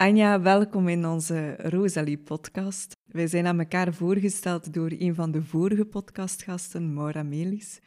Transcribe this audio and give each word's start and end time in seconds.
Anja, 0.00 0.40
welkom 0.40 0.88
in 0.88 1.06
onze 1.06 1.56
Rosalie-podcast. 1.56 2.96
Wij 3.04 3.26
zijn 3.26 3.46
aan 3.46 3.58
elkaar 3.58 3.94
voorgesteld 3.94 4.72
door 4.72 4.90
een 4.98 5.14
van 5.14 5.30
de 5.30 5.42
vorige 5.42 5.84
podcastgasten, 5.84 6.94
Maura 6.94 7.22
Melis. 7.22 7.80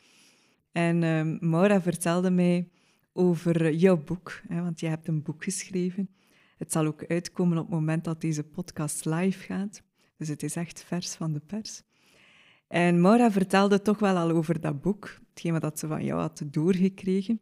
En 0.72 1.02
uh, 1.02 1.40
Maura 1.40 1.82
vertelde 1.82 2.32
mij 2.32 2.70
over 3.14 3.74
jouw 3.74 3.98
boek, 3.98 4.42
hè, 4.48 4.62
want 4.62 4.80
je 4.80 4.88
hebt 4.88 5.08
een 5.08 5.22
boek 5.22 5.44
geschreven. 5.44 6.10
Het 6.58 6.72
zal 6.72 6.86
ook 6.86 7.06
uitkomen 7.08 7.58
op 7.58 7.64
het 7.64 7.74
moment 7.74 8.04
dat 8.04 8.22
deze 8.22 8.44
podcast 8.44 9.06
live 9.06 9.44
gaat. 9.44 9.84
Dus 10.18 10.28
het 10.28 10.44
is 10.44 10.56
echt 10.56 10.84
vers 10.84 11.16
van 11.16 11.34
de 11.34 11.40
pers. 11.40 11.82
En 12.68 13.02
Maura 13.02 13.32
vertelde 13.32 13.82
toch 13.82 14.00
wel 14.00 14.18
al 14.18 14.30
over 14.30 14.62
dat 14.62 14.82
boek, 14.82 15.20
hetgeen 15.30 15.60
wat 15.60 15.80
ze 15.80 15.88
van 15.88 16.06
jou 16.06 16.20
had 16.20 16.44
doorgekregen. 16.46 17.42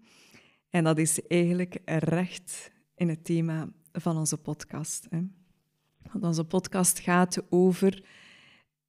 En 0.69 0.83
dat 0.83 0.97
is 0.97 1.27
eigenlijk 1.27 1.77
recht 1.85 2.71
in 2.95 3.09
het 3.09 3.23
thema 3.25 3.69
van 3.91 4.17
onze 4.17 4.37
podcast. 4.37 5.07
Hè. 5.09 5.21
Want 6.11 6.23
onze 6.23 6.43
podcast 6.43 6.99
gaat 6.99 7.41
over 7.49 8.03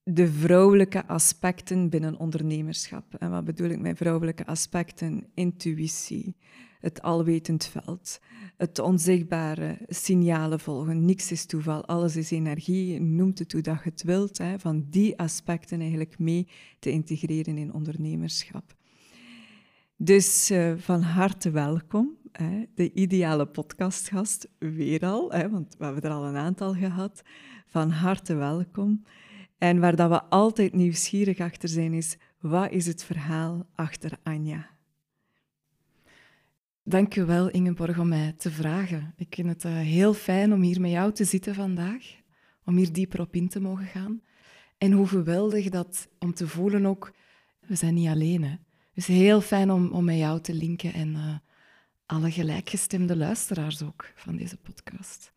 de 0.03 0.33
vrouwelijke 0.33 1.07
aspecten 1.07 1.89
binnen 1.89 2.19
ondernemerschap. 2.19 3.15
En 3.15 3.31
wat 3.31 3.45
bedoel 3.45 3.69
ik 3.69 3.81
met 3.81 3.97
vrouwelijke 3.97 4.47
aspecten? 4.47 5.27
Intuïtie, 5.35 6.37
het 6.81 7.03
alwetend 7.03 7.67
veld, 7.67 8.21
het 8.57 8.79
onzichtbare, 8.79 9.79
signalen 9.89 10.61
volgen. 10.61 11.05
Niks 11.05 11.33
is 11.33 11.47
toeval, 11.47 11.85
alles 11.85 12.17
is 12.17 12.31
energie. 12.31 13.01
Noemt 13.01 13.39
het 13.39 13.53
hoe 13.53 13.61
dat 13.61 13.79
je 13.85 13.91
het 13.91 14.03
wilt. 14.03 14.39
Hè, 14.39 14.59
van 14.59 14.87
die 14.91 15.19
aspecten 15.19 15.81
eigenlijk 15.81 16.19
mee 16.19 16.49
te 16.79 16.91
integreren 16.91 17.59
in 17.59 17.73
ondernemerschap. 17.73 18.75
Dus 19.97 20.51
uh, 20.51 20.73
van 20.77 21.03
harte 21.03 21.51
welkom 21.51 22.17
de 22.75 22.93
ideale 22.93 23.47
podcastgast, 23.47 24.49
weer 24.59 25.05
al, 25.07 25.33
hè, 25.33 25.51
want 25.51 25.75
we 25.79 25.85
hebben 25.85 26.03
er 26.03 26.11
al 26.11 26.25
een 26.25 26.37
aantal 26.37 26.75
gehad. 26.75 27.23
Van 27.67 27.91
harte 27.91 28.35
welkom. 28.35 29.05
En 29.59 29.81
waar 29.81 29.97
dat 29.97 30.11
we 30.11 30.23
altijd 30.23 30.75
nieuwsgierig 30.75 31.39
achter 31.39 31.69
zijn, 31.69 31.93
is 31.93 32.17
wat 32.41 32.71
is 32.71 32.87
het 32.87 33.05
verhaal 33.05 33.67
achter 33.75 34.19
Anja? 34.23 34.71
Dank 36.83 37.13
je 37.13 37.25
wel, 37.25 37.51
Ingeborg, 37.51 37.99
om 37.99 38.09
mij 38.09 38.33
te 38.33 38.51
vragen. 38.51 39.15
Ik 39.17 39.35
vind 39.35 39.49
het 39.49 39.65
uh, 39.65 39.73
heel 39.73 40.15
fijn 40.15 40.53
om 40.53 40.63
hier 40.63 40.81
met 40.81 40.91
jou 40.91 41.13
te 41.13 41.25
zitten 41.25 41.55
vandaag, 41.55 42.05
om 42.65 42.77
hier 42.77 42.93
dieper 42.93 43.21
op 43.21 43.35
in 43.35 43.49
te 43.49 43.61
mogen 43.61 43.87
gaan. 43.87 44.23
En 44.79 44.93
hoe 44.93 45.07
geweldig 45.07 45.69
dat 45.69 46.09
om 46.19 46.35
te 46.35 46.49
voelen 46.49 46.87
ook, 46.87 47.13
we 47.61 47.75
zijn 47.75 47.95
niet 47.95 48.09
alleen. 48.09 48.59
Is 48.95 49.07
heel 49.07 49.41
fijn 49.41 49.71
om, 49.71 49.91
om 49.91 50.05
met 50.05 50.17
jou 50.17 50.41
te 50.41 50.55
linken 50.55 50.93
en 50.93 51.09
uh, 51.09 51.35
alle 52.11 52.31
gelijkgestemde 52.31 53.17
luisteraars 53.17 53.83
ook 53.83 54.13
van 54.15 54.37
deze 54.37 54.57
podcast. 54.57 55.33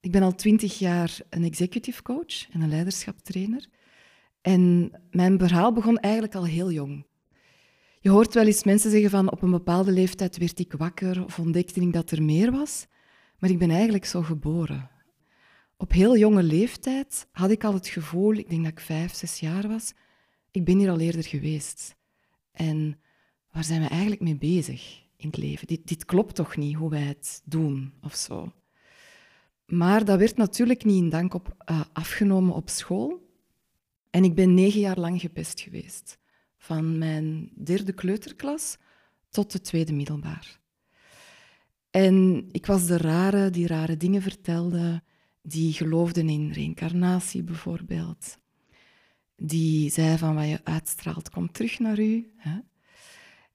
Ik 0.00 0.10
ben 0.10 0.22
al 0.22 0.34
twintig 0.34 0.78
jaar 0.78 1.18
een 1.28 1.44
executive 1.44 2.02
coach 2.02 2.50
en 2.50 2.60
een 2.60 2.68
leiderschaptrainer. 2.68 3.66
En 4.40 4.92
mijn 5.10 5.38
verhaal 5.38 5.72
begon 5.72 5.98
eigenlijk 5.98 6.34
al 6.34 6.44
heel 6.44 6.70
jong. 6.70 7.06
Je 8.00 8.10
hoort 8.10 8.34
wel 8.34 8.46
eens 8.46 8.64
mensen 8.64 8.90
zeggen 8.90 9.10
van 9.10 9.30
op 9.30 9.42
een 9.42 9.50
bepaalde 9.50 9.92
leeftijd 9.92 10.38
werd 10.38 10.58
ik 10.58 10.72
wakker 10.72 11.24
of 11.24 11.38
ontdekte 11.38 11.80
ik 11.80 11.92
dat 11.92 12.10
er 12.10 12.22
meer 12.22 12.50
was. 12.50 12.86
Maar 13.38 13.50
ik 13.50 13.58
ben 13.58 13.70
eigenlijk 13.70 14.04
zo 14.04 14.22
geboren. 14.22 14.90
Op 15.76 15.92
heel 15.92 16.16
jonge 16.16 16.42
leeftijd 16.42 17.26
had 17.32 17.50
ik 17.50 17.64
al 17.64 17.74
het 17.74 17.88
gevoel, 17.88 18.32
ik 18.34 18.48
denk 18.50 18.62
dat 18.62 18.72
ik 18.72 18.80
vijf, 18.80 19.14
zes 19.14 19.40
jaar 19.40 19.68
was, 19.68 19.92
ik 20.50 20.64
ben 20.64 20.78
hier 20.78 20.90
al 20.90 21.00
eerder 21.00 21.24
geweest. 21.24 21.96
En 22.52 23.00
waar 23.52 23.64
zijn 23.64 23.82
we 23.82 23.88
eigenlijk 23.88 24.20
mee 24.20 24.36
bezig? 24.36 25.08
In 25.20 25.28
het 25.28 25.36
leven. 25.36 25.66
Dit, 25.66 25.88
dit 25.88 26.04
klopt 26.04 26.34
toch 26.34 26.56
niet 26.56 26.74
hoe 26.74 26.90
wij 26.90 27.02
het 27.02 27.42
doen 27.44 27.92
of 28.00 28.14
zo. 28.14 28.52
Maar 29.66 30.04
dat 30.04 30.18
werd 30.18 30.36
natuurlijk 30.36 30.84
niet 30.84 31.02
in 31.02 31.08
dank 31.08 31.34
op, 31.34 31.56
uh, 31.70 31.80
afgenomen 31.92 32.54
op 32.54 32.68
school. 32.68 33.28
En 34.10 34.24
ik 34.24 34.34
ben 34.34 34.54
negen 34.54 34.80
jaar 34.80 34.98
lang 34.98 35.20
gepest 35.20 35.60
geweest. 35.60 36.18
Van 36.56 36.98
mijn 36.98 37.50
derde 37.64 37.92
kleuterklas 37.92 38.78
tot 39.28 39.52
de 39.52 39.60
tweede 39.60 39.92
middelbaar. 39.92 40.60
En 41.90 42.46
ik 42.50 42.66
was 42.66 42.86
de 42.86 42.96
rare 42.96 43.50
die 43.50 43.66
rare 43.66 43.96
dingen 43.96 44.22
vertelde, 44.22 45.02
die 45.42 45.72
geloofden 45.72 46.28
in 46.28 46.50
reïncarnatie 46.52 47.42
bijvoorbeeld. 47.42 48.38
Die 49.36 49.90
zei 49.90 50.18
van 50.18 50.34
wat 50.34 50.48
je 50.48 50.64
uitstraalt 50.64 51.30
komt 51.30 51.54
terug 51.54 51.78
naar 51.78 51.98
u. 51.98 52.32
Hè? 52.36 52.58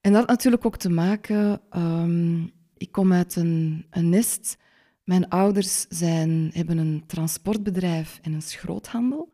En 0.00 0.12
dat 0.12 0.20
had 0.20 0.28
natuurlijk 0.28 0.66
ook 0.66 0.76
te 0.76 0.90
maken, 0.90 1.60
um, 1.76 2.50
ik 2.76 2.92
kom 2.92 3.12
uit 3.12 3.36
een, 3.36 3.86
een 3.90 4.08
nest. 4.08 4.56
Mijn 5.04 5.28
ouders 5.28 5.86
zijn, 5.88 6.50
hebben 6.52 6.78
een 6.78 7.04
transportbedrijf 7.06 8.18
en 8.22 8.32
een 8.32 8.42
schroothandel. 8.42 9.32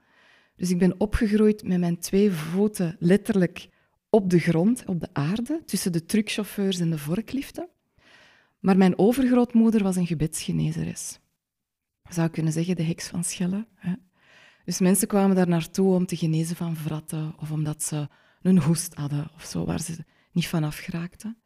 Dus 0.57 0.71
ik 0.71 0.79
ben 0.79 1.01
opgegroeid 1.01 1.63
met 1.63 1.79
mijn 1.79 1.99
twee 1.99 2.31
voeten 2.31 2.97
letterlijk 2.99 3.69
op 4.11 4.31
de 4.31 4.39
grond, 4.39 4.85
op 4.87 5.01
de 5.01 5.09
aarde, 5.13 5.63
tussen 5.65 5.93
de 5.93 6.05
truckchauffeurs 6.05 6.79
en 6.79 6.91
de 6.91 6.99
vorkliften. 6.99 7.69
Maar 8.59 8.77
mijn 8.77 8.99
overgrootmoeder 8.99 9.83
was 9.83 9.97
een 9.97 10.07
gebedsgenezeres. 10.07 11.19
zou 12.11 12.29
kunnen 12.29 12.53
zeggen 12.53 12.77
de 12.77 12.83
heks 12.83 13.09
van 13.09 13.25
Schelle. 13.25 13.67
Hè? 13.75 13.93
Dus 14.65 14.81
mensen 14.81 15.09
kwamen 15.09 15.37
daar 15.37 15.49
naartoe 15.49 15.95
om 15.95 16.07
te 16.07 16.17
genezen 16.17 16.57
van 16.57 16.77
vratten 16.77 17.35
of 17.39 17.51
omdat 17.51 17.83
ze 17.83 18.09
een 18.43 18.59
hoest 18.59 18.95
hadden 18.95 19.31
of 19.35 19.45
zo, 19.45 19.65
waar 19.65 19.81
ze 19.81 20.05
niet 20.33 20.49
vanaf 20.49 20.79
geraakte. 20.79 21.37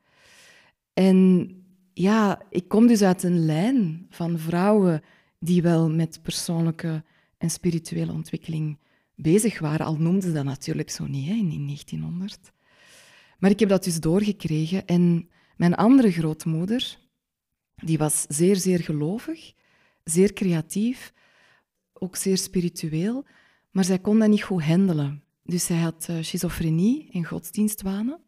En 0.92 1.50
ja, 1.92 2.42
ik 2.50 2.68
kom 2.68 2.86
dus 2.86 3.02
uit 3.02 3.22
een 3.22 3.44
lijn 3.44 4.06
van 4.10 4.38
vrouwen 4.38 5.02
die 5.38 5.62
wel 5.62 5.90
met 5.90 6.22
persoonlijke 6.22 7.04
en 7.38 7.50
spirituele 7.50 8.12
ontwikkeling 8.12 8.78
bezig 9.14 9.58
waren, 9.58 9.86
al 9.86 9.96
noemden 9.96 10.22
ze 10.22 10.32
dat 10.32 10.44
natuurlijk 10.44 10.90
zo 10.90 11.06
niet 11.06 11.26
hè, 11.26 11.34
in 11.34 11.66
1900. 11.66 12.52
Maar 13.38 13.50
ik 13.50 13.60
heb 13.60 13.68
dat 13.68 13.84
dus 13.84 14.00
doorgekregen 14.00 14.86
en 14.86 15.28
mijn 15.56 15.74
andere 15.74 16.12
grootmoeder, 16.12 16.98
die 17.74 17.98
was 17.98 18.24
zeer, 18.28 18.56
zeer 18.56 18.80
gelovig, 18.80 19.52
zeer 20.04 20.32
creatief, 20.32 21.12
ook 21.92 22.16
zeer 22.16 22.38
spiritueel, 22.38 23.24
maar 23.70 23.84
zij 23.84 23.98
kon 23.98 24.18
dat 24.18 24.28
niet 24.28 24.42
goed 24.42 24.62
handelen. 24.62 25.22
Dus 25.42 25.64
zij 25.64 25.76
had 25.76 26.06
uh, 26.10 26.16
schizofrenie 26.20 27.08
en 27.12 27.24
godsdienstwanen. 27.24 28.20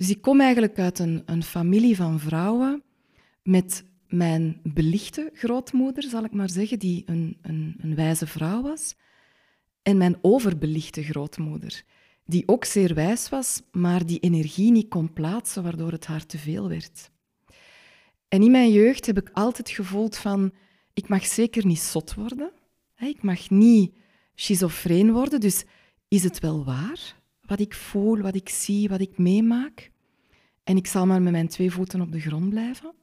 Dus 0.00 0.10
ik 0.10 0.20
kom 0.20 0.40
eigenlijk 0.40 0.78
uit 0.78 0.98
een, 0.98 1.22
een 1.26 1.42
familie 1.42 1.96
van 1.96 2.20
vrouwen 2.20 2.82
met 3.42 3.84
mijn 4.08 4.60
belichte 4.62 5.30
grootmoeder, 5.34 6.02
zal 6.02 6.24
ik 6.24 6.32
maar 6.32 6.50
zeggen, 6.50 6.78
die 6.78 7.02
een, 7.06 7.38
een, 7.42 7.76
een 7.78 7.94
wijze 7.94 8.26
vrouw 8.26 8.62
was, 8.62 8.94
en 9.82 9.96
mijn 9.96 10.18
overbelichte 10.20 11.02
grootmoeder, 11.02 11.82
die 12.24 12.42
ook 12.46 12.64
zeer 12.64 12.94
wijs 12.94 13.28
was, 13.28 13.62
maar 13.72 14.06
die 14.06 14.18
energie 14.18 14.70
niet 14.70 14.88
kon 14.88 15.12
plaatsen, 15.12 15.62
waardoor 15.62 15.92
het 15.92 16.06
haar 16.06 16.26
te 16.26 16.38
veel 16.38 16.68
werd. 16.68 17.10
En 18.28 18.42
in 18.42 18.50
mijn 18.50 18.72
jeugd 18.72 19.06
heb 19.06 19.18
ik 19.18 19.30
altijd 19.32 19.70
gevoeld 19.70 20.16
van, 20.16 20.52
ik 20.92 21.08
mag 21.08 21.26
zeker 21.26 21.66
niet 21.66 21.80
zot 21.80 22.14
worden, 22.14 22.52
ik 22.98 23.22
mag 23.22 23.50
niet 23.50 23.92
schizofreen 24.34 25.12
worden, 25.12 25.40
dus 25.40 25.64
is 26.08 26.22
het 26.22 26.38
wel 26.38 26.64
waar? 26.64 27.18
Wat 27.50 27.60
ik 27.60 27.74
voel, 27.74 28.18
wat 28.18 28.34
ik 28.34 28.48
zie, 28.48 28.88
wat 28.88 29.00
ik 29.00 29.18
meemaak. 29.18 29.90
En 30.64 30.76
ik 30.76 30.86
zal 30.86 31.06
maar 31.06 31.22
met 31.22 31.32
mijn 31.32 31.48
twee 31.48 31.70
voeten 31.70 32.00
op 32.00 32.12
de 32.12 32.20
grond 32.20 32.48
blijven. 32.48 32.94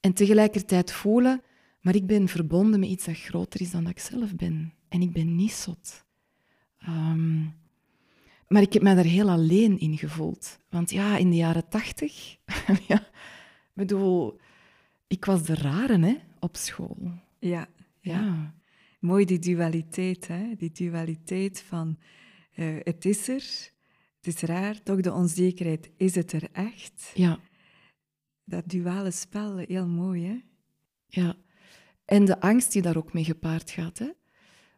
En 0.00 0.12
tegelijkertijd 0.12 0.92
voelen, 0.92 1.42
maar 1.80 1.94
ik 1.94 2.06
ben 2.06 2.28
verbonden 2.28 2.80
met 2.80 2.88
iets 2.88 3.04
dat 3.04 3.18
groter 3.18 3.60
is 3.60 3.70
dan 3.70 3.82
dat 3.82 3.92
ik 3.92 3.98
zelf 3.98 4.34
ben. 4.34 4.74
En 4.88 5.00
ik 5.02 5.12
ben 5.12 5.36
niet 5.36 5.52
zot. 5.52 6.04
Ehm, 6.78 7.42
maar 8.48 8.62
ik 8.62 8.72
heb 8.72 8.82
mij 8.82 8.94
daar 8.94 9.04
heel 9.04 9.30
alleen 9.30 9.78
in 9.78 9.98
gevoeld. 9.98 10.58
Want 10.68 10.90
ja, 10.90 11.16
in 11.16 11.30
de 11.30 11.36
jaren 11.36 11.68
tachtig, 11.68 12.36
ja, 12.88 13.08
bedoel, 13.72 14.40
ik 15.06 15.24
was 15.24 15.42
de 15.42 15.54
rare 15.54 15.98
hè, 15.98 16.16
op 16.38 16.56
school. 16.56 16.98
Ja, 17.38 17.68
ja. 18.00 18.20
ja. 18.20 18.54
Mooi 19.00 19.24
die 19.24 19.38
dualiteit, 19.38 20.26
hè? 20.26 20.54
die 20.56 20.72
dualiteit 20.72 21.62
van 21.62 21.98
uh, 22.54 22.76
het 22.82 23.04
is 23.04 23.28
er, 23.28 23.72
het 24.20 24.26
is 24.34 24.40
raar, 24.40 24.82
toch 24.82 25.00
de 25.00 25.12
onzekerheid, 25.12 25.90
is 25.96 26.14
het 26.14 26.32
er 26.32 26.48
echt? 26.52 27.10
Ja. 27.14 27.38
Dat 28.44 28.68
duale 28.68 29.10
spel, 29.10 29.56
heel 29.56 29.86
mooi, 29.86 30.26
hè? 30.26 30.40
Ja. 31.06 31.36
En 32.04 32.24
de 32.24 32.40
angst 32.40 32.72
die 32.72 32.82
daar 32.82 32.96
ook 32.96 33.12
mee 33.12 33.24
gepaard 33.24 33.70
gaat, 33.70 33.98
hè? 33.98 34.10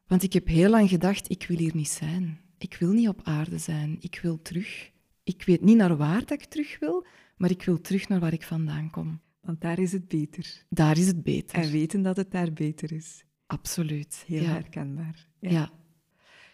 Want 0.07 0.23
ik 0.23 0.33
heb 0.33 0.47
heel 0.47 0.71
lang 0.71 0.89
gedacht, 0.89 1.31
ik 1.31 1.47
wil 1.49 1.59
hier 1.59 1.75
niet 1.75 1.89
zijn. 1.89 2.41
Ik 2.59 2.77
wil 2.77 2.93
niet 2.93 3.09
op 3.09 3.21
aarde 3.25 3.59
zijn. 3.59 3.97
Ik 4.01 4.19
wil 4.23 4.43
terug. 4.43 4.91
Ik 5.23 5.43
weet 5.43 5.61
niet 5.61 5.77
naar 5.77 5.97
waar 5.97 6.21
dat 6.21 6.31
ik 6.31 6.45
terug 6.45 6.79
wil, 6.79 7.07
maar 7.37 7.51
ik 7.51 7.63
wil 7.63 7.81
terug 7.81 8.09
naar 8.09 8.21
waar 8.21 8.33
ik 8.33 8.43
vandaan 8.43 8.91
kom. 8.91 9.21
Want 9.41 9.61
daar 9.61 9.79
is 9.79 9.93
het 9.93 10.09
beter. 10.09 10.65
Daar 10.69 10.99
is 10.99 11.07
het 11.07 11.23
beter. 11.23 11.59
En 11.59 11.71
weten 11.71 12.03
dat 12.03 12.17
het 12.17 12.31
daar 12.31 12.53
beter 12.53 12.93
is. 12.93 13.25
Absoluut. 13.47 14.25
Heel 14.27 14.45
herkenbaar. 14.45 15.29
ja. 15.41 15.73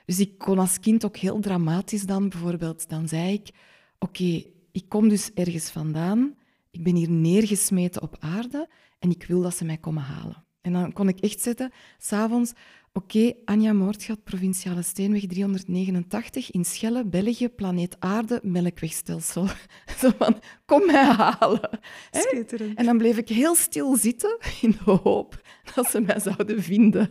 Dus 0.04 0.20
ik 0.20 0.38
kon 0.38 0.58
als 0.58 0.80
kind 0.80 1.04
ook 1.04 1.16
heel 1.16 1.40
dramatisch 1.40 2.02
dan 2.02 2.28
bijvoorbeeld, 2.28 2.88
dan 2.88 3.08
zei 3.08 3.32
ik, 3.32 3.50
oké, 3.98 4.42
ik 4.72 4.84
kom 4.88 5.08
dus 5.08 5.30
ergens 5.34 5.70
vandaan 5.70 6.34
Ik 6.70 6.82
ben 6.82 6.94
hier 6.94 7.10
neergesmeten 7.10 8.02
op 8.02 8.16
aarde 8.20 8.68
en 8.98 9.10
ik 9.10 9.24
wil 9.24 9.42
dat 9.42 9.56
ze 9.56 9.64
mij 9.64 9.78
komen 9.78 10.02
halen. 10.02 10.44
En 10.60 10.72
dan 10.72 10.92
kon 10.92 11.08
ik 11.08 11.20
echt 11.20 11.40
zetten, 11.40 11.72
s'avonds, 11.98 12.52
oké, 12.92 13.32
Anja 13.44 13.72
Moordgat, 13.72 14.24
Provinciale 14.24 14.82
Steenweg 14.82 15.26
389, 15.26 16.50
in 16.50 16.64
Schelle, 16.64 17.06
België, 17.06 17.48
planeet 17.48 17.96
aarde, 17.98 18.40
melkwegstelsel. 18.42 19.46
Zo 20.00 20.10
van, 20.18 20.40
kom 20.64 20.86
mij 20.86 21.04
halen. 21.04 21.78
Schitterend. 22.10 22.78
En 22.78 22.84
dan 22.84 22.98
bleef 22.98 23.16
ik 23.16 23.28
heel 23.28 23.54
stil 23.54 23.96
zitten, 23.96 24.38
in 24.60 24.70
de 24.84 24.90
hoop 24.90 25.40
dat 25.74 25.86
ze 25.86 26.00
mij 26.00 26.20
zouden 26.20 26.62
vinden. 26.62 27.10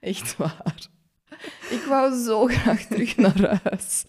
Echt 0.00 0.36
waar. 0.36 0.88
Ik 1.70 1.84
wou 1.88 2.24
zo 2.24 2.46
graag 2.46 2.82
terug 2.86 3.16
naar 3.16 3.60
huis. 3.62 4.04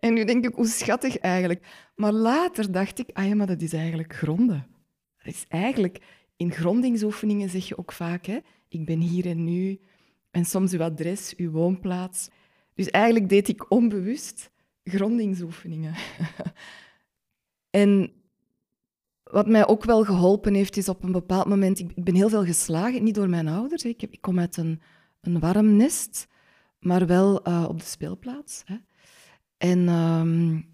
En 0.00 0.14
nu 0.14 0.24
denk 0.24 0.44
ik, 0.44 0.54
hoe 0.54 0.66
schattig 0.66 1.18
eigenlijk. 1.18 1.66
Maar 1.94 2.12
later 2.12 2.72
dacht 2.72 2.98
ik, 2.98 3.10
ah 3.12 3.26
ja, 3.26 3.34
maar 3.34 3.46
dat 3.46 3.62
is 3.62 3.72
eigenlijk 3.72 4.14
gronden. 4.14 4.66
Dat 5.18 5.34
is 5.34 5.44
eigenlijk, 5.48 5.98
in 6.36 6.52
grondingsoefeningen 6.52 7.48
zeg 7.48 7.68
je 7.68 7.78
ook 7.78 7.92
vaak, 7.92 8.26
hè, 8.26 8.38
ik 8.68 8.84
ben 8.84 9.00
hier 9.00 9.26
en 9.26 9.44
nu. 9.44 9.80
En 10.30 10.44
soms 10.44 10.72
uw 10.72 10.82
adres, 10.82 11.34
uw 11.36 11.50
woonplaats. 11.50 12.28
Dus 12.74 12.90
eigenlijk 12.90 13.28
deed 13.28 13.48
ik 13.48 13.70
onbewust 13.70 14.50
grondingsoefeningen. 14.84 15.94
en 17.70 18.12
wat 19.22 19.46
mij 19.46 19.66
ook 19.66 19.84
wel 19.84 20.04
geholpen 20.04 20.54
heeft, 20.54 20.76
is 20.76 20.88
op 20.88 21.02
een 21.02 21.12
bepaald 21.12 21.46
moment... 21.46 21.78
Ik 21.78 22.04
ben 22.04 22.14
heel 22.14 22.28
veel 22.28 22.44
geslagen, 22.44 23.04
niet 23.04 23.14
door 23.14 23.28
mijn 23.28 23.48
ouders. 23.48 23.84
Ik, 23.84 24.16
kom 24.20 24.38
uit 24.38 24.56
een, 24.56 24.80
een 25.20 25.40
warm 25.40 25.76
nest, 25.76 26.28
maar 26.78 27.06
wel 27.06 27.48
uh, 27.48 27.64
op 27.68 27.78
de 27.78 27.86
speelplaats. 27.86 28.62
Hè. 28.64 28.76
En 29.56 29.88
um, 29.88 30.66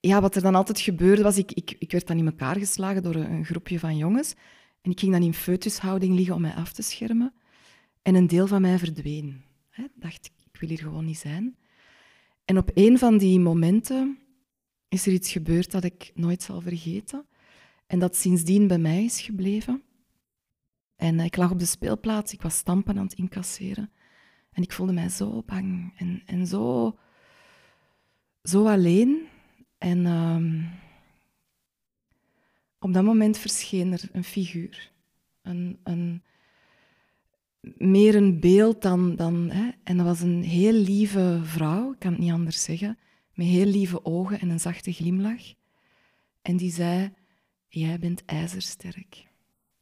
ja, 0.00 0.20
wat 0.20 0.34
er 0.34 0.42
dan 0.42 0.54
altijd 0.54 0.80
gebeurde, 0.80 1.22
was 1.22 1.38
ik, 1.38 1.52
ik, 1.52 1.76
ik 1.78 1.92
werd 1.92 2.06
dan 2.06 2.18
in 2.18 2.26
elkaar 2.26 2.56
geslagen 2.56 3.02
door 3.02 3.14
een, 3.14 3.44
groepje 3.44 3.78
van 3.78 3.96
jongens. 3.96 4.34
En 4.80 4.90
ik 4.90 5.00
ging 5.00 5.12
dan 5.12 5.22
in 5.22 5.34
foetushouding 5.34 6.14
liggen 6.14 6.34
om 6.34 6.40
mij 6.40 6.54
af 6.54 6.72
te 6.72 6.82
schermen. 6.82 7.34
En 8.02 8.14
een 8.14 8.26
deel 8.26 8.46
van 8.46 8.60
mij 8.60 8.78
verdween. 8.78 9.44
Hè. 9.68 9.84
Dacht 9.94 10.26
ik, 10.26 10.32
ik 10.52 10.60
wil 10.60 10.68
hier 10.68 10.78
gewoon 10.78 11.04
niet 11.04 11.18
zijn. 11.18 11.56
En 12.44 12.58
op 12.58 12.70
een 12.74 12.98
van 12.98 13.18
die 13.18 13.40
momenten 13.40 14.18
is 14.88 15.06
er 15.06 15.12
iets 15.12 15.32
gebeurd 15.32 15.70
dat 15.70 15.84
ik 15.84 16.10
nooit 16.14 16.42
zal 16.42 16.60
vergeten. 16.60 17.26
En 17.86 17.98
dat 17.98 18.16
sindsdien 18.16 18.66
bij 18.66 18.78
mij 18.78 19.04
is 19.04 19.20
gebleven. 19.20 19.82
En 20.96 21.20
ik 21.20 21.36
lag 21.36 21.50
op 21.50 21.58
de 21.58 21.64
speelplaats, 21.64 22.32
ik 22.32 22.42
was 22.42 22.56
stampen 22.56 22.98
aan 22.98 23.04
het 23.04 23.14
incasseren. 23.14 23.90
En 24.58 24.64
ik 24.64 24.72
voelde 24.72 24.92
mij 24.92 25.08
zo 25.08 25.42
bang 25.46 25.92
en, 25.96 26.22
en 26.26 26.46
zo 26.46 26.98
zo 28.42 28.66
alleen. 28.66 29.26
En 29.78 30.06
um, 30.06 30.70
op 32.78 32.92
dat 32.92 33.04
moment 33.04 33.38
verscheen 33.38 33.92
er 33.92 34.08
een 34.12 34.24
figuur. 34.24 34.92
Een, 35.42 35.78
een, 35.84 36.22
meer 37.76 38.14
een 38.14 38.40
beeld 38.40 38.82
dan... 38.82 39.16
dan 39.16 39.50
hè? 39.50 39.70
En 39.84 39.96
dat 39.96 40.06
was 40.06 40.20
een 40.20 40.42
heel 40.42 40.72
lieve 40.72 41.40
vrouw, 41.42 41.92
ik 41.92 41.98
kan 41.98 42.12
het 42.12 42.20
niet 42.20 42.32
anders 42.32 42.62
zeggen, 42.62 42.98
met 43.34 43.46
heel 43.46 43.66
lieve 43.66 44.04
ogen 44.04 44.40
en 44.40 44.48
een 44.48 44.60
zachte 44.60 44.92
glimlach. 44.92 45.54
En 46.42 46.56
die 46.56 46.72
zei, 46.72 47.12
jij 47.68 47.98
bent 47.98 48.24
ijzersterk. 48.24 49.26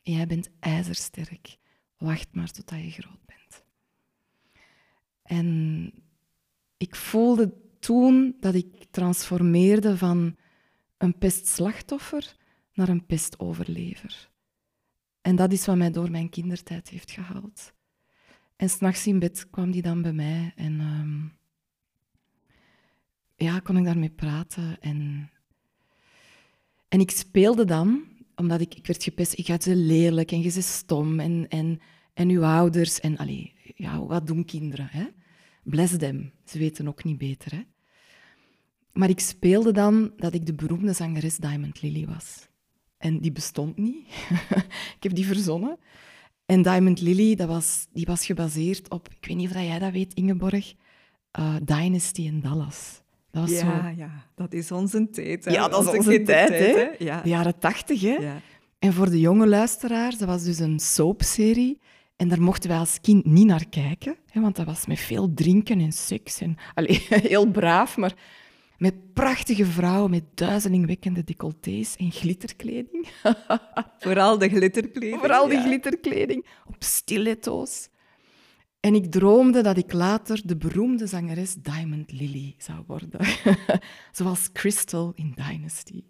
Jij 0.02 0.26
bent 0.26 0.50
ijzersterk. 0.61 1.56
Wacht 1.96 2.29
maar 2.32 2.50
totdat 2.50 2.82
je 2.82 2.90
groot. 2.90 3.25
En 5.26 5.93
ik 6.76 6.94
voelde 6.94 7.55
toen 7.78 8.37
dat 8.40 8.55
ik 8.55 8.84
transformeerde 8.90 9.96
van 9.96 10.37
een 10.99 11.19
pestslachtoffer 11.19 12.37
naar 12.75 12.88
een 12.88 13.06
pestoverlever. 13.06 14.31
En 15.20 15.37
dat 15.37 15.52
is 15.52 15.67
wat 15.67 15.76
mij 15.76 15.90
door 15.90 16.11
mijn 16.11 16.28
kindertijd 16.28 16.88
heeft 16.88 17.11
gehaald. 17.11 17.73
En 18.56 18.70
s'nachts 18.70 19.06
in 19.06 19.19
bed 19.19 19.50
kwam 19.50 19.70
die 19.70 19.82
dan 19.82 20.02
bij 20.02 20.12
mij 20.12 20.52
en 20.56 20.81
um, 20.81 21.32
ja, 23.37 23.58
kon 23.58 23.76
ik 23.76 23.84
daarmee 23.84 24.11
praten. 24.11 24.81
En, 24.81 25.31
en 26.88 27.00
ik 27.00 27.11
speelde 27.11 27.64
dan, 27.64 28.05
omdat 28.34 28.61
ik, 28.61 28.75
ik 28.75 28.87
werd 28.87 29.02
gepest, 29.02 29.38
ik 29.38 29.46
had 29.46 29.62
ze 29.62 29.76
lelijk 29.76 30.32
en 30.32 30.40
je 30.40 30.50
ze 30.50 30.62
stom 30.62 31.20
en, 31.20 31.49
en, 31.49 31.81
en 32.14 32.29
uw 32.29 32.44
ouders. 32.44 33.00
En 33.00 33.17
allee, 33.17 33.55
ja, 33.75 34.05
wat 34.06 34.26
doen 34.26 34.44
kinderen? 34.44 34.88
Hè? 34.90 35.06
Bless 35.68 35.96
them, 35.96 36.32
ze 36.44 36.58
weten 36.58 36.88
ook 36.88 37.04
niet 37.04 37.18
beter. 37.18 37.52
Hè? 37.52 37.62
Maar 38.92 39.08
ik 39.08 39.20
speelde 39.20 39.72
dan 39.72 40.12
dat 40.16 40.34
ik 40.34 40.46
de 40.46 40.54
beroemde 40.54 40.92
zangeres 40.92 41.36
Diamond 41.36 41.82
Lily 41.82 42.06
was. 42.06 42.48
En 42.98 43.18
die 43.18 43.32
bestond 43.32 43.76
niet. 43.76 44.06
ik 44.96 45.02
heb 45.02 45.14
die 45.14 45.26
verzonnen. 45.26 45.78
En 46.44 46.62
Diamond 46.62 47.00
Lily, 47.00 47.34
dat 47.34 47.48
was, 47.48 47.86
die 47.92 48.06
was 48.06 48.26
gebaseerd 48.26 48.90
op, 48.90 49.08
ik 49.20 49.26
weet 49.26 49.36
niet 49.36 49.50
of 49.50 49.54
jij 49.54 49.78
dat 49.78 49.92
weet, 49.92 50.14
Ingeborg, 50.14 50.74
uh, 51.38 51.54
Dynasty 51.62 52.22
in 52.22 52.40
Dallas. 52.40 53.02
Dat 53.30 53.42
was 53.42 53.60
ja, 53.60 53.90
zo... 53.90 53.96
ja, 53.96 54.24
dat 54.34 54.52
is 54.52 54.72
onze 54.72 55.10
tijd. 55.10 55.44
Hè? 55.44 55.50
Ja, 55.50 55.69
dat 55.69 55.82
is 55.82 55.98
onze, 55.98 56.22
tijd, 56.22 56.48
hè? 56.48 57.04
Ja. 57.04 57.20
De 57.20 57.28
jaren 57.28 57.58
tachtig, 57.58 58.00
hè? 58.00 58.14
Ja. 58.14 58.40
En 58.78 58.92
voor 58.92 59.10
de 59.10 59.20
jonge 59.20 59.46
luisteraars, 59.46 60.19
dat 60.19 60.28
was 60.28 60.44
dus 60.44 60.58
een 60.58 60.78
soapserie. 60.78 61.80
En 62.16 62.28
daar 62.28 62.42
mochten 62.42 62.70
wij 62.70 62.78
als 62.78 63.00
kind 63.00 63.24
niet 63.24 63.46
naar 63.46 63.68
kijken, 63.68 64.16
hè, 64.30 64.40
want 64.40 64.56
dat 64.56 64.66
was 64.66 64.86
met 64.86 64.98
veel 64.98 65.34
drinken 65.34 65.80
en 65.80 65.92
seks. 65.92 66.40
En, 66.40 66.56
allez, 66.74 67.08
heel 67.28 67.50
braaf, 67.50 67.96
maar 67.96 68.14
met 68.78 69.12
prachtige 69.12 69.66
vrouwen 69.66 70.10
met 70.10 70.24
duizelingwekkende 70.34 71.24
decolletés 71.24 71.96
en 71.96 72.12
glitterkleding. 72.12 73.08
Vooral 73.98 74.38
de 74.38 74.48
glitterkleding. 74.48 75.18
Vooral 75.18 75.48
de 75.48 75.60
glitterkleding. 75.60 76.46
Op 76.66 76.76
stiletto's. 76.78 77.88
En 78.80 78.94
ik 78.94 79.10
droomde 79.10 79.60
dat 79.60 79.76
ik 79.76 79.92
later 79.92 80.40
de 80.44 80.56
beroemde 80.56 81.06
zangeres 81.06 81.54
Diamond 81.54 82.12
Lily 82.12 82.54
zou 82.58 82.82
worden. 82.86 83.20
Zoals 84.12 84.52
Crystal 84.52 85.12
in 85.14 85.34
Dynasty. 85.34 86.02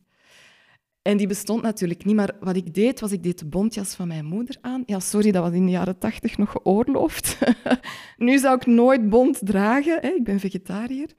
En 1.07 1.17
die 1.17 1.27
bestond 1.27 1.63
natuurlijk 1.63 2.05
niet, 2.05 2.15
maar 2.15 2.37
wat 2.41 2.57
ik 2.57 2.75
deed, 2.75 3.01
was 3.01 3.13
ik 3.13 3.23
deed 3.23 3.39
de 3.39 3.47
bontjas 3.47 3.95
van 3.95 4.09
mijn 4.09 4.25
moeder 4.25 4.57
aan. 4.61 4.83
Ja, 4.87 5.01
sorry, 5.01 5.31
dat 5.31 5.43
was 5.43 5.53
in 5.53 5.65
de 5.65 5.71
jaren 5.71 5.99
tachtig 5.99 6.39
nog 6.39 6.51
geoorloofd. 6.51 7.39
nu 8.17 8.39
zou 8.39 8.57
ik 8.57 8.67
nooit 8.67 9.09
bont 9.09 9.41
dragen, 9.43 9.99
hè? 10.01 10.09
ik 10.09 10.25
ben 10.25 10.41
vegetariër. 10.41 11.11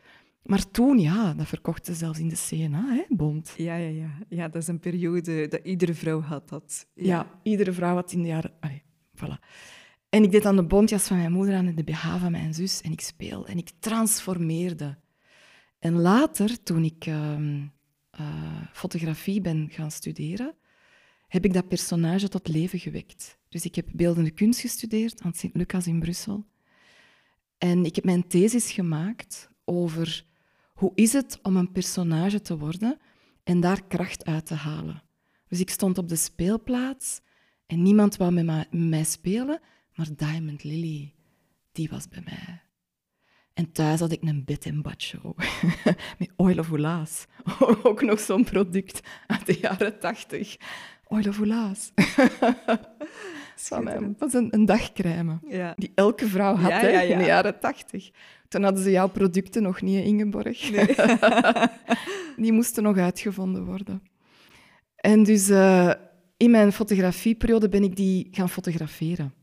Maar 0.43 0.71
toen, 0.71 0.99
ja, 0.99 1.33
dat 1.33 1.47
verkochten 1.47 1.93
ze 1.93 1.99
zelfs 1.99 2.19
in 2.19 2.27
de 2.27 2.45
CNA, 2.47 2.85
hè, 2.89 3.03
bond. 3.07 3.53
Ja, 3.57 3.75
ja, 3.75 3.89
ja. 3.89 4.09
ja, 4.29 4.47
dat 4.47 4.61
is 4.61 4.67
een 4.67 4.79
periode 4.79 5.47
dat 5.47 5.59
iedere 5.63 5.93
vrouw 5.93 6.21
had 6.21 6.49
dat. 6.49 6.87
Ja, 6.93 7.39
iedere 7.43 7.71
vrouw 7.71 7.95
had 7.95 8.11
in 8.11 8.21
de 8.21 8.27
jaren... 8.27 8.51
Allee, 8.59 8.83
voilà. 9.15 9.45
En 10.09 10.23
ik 10.23 10.31
deed 10.31 10.43
dan 10.43 10.55
de 10.55 10.65
bondjas 10.65 11.07
van 11.07 11.17
mijn 11.17 11.31
moeder 11.31 11.55
aan 11.55 11.67
en 11.67 11.75
de 11.75 11.83
BH 11.83 12.17
van 12.19 12.31
mijn 12.31 12.53
zus. 12.53 12.81
En 12.81 12.91
ik 12.91 13.01
speelde 13.01 13.47
en 13.47 13.57
ik 13.57 13.71
transformeerde. 13.79 14.97
En 15.79 15.93
later, 15.93 16.63
toen 16.63 16.83
ik 16.83 17.05
uh, 17.05 17.35
uh, 18.19 18.61
fotografie 18.73 19.41
ben 19.41 19.67
gaan 19.69 19.91
studeren, 19.91 20.55
heb 21.27 21.45
ik 21.45 21.53
dat 21.53 21.67
personage 21.67 22.27
tot 22.27 22.47
leven 22.47 22.79
gewekt. 22.79 23.37
Dus 23.49 23.65
ik 23.65 23.75
heb 23.75 23.87
beeldende 23.93 24.31
kunst 24.31 24.59
gestudeerd 24.59 25.21
aan 25.21 25.33
Sint-Lucas 25.33 25.87
in 25.87 25.99
Brussel. 25.99 26.45
En 27.57 27.85
ik 27.85 27.95
heb 27.95 28.03
mijn 28.03 28.27
thesis 28.27 28.71
gemaakt 28.71 29.49
over 29.65 30.25
hoe 30.73 30.91
is 30.95 31.13
het 31.13 31.39
om 31.41 31.55
een 31.55 31.71
personage 31.71 32.41
te 32.41 32.57
worden 32.57 32.97
en 33.43 33.59
daar 33.59 33.87
kracht 33.87 34.25
uit 34.25 34.45
te 34.45 34.53
halen? 34.53 35.03
Dus 35.47 35.59
ik 35.59 35.69
stond 35.69 35.97
op 35.97 36.07
de 36.07 36.15
speelplaats 36.15 37.21
en 37.65 37.81
niemand 37.81 38.17
wou 38.17 38.31
met 38.31 38.71
mij, 38.71 39.03
spelen, 39.03 39.59
maar 39.95 40.07
Diamond 40.15 40.63
Lily, 40.63 41.13
die 41.71 41.89
was 41.89 42.07
bij 42.07 42.21
mij. 42.25 42.61
En 43.57 43.71
thuis 43.71 43.99
had 43.99 44.11
ik 44.11 44.21
een 44.21 44.43
bed 44.45 44.65
en 44.65 44.81
bad 44.81 45.01
show 45.01 45.37
met 46.17 46.29
Oil 46.35 46.57
of 46.57 46.69
Oulaas. 46.69 47.25
Ook 47.83 48.01
nog 48.01 48.19
zo'n 48.19 48.43
product 48.43 48.99
uit 49.27 49.45
de 49.45 49.57
jaren 49.61 49.99
tachtig. 49.99 50.57
Oil 51.07 51.27
of. 51.27 51.39
Dat 53.69 54.15
was 54.17 54.33
een, 54.33 54.53
een 54.53 54.65
dagcrème 54.65 55.39
ja. 55.47 55.73
die 55.75 55.91
elke 55.95 56.27
vrouw 56.27 56.55
had 56.55 56.69
ja, 56.69 56.87
ja, 56.87 57.01
in 57.01 57.17
de 57.17 57.23
jaren 57.23 57.59
tachtig. 57.59 58.09
Toen 58.47 58.63
hadden 58.63 58.83
ze 58.83 58.91
jouw 58.91 59.07
producten 59.07 59.63
nog 59.63 59.81
niet, 59.81 60.05
Ingeborg. 60.05 60.71
Nee. 60.71 60.95
die 62.43 62.51
moesten 62.51 62.83
nog 62.83 62.97
uitgevonden 62.97 63.65
worden. 63.65 64.03
En 64.95 65.23
dus 65.23 65.49
uh, 65.49 65.93
in 66.37 66.51
mijn 66.51 66.71
fotografieperiode 66.71 67.69
ben 67.69 67.83
ik 67.83 67.95
die 67.95 68.27
gaan 68.31 68.49
fotograferen. 68.49 69.33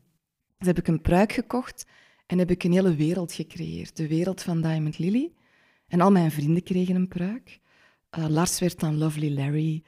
Dus 0.57 0.67
heb 0.67 0.77
ik 0.77 0.87
een 0.87 1.01
pruik 1.01 1.31
gekocht 1.31 1.85
en 2.25 2.37
heb 2.37 2.51
ik 2.51 2.63
een 2.63 2.71
hele 2.71 2.95
wereld 2.95 3.33
gecreëerd. 3.33 3.95
De 3.95 4.07
wereld 4.07 4.41
van 4.41 4.61
Diamond 4.61 4.97
Lily. 4.97 5.31
En 5.87 6.01
al 6.01 6.11
mijn 6.11 6.31
vrienden 6.31 6.63
kregen 6.63 6.95
een 6.95 7.07
pruik. 7.07 7.59
Uh, 8.17 8.27
Lars 8.27 8.59
werd 8.59 8.79
dan 8.79 8.97
Lovely 8.97 9.33
Larry. 9.33 9.83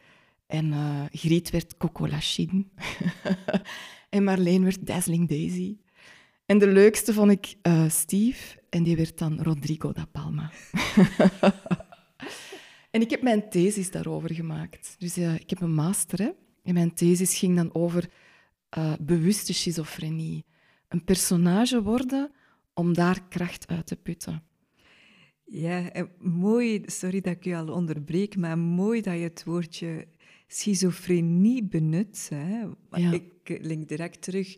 En 0.48 0.66
uh, 0.66 1.04
Griet 1.12 1.50
werd 1.50 1.78
Coco 1.78 2.08
Lachine. 2.08 2.66
en 4.10 4.24
Marleen 4.24 4.64
werd 4.64 4.88
Dazzling 4.88 5.30
Daisy. 5.30 5.78
En 6.46 6.58
de 6.58 6.68
leukste 6.68 7.14
vond 7.14 7.32
ik 7.32 7.56
uh, 7.68 7.90
Steve. 7.90 8.62
En 8.70 8.84
die 8.84 8.96
werd 8.96 9.18
dan 9.18 9.42
Rodrigo 9.42 9.92
da 9.92 10.06
Palma. 10.06 10.52
En 12.92 13.04
ik 13.04 13.10
heb 13.10 13.22
mijn 13.22 13.50
thesis 13.50 13.92
daarover 13.92 14.34
gemaakt. 14.34 14.96
Dus 14.98 15.18
ik 15.18 15.50
heb 15.50 15.62
een 15.62 15.74
master. 15.74 16.36
En 16.64 16.74
mijn 16.74 16.94
thesis 16.94 17.38
ging 17.38 17.56
dan 17.56 17.74
over 17.74 18.10
bewuste 19.00 19.54
schizofrenie. 19.54 20.46
Een 20.88 21.04
personage 21.04 21.82
worden 21.82 22.32
om 22.74 22.94
daar 22.94 23.24
kracht 23.30 23.68
uit 23.68 23.88
te 23.88 23.96
putten. 23.96 24.44
Ja, 25.44 25.92
mooi, 26.20 26.84
sorry 26.86 27.22
dat 27.22 27.34
ik 27.34 27.46
u 27.46 27.54
al 27.54 27.68
onderbreek, 27.68 28.38
maar 28.38 28.58
mooi 28.58 29.02
dat 29.02 29.14
je 29.14 29.20
het 29.20 29.44
woordje 29.44 30.08
schizofrenie 30.48 31.64
benut. 31.64 32.30
Hè? 32.34 32.66
Ja. 32.92 33.12
Ik 33.12 33.60
link 33.62 33.88
direct 33.88 34.22
terug. 34.22 34.58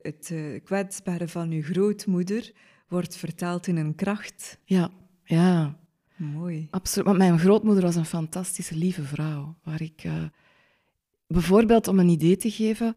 Het 0.00 0.30
uh, 0.32 0.60
kwetsbare 0.64 1.28
van 1.28 1.50
uw 1.50 1.62
grootmoeder 1.62 2.52
wordt 2.88 3.16
vertaald 3.16 3.66
in 3.66 3.76
een 3.76 3.94
kracht. 3.94 4.58
Ja, 4.64 4.90
ja. 5.24 5.78
Mooi. 6.16 6.68
Absoluut. 6.70 7.06
Want 7.06 7.18
mijn 7.18 7.38
grootmoeder 7.38 7.82
was 7.82 7.96
een 7.96 8.04
fantastische, 8.04 8.76
lieve 8.76 9.02
vrouw. 9.02 9.56
Waar 9.62 9.82
ik, 9.82 10.04
uh, 10.04 10.24
bijvoorbeeld 11.26 11.88
om 11.88 11.98
een 11.98 12.08
idee 12.08 12.36
te 12.36 12.50
geven, 12.50 12.96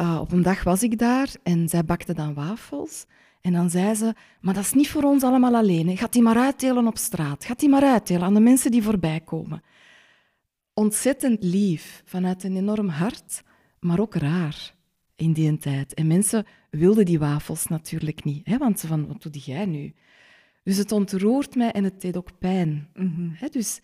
uh, 0.00 0.18
op 0.20 0.32
een 0.32 0.42
dag 0.42 0.62
was 0.62 0.82
ik 0.82 0.98
daar 0.98 1.34
en 1.42 1.68
zij 1.68 1.84
bakte 1.84 2.14
dan 2.14 2.34
wafels. 2.34 3.06
En 3.40 3.52
dan 3.52 3.70
zei 3.70 3.94
ze, 3.94 4.14
maar 4.40 4.54
dat 4.54 4.62
is 4.62 4.72
niet 4.72 4.90
voor 4.90 5.02
ons 5.02 5.22
allemaal 5.22 5.54
alleen. 5.54 5.96
Gaat 5.96 6.12
die 6.12 6.22
maar 6.22 6.38
uitdelen 6.38 6.86
op 6.86 6.98
straat. 6.98 7.44
Gaat 7.44 7.60
die 7.60 7.68
maar 7.68 7.84
uitdelen 7.84 8.22
aan 8.22 8.34
de 8.34 8.40
mensen 8.40 8.70
die 8.70 8.82
voorbij 8.82 9.20
komen. 9.20 9.62
Ontzettend 10.74 11.42
lief, 11.42 12.02
vanuit 12.04 12.44
een 12.44 12.56
enorm 12.56 12.88
hart, 12.88 13.42
maar 13.80 14.00
ook 14.00 14.14
raar 14.14 14.74
in 15.16 15.32
die 15.32 15.58
tijd. 15.58 15.94
En 15.94 16.06
mensen 16.06 16.46
wilden 16.70 17.04
die 17.04 17.18
wafels 17.18 17.66
natuurlijk 17.66 18.24
niet, 18.24 18.46
hè, 18.46 18.58
want 18.58 18.80
ze 18.80 18.86
van, 18.86 19.06
wat 19.06 19.22
doe 19.22 19.32
jij 19.32 19.66
nu? 19.66 19.94
Dus 20.62 20.76
het 20.76 20.92
ontroert 20.92 21.54
mij 21.54 21.70
en 21.70 21.84
het 21.84 22.00
deed 22.00 22.16
ook 22.16 22.38
pijn. 22.38 22.88
Mhm. 22.94 23.28
hè, 23.32 23.48
dus, 23.48 23.80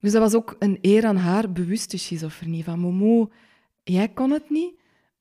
dus 0.00 0.12
dat 0.12 0.22
was 0.22 0.34
ook 0.34 0.56
een 0.58 0.78
eer 0.80 1.06
aan 1.06 1.16
haar 1.16 1.52
bewuste 1.52 1.98
schizofrenie. 1.98 2.64
Van 2.64 2.78
Momo, 2.78 3.30
jij 3.82 4.08
kon 4.08 4.30
het 4.30 4.50
niet, 4.50 4.74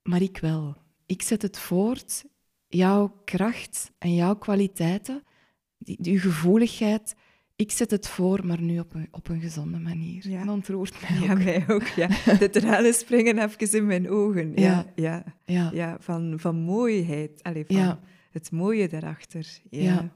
maar 0.08 0.22
ik 0.22 0.38
wel. 0.38 0.76
Ik 1.06 1.22
zet 1.22 1.42
het 1.42 1.58
voort, 1.58 2.26
jouw 2.68 3.22
kracht 3.26 3.92
en 3.98 4.16
jouw 4.16 4.36
kwaliteiten, 4.36 5.24
die, 5.78 5.98
die 6.00 6.20
gevoeligheid, 6.20 7.16
ik 7.56 7.72
zet 7.72 7.92
het 7.92 8.08
voor, 8.08 8.46
maar 8.46 8.62
nu 8.62 8.80
op 8.80 8.94
een, 8.94 9.08
op 9.12 9.30
een 9.30 9.42
gezonde 9.42 9.80
manier. 9.80 10.30
Ja. 10.30 10.40
En 10.40 10.50
ontroert 10.50 10.96
mij 11.02 11.22
ook. 11.22 11.28
Ja, 11.28 11.44
mij 11.44 11.66
ook. 11.68 11.88
Ja. 11.88 12.08
De 12.40 12.50
tranen 12.50 12.94
springen 12.94 13.38
even 13.38 13.78
in 13.78 13.86
mijn 13.86 14.10
ogen. 14.10 14.52
Ja, 14.56 14.86
ja. 14.96 15.24
ja. 15.46 15.70
ja. 15.74 15.98
van, 16.00 16.34
van 16.38 16.56
mooiheid. 16.56 17.44
Allee, 17.44 17.66
van 17.68 18.00
het 18.32 18.52
mooie 18.52 18.88
daarachter. 18.88 19.62
Ja. 19.70 20.14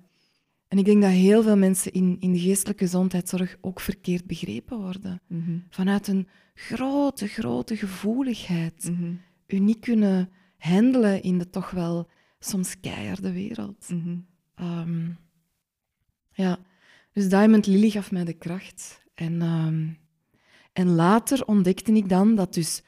En 0.68 0.78
ik 0.78 0.86
denk 0.86 1.02
dat 1.02 1.12
heel 1.12 1.44
veel 1.44 1.58
mensen 1.58 1.92
in, 1.92 2.18
in 2.20 2.32
de 2.32 2.40
geestelijke 2.40 2.84
gezondheidszorg 2.84 3.58
ook 3.62 3.80
verkeerd 3.80 4.26
begrepen 4.26 4.78
worden. 4.78 5.22
Mhm. 5.28 5.58
Vanuit 5.70 6.08
een 6.08 6.28
grote, 6.54 7.28
grote 7.28 7.76
gevoeligheid. 7.76 8.90
Mm 8.92 9.20
U 9.50 9.60
niet 9.60 9.80
kunnen 9.80 10.30
handelen 10.58 11.24
in 11.24 11.38
de 11.38 11.50
toch 11.50 11.72
wel 11.72 12.10
soms 12.40 12.80
keiharde 12.80 13.32
wereld. 13.32 13.90
Mhm. 13.90 14.18
Ehm, 14.56 15.10
ja, 16.32 16.60
dus 17.12 17.30
Diamond 17.30 17.66
Lily 17.66 17.90
gaf 17.90 18.12
mij 18.12 18.24
de 18.24 18.34
kracht. 18.34 19.04
En, 19.14 19.42
ehm, 19.42 19.90
en 20.74 20.90
later 20.90 21.46
ontdekte 21.46 21.92
ik 21.92 22.10
dan 22.10 22.36
dat 22.36 22.54
dus 22.54 22.84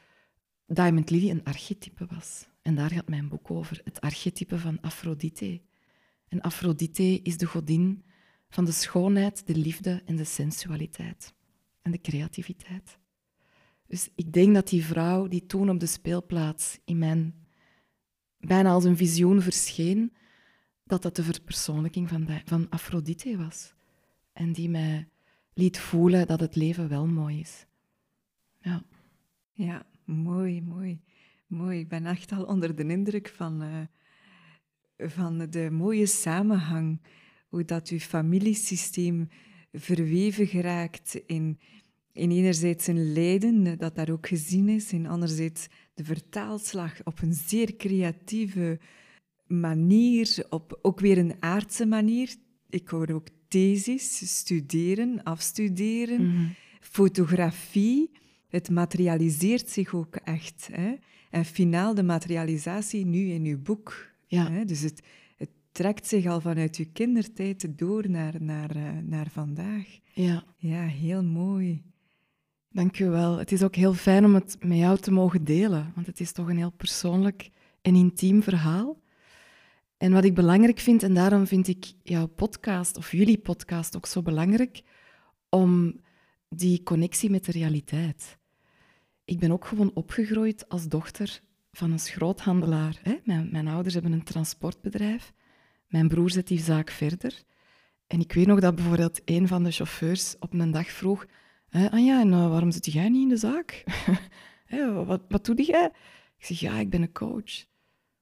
Diamond 0.66 1.10
Lily 1.10 1.30
een 1.30 1.44
archetype 1.44 2.06
was. 2.10 2.48
En 2.62 2.76
daar 2.76 2.92
gaat 2.92 3.10
mijn 3.10 3.28
boek 3.28 3.52
over, 3.52 3.82
het 3.84 4.02
archetype 4.02 4.60
van 4.60 4.82
Aphrodite. 4.82 5.62
En 6.28 6.42
Aphrodite 6.42 7.20
is 7.24 7.38
de 7.38 7.46
godin 7.46 8.04
van 8.50 8.66
de 8.66 8.72
schoonheid, 8.72 9.48
de 9.48 9.56
liefde 9.56 10.02
en 10.06 10.16
de 10.16 10.24
sensualiteit. 10.24 11.34
En 11.82 11.92
de 11.92 12.02
creativiteit. 12.02 13.00
Dus 13.92 14.10
ik 14.16 14.34
denk 14.34 14.54
dat 14.54 14.68
die 14.68 14.86
vrouw 14.86 15.28
die 15.28 15.46
toen 15.46 15.70
op 15.70 15.80
de 15.80 15.86
speelplaats 15.86 16.80
in 16.86 16.98
mijn 16.98 17.34
bijna 18.40 18.72
als 18.72 18.84
een 18.84 18.98
visioen 18.98 19.42
verscheen, 19.42 20.14
dat 20.84 21.02
dat 21.02 21.16
de 21.16 21.24
verpersoonlijking 21.24 22.10
van, 22.10 22.28
van 22.46 22.70
Aphrodite 22.70 23.38
was. 23.38 23.74
En 24.34 24.54
die 24.54 24.70
mij 24.70 25.08
liet 25.54 25.80
voelen 25.80 26.28
dat 26.28 26.40
het 26.40 26.56
leven 26.56 26.90
wel 26.90 27.08
mooi 27.08 27.40
is. 27.40 27.66
Ja. 28.60 28.84
Ja, 29.52 29.86
mooi, 30.06 30.62
mooi. 30.62 31.02
Mooi. 31.48 31.80
Ik 31.80 31.88
ben 31.88 32.06
echt 32.06 32.32
al 32.32 32.44
onder 32.44 32.76
de 32.76 32.86
indruk 32.86 33.28
van, 33.28 33.64
uh, 33.64 33.82
van 35.10 35.38
de 35.50 35.70
mooie 35.72 36.06
samenhang. 36.06 37.02
Hoe 37.48 37.66
dat 37.66 37.90
uw 37.90 38.00
familiesysteem 38.00 39.28
verweven 39.72 40.48
geraakt 40.48 41.22
in, 41.26 41.60
in 42.14 42.32
enerzijds 42.32 42.88
een 42.88 43.14
lijden, 43.14 43.78
dat 43.78 43.96
daar 43.96 44.10
ook 44.10 44.28
gezien 44.28 44.70
is, 44.70 44.92
en 44.92 45.06
anderzijds 45.06 45.68
de 45.94 46.04
vertaalslag 46.04 46.94
op 47.04 47.22
een 47.22 47.34
zeer 47.34 47.76
creatieve 47.76 48.80
manier, 49.48 50.46
op 50.50 50.80
ook 50.82 51.00
weer 51.00 51.18
een 51.18 51.34
aardse 51.40 51.86
manier. 51.86 52.36
Ik 52.70 52.88
hoor 52.88 53.10
ook 53.12 53.28
thesis, 53.48 54.38
studeren, 54.38 55.24
afstuderen, 55.24 56.28
Mhm. 56.28 56.46
fotografie. 56.80 58.12
Het 58.48 58.70
materialiseert 58.70 59.70
zich 59.70 59.94
ook 59.94 60.16
echt. 60.16 60.70
Hè? 60.72 60.94
En 61.30 61.46
finaal 61.46 61.94
de 61.96 62.04
materialisatie 62.04 63.06
nu 63.06 63.30
in 63.30 63.46
uw 63.46 63.62
boek. 63.62 64.10
Ja. 64.28 64.52
Hè? 64.52 64.66
Dus 64.66 64.82
het, 64.82 65.02
het 65.38 65.50
trekt 65.72 66.08
zich 66.08 66.26
al 66.26 66.42
vanuit 66.42 66.76
uw 66.78 66.86
kindertijd 66.94 67.78
door 67.78 68.10
naar, 68.10 68.34
naar, 68.40 68.76
eh, 68.76 68.98
naar 69.04 69.30
vandaag. 69.30 69.86
ja, 70.14 70.44
Ja, 70.58 70.86
heel 70.86 71.24
mooi. 71.24 71.82
Dank 72.72 72.98
wel. 72.98 73.38
Het 73.38 73.52
is 73.52 73.64
ook 73.64 73.76
heel 73.76 73.94
fijn 73.94 74.26
om 74.26 74.34
het 74.34 74.58
met 74.60 74.78
jou 74.78 74.98
te 74.98 75.12
mogen 75.12 75.44
delen, 75.44 75.92
want 75.96 76.08
het 76.08 76.20
is 76.20 76.32
toch 76.32 76.48
een 76.50 76.58
heel 76.58 76.72
persoonlijk 76.72 77.50
en 77.82 77.96
intiem 77.96 78.44
verhaal. 78.44 79.00
En 79.98 80.12
wat 80.12 80.24
ik 80.24 80.34
belangrijk 80.34 80.80
vind, 80.80 81.04
en 81.04 81.14
daarom 81.14 81.48
vind 81.48 81.68
ik 81.68 81.94
jouw 82.04 82.28
podcast 82.28 82.98
of 82.98 83.12
jullie 83.12 83.38
podcast 83.38 83.96
ook 83.96 84.06
zo 84.06 84.22
belangrijk, 84.22 84.82
om 85.50 86.00
die 86.50 86.84
connectie 86.84 87.30
met 87.30 87.46
de 87.46 87.52
realiteit. 87.52 88.38
Ik 89.26 89.40
ben 89.40 89.52
ook 89.52 89.66
gewoon 89.66 89.92
opgegroeid 89.94 90.70
als 90.70 90.88
dochter 90.88 91.42
van 91.72 91.92
een 91.92 92.00
groothandelaar. 92.00 93.00
Hè? 93.02 93.16
Mijn, 93.24 93.50
mijn 93.52 93.68
ouders 93.68 93.94
hebben 93.94 94.12
een 94.12 94.24
transportbedrijf. 94.24 95.34
Mijn 95.88 96.08
broer 96.08 96.30
zet 96.30 96.48
die 96.48 96.60
zaak 96.60 96.90
verder. 96.90 97.44
En 98.08 98.20
ik 98.20 98.34
weet 98.34 98.48
nog 98.48 98.60
dat 98.60 98.76
bijvoorbeeld 98.76 99.22
een 99.26 99.48
van 99.48 99.64
de 99.64 99.72
chauffeurs 99.72 100.36
op 100.40 100.54
een 100.54 100.72
dag 100.72 100.88
vroeg... 100.88 101.26
"Hè, 101.72 101.92
Anja, 101.92 102.20
en 102.20 102.34
eh, 102.34 102.50
waarom 102.50 102.72
zit 102.72 102.86
jij 102.86 103.10
niet 103.10 103.22
in 103.22 103.30
de 103.30 103.38
zaak? 103.38 103.84
Wat, 105.06 105.22
wat 105.30 105.46
doe 105.46 105.64
jij? 105.64 105.92
Ik 106.38 106.46
zeg, 106.46 106.60
ja, 106.60 106.80
ik 106.80 106.90
ben 106.90 107.02
een 107.02 107.12
coach. 107.12 107.66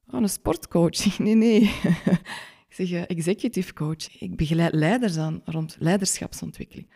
Oh, 0.06 0.20
een 0.20 0.28
sportcoach? 0.28 1.18
Nee, 1.18 1.34
nee. 1.34 1.60
ik 2.68 2.74
zeg, 2.74 2.90
eh, 2.90 3.02
executive 3.06 3.72
coach. 3.72 4.20
Ik 4.20 4.36
begeleid 4.36 4.74
leiders 4.74 5.16
aan 5.16 5.40
rond 5.44 5.76
leiderschapsontwikkeling. 5.78 6.90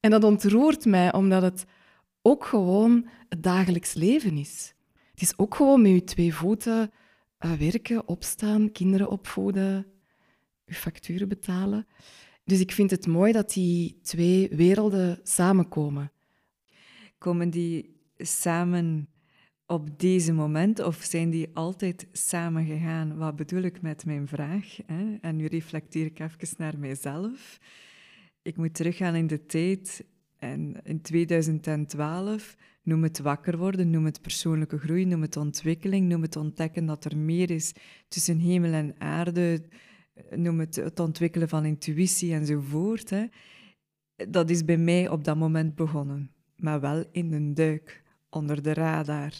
En 0.00 0.10
dat 0.10 0.24
ontroert 0.24 0.84
mij, 0.84 1.12
omdat 1.12 1.42
het 1.42 1.64
ook 2.22 2.44
gewoon 2.44 3.08
het 3.28 3.42
dagelijks 3.42 3.94
leven 3.94 4.36
is. 4.36 4.74
Het 5.10 5.22
is 5.22 5.38
ook 5.38 5.54
gewoon 5.54 5.82
met 5.82 5.92
je 5.92 6.04
twee 6.04 6.34
voeten 6.34 6.90
eh, 7.38 7.52
werken, 7.52 8.08
opstaan, 8.08 8.72
kinderen 8.72 9.08
opvoeden, 9.10 9.86
je 10.64 10.74
facturen 10.74 11.28
betalen. 11.28 11.86
Dus 12.44 12.60
ik 12.60 12.72
vind 12.72 12.90
het 12.90 13.06
mooi 13.06 13.32
dat 13.32 13.52
die 13.52 13.98
twee 14.02 14.48
werelden 14.48 15.20
samenkomen. 15.22 16.12
Komen 17.18 17.50
die 17.50 18.00
samen 18.16 19.08
op 19.66 19.98
deze 19.98 20.32
moment 20.32 20.80
of 20.80 21.02
zijn 21.02 21.30
die 21.30 21.50
altijd 21.54 22.06
samen 22.12 22.66
gegaan? 22.66 23.16
Wat 23.16 23.36
bedoel 23.36 23.62
ik 23.62 23.82
met 23.82 24.04
mijn 24.04 24.28
vraag? 24.28 24.78
Hè? 24.86 25.16
En 25.20 25.36
nu 25.36 25.46
reflecteer 25.46 26.06
ik 26.06 26.18
even 26.18 26.54
naar 26.56 26.78
mijzelf. 26.78 27.58
Ik 28.42 28.56
moet 28.56 28.74
teruggaan 28.74 29.14
in 29.14 29.26
de 29.26 29.46
tijd 29.46 30.04
en 30.38 30.80
in 30.82 31.00
2012 31.00 32.56
noem 32.82 33.02
het 33.02 33.18
wakker 33.18 33.58
worden, 33.58 33.90
noem 33.90 34.04
het 34.04 34.20
persoonlijke 34.20 34.78
groei, 34.78 35.04
noem 35.04 35.22
het 35.22 35.36
ontwikkeling, 35.36 36.08
noem 36.08 36.22
het 36.22 36.36
ontdekken 36.36 36.86
dat 36.86 37.04
er 37.04 37.16
meer 37.16 37.50
is 37.50 37.72
tussen 38.08 38.38
hemel 38.38 38.72
en 38.72 38.94
aarde, 38.98 39.62
noem 40.30 40.60
het 40.60 40.76
het 40.76 41.00
ontwikkelen 41.00 41.48
van 41.48 41.64
intuïtie 41.64 42.34
enzovoort. 42.34 43.10
Hè. 43.10 43.24
Dat 44.28 44.50
is 44.50 44.64
bij 44.64 44.76
mij 44.76 45.08
op 45.08 45.24
dat 45.24 45.36
moment 45.36 45.74
begonnen, 45.74 46.30
maar 46.56 46.80
wel 46.80 47.04
in 47.12 47.32
een 47.32 47.54
duik, 47.54 48.02
onder 48.30 48.62
de 48.62 48.72
radar, 48.72 49.32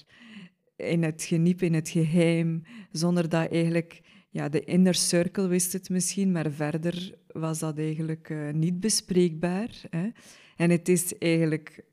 in 0.77 1.03
het 1.03 1.23
geniep, 1.23 1.63
in 1.63 1.75
het 1.75 1.89
geheim, 1.89 2.63
zonder 2.91 3.29
dat 3.29 3.51
eigenlijk, 3.51 4.01
ja, 4.31 4.49
de 4.49 4.65
inner 4.65 4.95
circle 4.95 5.47
wist 5.47 5.73
het 5.73 5.89
misschien, 5.89 6.33
maar 6.33 6.51
verder 6.51 7.19
was 7.27 7.59
dat 7.59 7.79
eigenlijk 7.79 8.29
uh, 8.29 8.51
niet 8.51 8.81
bespreekbaar. 8.81 9.81
Hè. 9.91 10.09
En 10.57 10.71
het 10.71 10.89
is 10.89 11.19
eigenlijk 11.19 11.85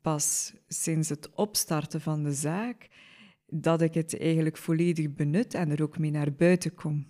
pas 0.00 0.54
sinds 0.68 1.08
het 1.08 1.30
opstarten 1.34 2.00
van 2.00 2.22
de 2.22 2.32
zaak 2.32 2.88
dat 3.46 3.82
ik 3.82 3.94
het 3.94 4.20
eigenlijk 4.20 4.56
volledig 4.56 5.14
benut 5.14 5.54
en 5.54 5.70
er 5.70 5.82
ook 5.82 5.98
mee 5.98 6.10
naar 6.10 6.32
buiten 6.32 6.74
kom. 6.74 7.06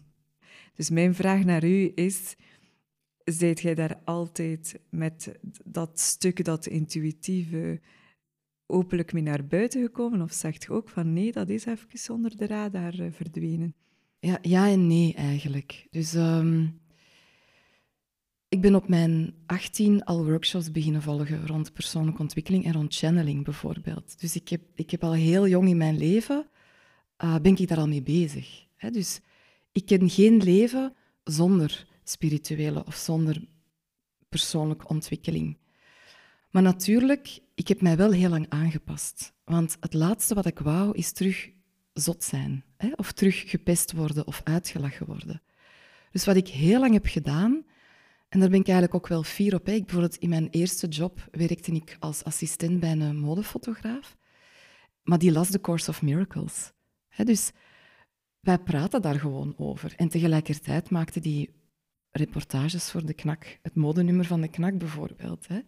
Dus 0.79 0.91
mijn 0.91 1.15
vraag 1.15 1.45
naar 1.45 1.65
u 1.65 1.93
is: 1.95 2.37
zijt 3.25 3.61
jij 3.61 3.75
daar 3.75 4.01
altijd 4.05 4.81
met 4.91 5.39
dat 5.65 6.01
stuk, 6.01 6.45
dat 6.45 6.67
intuïtieve, 6.67 7.81
openlijk 8.67 9.13
mee 9.13 9.23
naar 9.23 9.47
buiten 9.47 9.83
gekomen? 9.83 10.23
Of 10.23 10.33
zegt 10.33 10.63
je 10.63 10.71
ook 10.71 10.89
van 10.89 11.13
nee, 11.13 11.33
dat 11.33 11.49
is 11.49 11.67
even 11.67 12.15
onder 12.15 12.37
de 12.37 12.47
radar 12.47 12.99
eh, 12.99 13.13
verdwenen? 13.13 13.75
Ja, 14.19 14.39
ja 14.43 14.69
en 14.69 14.87
nee 14.87 15.15
eigenlijk. 15.15 15.87
Dus 15.91 16.15
ehm, 16.15 16.67
ik 18.49 18.61
ben 18.61 18.75
op 18.75 18.89
mijn 18.89 19.35
18 19.47 20.05
al 20.05 20.25
workshops 20.25 20.71
beginnen 20.71 21.03
volgen 21.03 21.47
rond 21.47 21.73
persoonlijke 21.73 22.23
ontwikkeling 22.23 22.65
en 22.65 22.73
rond 22.73 22.95
channeling 22.95 23.45
bijvoorbeeld. 23.45 24.21
Dus 24.21 24.37
ik 24.37 24.49
heb, 24.49 24.63
ik 24.75 24.91
heb 24.91 25.05
al 25.05 25.15
heel 25.15 25.49
jong 25.49 25.69
in 25.69 25.77
mijn 25.77 25.99
leven, 25.99 26.47
uh, 27.25 27.37
ben 27.39 27.57
ik 27.57 27.69
daar 27.69 27.79
al 27.79 27.89
mee 27.89 28.03
bezig. 28.03 28.67
Hè? 28.77 28.91
Dus 28.91 29.21
ik 29.73 29.87
ken 29.87 30.11
geen 30.11 30.43
leven 30.43 30.95
zonder 31.25 31.87
spirituele 32.05 32.85
of 32.87 32.95
zonder 32.95 33.45
persoonlijke 34.29 34.89
ontwikkeling. 34.89 35.59
Maar 36.51 36.63
natuurlijk, 36.63 37.41
ik 37.55 37.69
heb 37.69 37.81
mij 37.81 37.97
wel 37.97 38.13
heel 38.13 38.29
lang 38.29 38.47
aangepast. 38.49 39.33
Want 39.45 39.77
het 39.81 39.95
laatste 39.95 40.35
wat 40.35 40.47
ik 40.47 40.59
wou, 40.59 40.97
is 40.97 41.13
terug 41.13 41.51
zot 41.93 42.25
zijn. 42.25 42.65
Hè? 42.77 42.93
Of 42.97 43.13
terug 43.13 43.51
gepest 43.51 43.93
worden 43.93 44.27
of 44.27 44.41
uitgelachen 44.45 45.07
worden. 45.07 45.43
Dus 46.11 46.25
wat 46.25 46.37
ik 46.37 46.49
heel 46.49 46.81
lang 46.81 46.93
heb 46.93 47.07
gedaan, 47.07 47.65
en 48.29 48.41
daar 48.41 48.49
ben 48.49 48.61
ik 48.61 48.69
eigenlijk 48.69 48.95
ook 48.95 49.09
wel 49.09 49.23
fier 49.23 49.55
op. 49.55 49.69
Ik, 49.69 49.85
bijvoorbeeld 49.85 50.17
in 50.17 50.29
mijn 50.29 50.49
eerste 50.51 50.87
job 50.87 51.29
werkte 51.31 51.73
ik 51.73 51.97
als 51.99 52.25
assistent 52.25 52.81
bij 52.81 52.91
een 52.91 53.19
modefotograaf. 53.19 54.17
Maar 55.03 55.19
die 55.19 55.33
las 55.33 55.51
The 55.51 55.61
Course 55.61 55.91
of 55.91 56.03
Miracles. 56.03 56.73
Hè, 57.09 57.25
dus 57.25 57.51
wij 58.49 58.59
praten 58.59 59.03
daar 59.03 59.19
gewoon 59.19 59.55
over. 59.57 59.95
En 59.97 60.09
tegelijkertijd 60.09 60.91
maakte 60.91 61.21
die 61.21 61.51
reportages 62.11 62.91
voor 62.91 63.07
de 63.07 63.15
knak, 63.15 63.59
het 63.63 63.75
modenummer 63.75 64.25
van 64.25 64.41
de 64.41 64.49
knak 64.49 64.79
bijvoorbeeld. 64.79 65.49
Hè. 65.49 65.59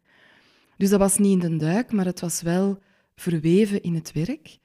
Dus 0.76 0.90
dat 0.90 0.98
was 0.98 1.18
niet 1.18 1.42
in 1.42 1.50
de 1.50 1.64
duik, 1.64 1.92
maar 1.92 2.04
het 2.04 2.20
was 2.20 2.42
wel 2.42 2.78
verweven 3.14 3.82
in 3.82 3.94
het 3.94 4.12
werk. 4.12 4.58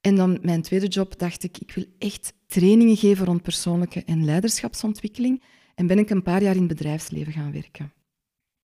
En 0.00 0.16
dan 0.16 0.38
mijn 0.42 0.62
tweede 0.62 0.86
job 0.86 1.18
dacht 1.18 1.42
ik, 1.42 1.58
ik 1.58 1.72
wil 1.72 1.84
echt 1.98 2.34
trainingen 2.46 2.96
geven 2.96 3.26
rond 3.26 3.42
persoonlijke 3.42 4.04
en 4.04 4.24
leiderschapsontwikkeling. 4.24 5.42
En 5.74 5.86
ben 5.86 5.98
ik 5.98 6.10
een 6.10 6.22
paar 6.22 6.42
jaar 6.42 6.54
in 6.54 6.68
het 6.68 6.76
bedrijfsleven 6.76 7.32
gaan 7.32 7.52
werken. 7.52 7.92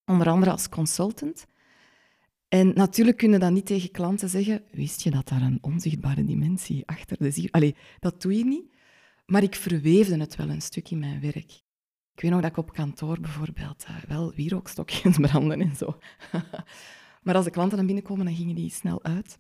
Onder 0.05 0.29
andere 0.29 0.51
als 0.51 0.69
consultant. 0.69 1.47
En 2.49 2.73
natuurlijk 2.75 3.17
kunnen 3.17 3.41
dan 3.41 3.53
niet 3.53 3.67
tegen 3.67 3.91
klanten 3.91 4.29
zeggen, 4.29 4.63
wist 4.71 5.03
je 5.03 5.11
dat 5.11 5.29
daar 5.29 5.43
een 5.43 5.59
onzichtbare 5.61 6.25
dimensie 6.25 6.87
achter 6.87 7.17
de 7.19 7.31
ziel... 7.31 7.49
Allee, 7.51 7.75
dat 7.99 8.23
doe 8.23 8.37
je 8.37 8.45
niet. 8.45 8.75
Maar 9.27 9.43
ik 9.43 9.55
verweefde 9.55 10.17
het 10.17 10.37
wel 10.37 10.49
een 10.49 10.63
stuk 10.63 10.91
in 10.91 10.99
mijn 10.99 11.21
werk. 11.21 11.65
Ik 12.15 12.23
weet 12.23 12.31
nog 12.31 12.41
dat 12.41 12.51
ik 12.51 12.57
op 12.57 12.73
kantoor 12.73 13.21
bijvoorbeeld 13.21 13.87
uh, 13.89 13.97
wel 14.09 14.33
wierookstokjes 14.35 15.17
branden 15.27 15.61
en 15.61 15.77
zo. 15.77 15.99
maar 17.23 17.35
als 17.35 17.45
de 17.45 17.51
klanten 17.51 17.77
dan 17.77 17.87
binnenkomen, 17.87 18.25
dan 18.25 18.35
gingen 18.35 18.55
die 18.55 18.71
snel 18.71 19.05
uit. 19.05 19.39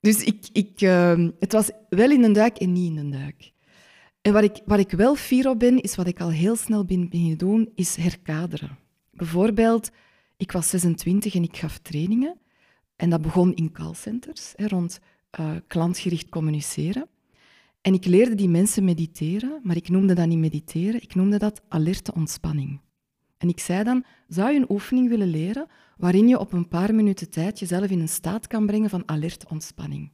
Dus 0.00 0.24
ik, 0.24 0.48
ik, 0.52 0.80
uh, 0.80 1.28
het 1.38 1.52
was 1.52 1.70
wel 1.88 2.10
in 2.10 2.24
een 2.24 2.32
duik 2.32 2.58
en 2.58 2.72
niet 2.72 2.90
in 2.90 2.96
een 2.96 3.10
duik. 3.10 3.52
En 4.20 4.32
wat 4.32 4.42
ik, 4.42 4.60
wat 4.64 4.78
ik 4.78 4.90
wel 4.90 5.14
fier 5.14 5.48
op 5.48 5.58
ben, 5.58 5.80
is 5.80 5.94
wat 5.94 6.06
ik 6.06 6.20
al 6.20 6.30
heel 6.30 6.56
snel 6.56 6.84
ben 6.84 7.08
beginnen 7.08 7.38
doen, 7.38 7.70
is 7.74 7.96
herkaderen. 7.96 8.78
Bijvoorbeeld, 9.10 9.90
ik 10.42 10.52
was 10.52 10.68
26 10.68 11.34
en 11.34 11.42
ik 11.42 11.56
gaf 11.56 11.78
trainingen. 11.78 12.38
En 12.96 13.10
dat 13.10 13.22
begon 13.22 13.54
in 13.54 13.72
callcenters, 13.72 14.52
hè, 14.56 14.66
rond 14.66 15.00
uh, 15.40 15.50
klantgericht 15.66 16.28
communiceren. 16.28 17.08
En 17.80 17.94
ik 17.94 18.04
leerde 18.04 18.34
die 18.34 18.48
mensen 18.48 18.84
mediteren, 18.84 19.60
maar 19.62 19.76
ik 19.76 19.88
noemde 19.88 20.14
dat 20.14 20.26
niet 20.26 20.38
mediteren, 20.38 21.02
ik 21.02 21.14
noemde 21.14 21.38
dat 21.38 21.62
alerte 21.68 22.14
ontspanning. 22.14 22.80
En 23.38 23.48
ik 23.48 23.60
zei 23.60 23.84
dan, 23.84 24.04
zou 24.28 24.52
je 24.52 24.58
een 24.58 24.70
oefening 24.70 25.08
willen 25.08 25.28
leren 25.28 25.66
waarin 25.96 26.28
je 26.28 26.38
op 26.38 26.52
een 26.52 26.68
paar 26.68 26.94
minuten 26.94 27.30
tijd 27.30 27.58
jezelf 27.58 27.90
in 27.90 28.00
een 28.00 28.08
staat 28.08 28.46
kan 28.46 28.66
brengen 28.66 28.90
van 28.90 29.08
alerte 29.08 29.46
ontspanning? 29.48 30.12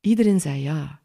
Iedereen 0.00 0.40
zei 0.40 0.62
ja. 0.62 1.00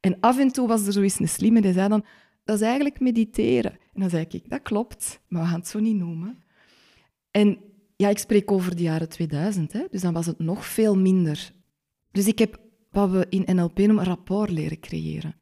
En 0.00 0.20
af 0.20 0.38
en 0.38 0.52
toe 0.52 0.68
was 0.68 0.86
er 0.86 0.92
zoiets 0.92 1.18
een 1.18 1.28
slimme 1.28 1.60
die 1.60 1.72
zei 1.72 1.88
dan, 1.88 2.04
dat 2.44 2.56
is 2.56 2.66
eigenlijk 2.66 3.00
mediteren. 3.00 3.72
En 3.72 4.00
dan 4.00 4.10
zei 4.10 4.26
ik, 4.28 4.50
dat 4.50 4.62
klopt, 4.62 5.20
maar 5.28 5.42
we 5.42 5.48
gaan 5.48 5.58
het 5.58 5.68
zo 5.68 5.78
niet 5.78 5.96
noemen. 5.96 6.42
En 7.30 7.58
ja, 8.00 8.08
ik 8.08 8.18
spreek 8.18 8.50
over 8.50 8.76
de 8.76 8.82
jaren 8.82 9.08
2000, 9.08 9.72
hè, 9.72 9.84
dus 9.90 10.00
dan 10.00 10.12
was 10.12 10.26
het 10.26 10.38
nog 10.38 10.66
veel 10.66 10.96
minder. 10.96 11.52
Dus 12.10 12.26
ik 12.26 12.38
heb 12.38 12.60
wat 12.90 13.10
we 13.10 13.26
in 13.28 13.56
NLP 13.56 13.78
noemen 13.78 14.04
rapport 14.04 14.50
leren 14.50 14.80
creëren. 14.80 15.40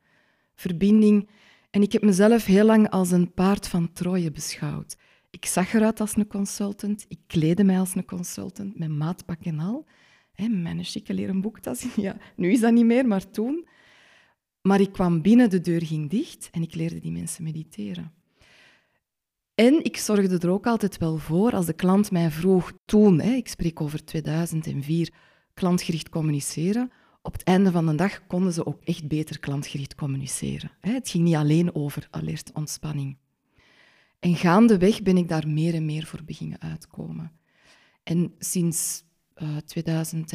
Verbinding. 0.55 1.29
En 1.71 1.83
ik 1.83 1.92
heb 1.92 2.03
mezelf 2.03 2.44
heel 2.44 2.64
lang 2.64 2.90
als 2.90 3.11
een 3.11 3.33
paard 3.33 3.68
van 3.68 3.92
Troje 3.92 4.31
beschouwd. 4.31 4.97
Ik 5.31 5.44
zag 5.47 5.73
eruit 5.73 6.01
als 6.01 6.16
een 6.16 6.27
consultant, 6.27 7.05
ik 7.09 7.18
kleedde 7.27 7.64
mij 7.64 7.79
als 7.79 7.94
een 7.94 8.05
consultant, 8.05 8.79
met 8.79 8.88
maatpak 8.88 9.44
en 9.44 9.59
al. 9.59 9.87
Hè, 10.33 10.49
mijn 10.49 10.85
chique 10.85 11.14
leren 11.14 11.40
boektas. 11.40 11.87
Ja, 11.97 12.16
nu 12.37 12.53
is 12.53 12.61
dat 12.61 12.73
niet 12.73 12.85
meer, 12.85 13.07
maar 13.07 13.31
toen. 13.31 13.68
Maar 14.62 14.81
ik 14.81 14.92
kwam 14.92 15.23
binnen, 15.23 15.51
de 15.51 15.61
deur 15.61 15.83
ging 15.83 16.11
dicht 16.11 16.49
en 16.53 16.62
ik 16.62 16.75
leerde 16.75 16.99
die 16.99 17.12
mensen 17.12 17.44
mediteren. 17.44 18.12
En 19.59 19.85
ik 19.85 19.97
zorgde 19.97 20.38
er 20.38 20.51
ook 20.51 20.66
altijd 20.66 20.99
wel 20.99 21.16
voor, 21.16 21.53
als 21.53 21.66
de 21.66 21.73
klant 21.73 22.11
mij 22.11 22.31
vroeg 22.31 22.73
toen, 22.85 23.21
hè, 23.21 23.31
ik 23.31 23.49
spreek 23.49 23.81
over 23.81 24.05
2004, 24.05 25.12
klantgericht 25.55 26.09
communiceren, 26.09 26.92
op 27.23 27.33
het 27.33 27.42
einde 27.42 27.71
van 27.71 27.87
de 27.87 27.94
dag 27.94 28.27
konden 28.27 28.53
ze 28.53 28.66
ook 28.66 28.81
echt 28.85 29.09
beter 29.09 29.38
klantgericht 29.38 29.94
communiceren. 29.94 30.71
Het 30.81 31.09
ging 31.09 31.25
niet 31.25 31.35
alleen 31.35 31.75
over 31.75 32.09
alert 32.11 32.51
ontspanning. 32.53 33.16
En 34.18 34.37
gaandeweg 34.37 35.03
ben 35.03 35.16
ik 35.16 35.29
daar 35.29 35.49
meer 35.49 35.75
en 35.75 35.85
meer 35.85 36.07
voor 36.07 36.25
beginnen 36.25 36.61
uitkomen. 36.61 37.33
En 38.03 38.35
sinds 38.38 39.03
uh, 39.37 39.57
eh, 39.57 39.62
2000 39.62 40.33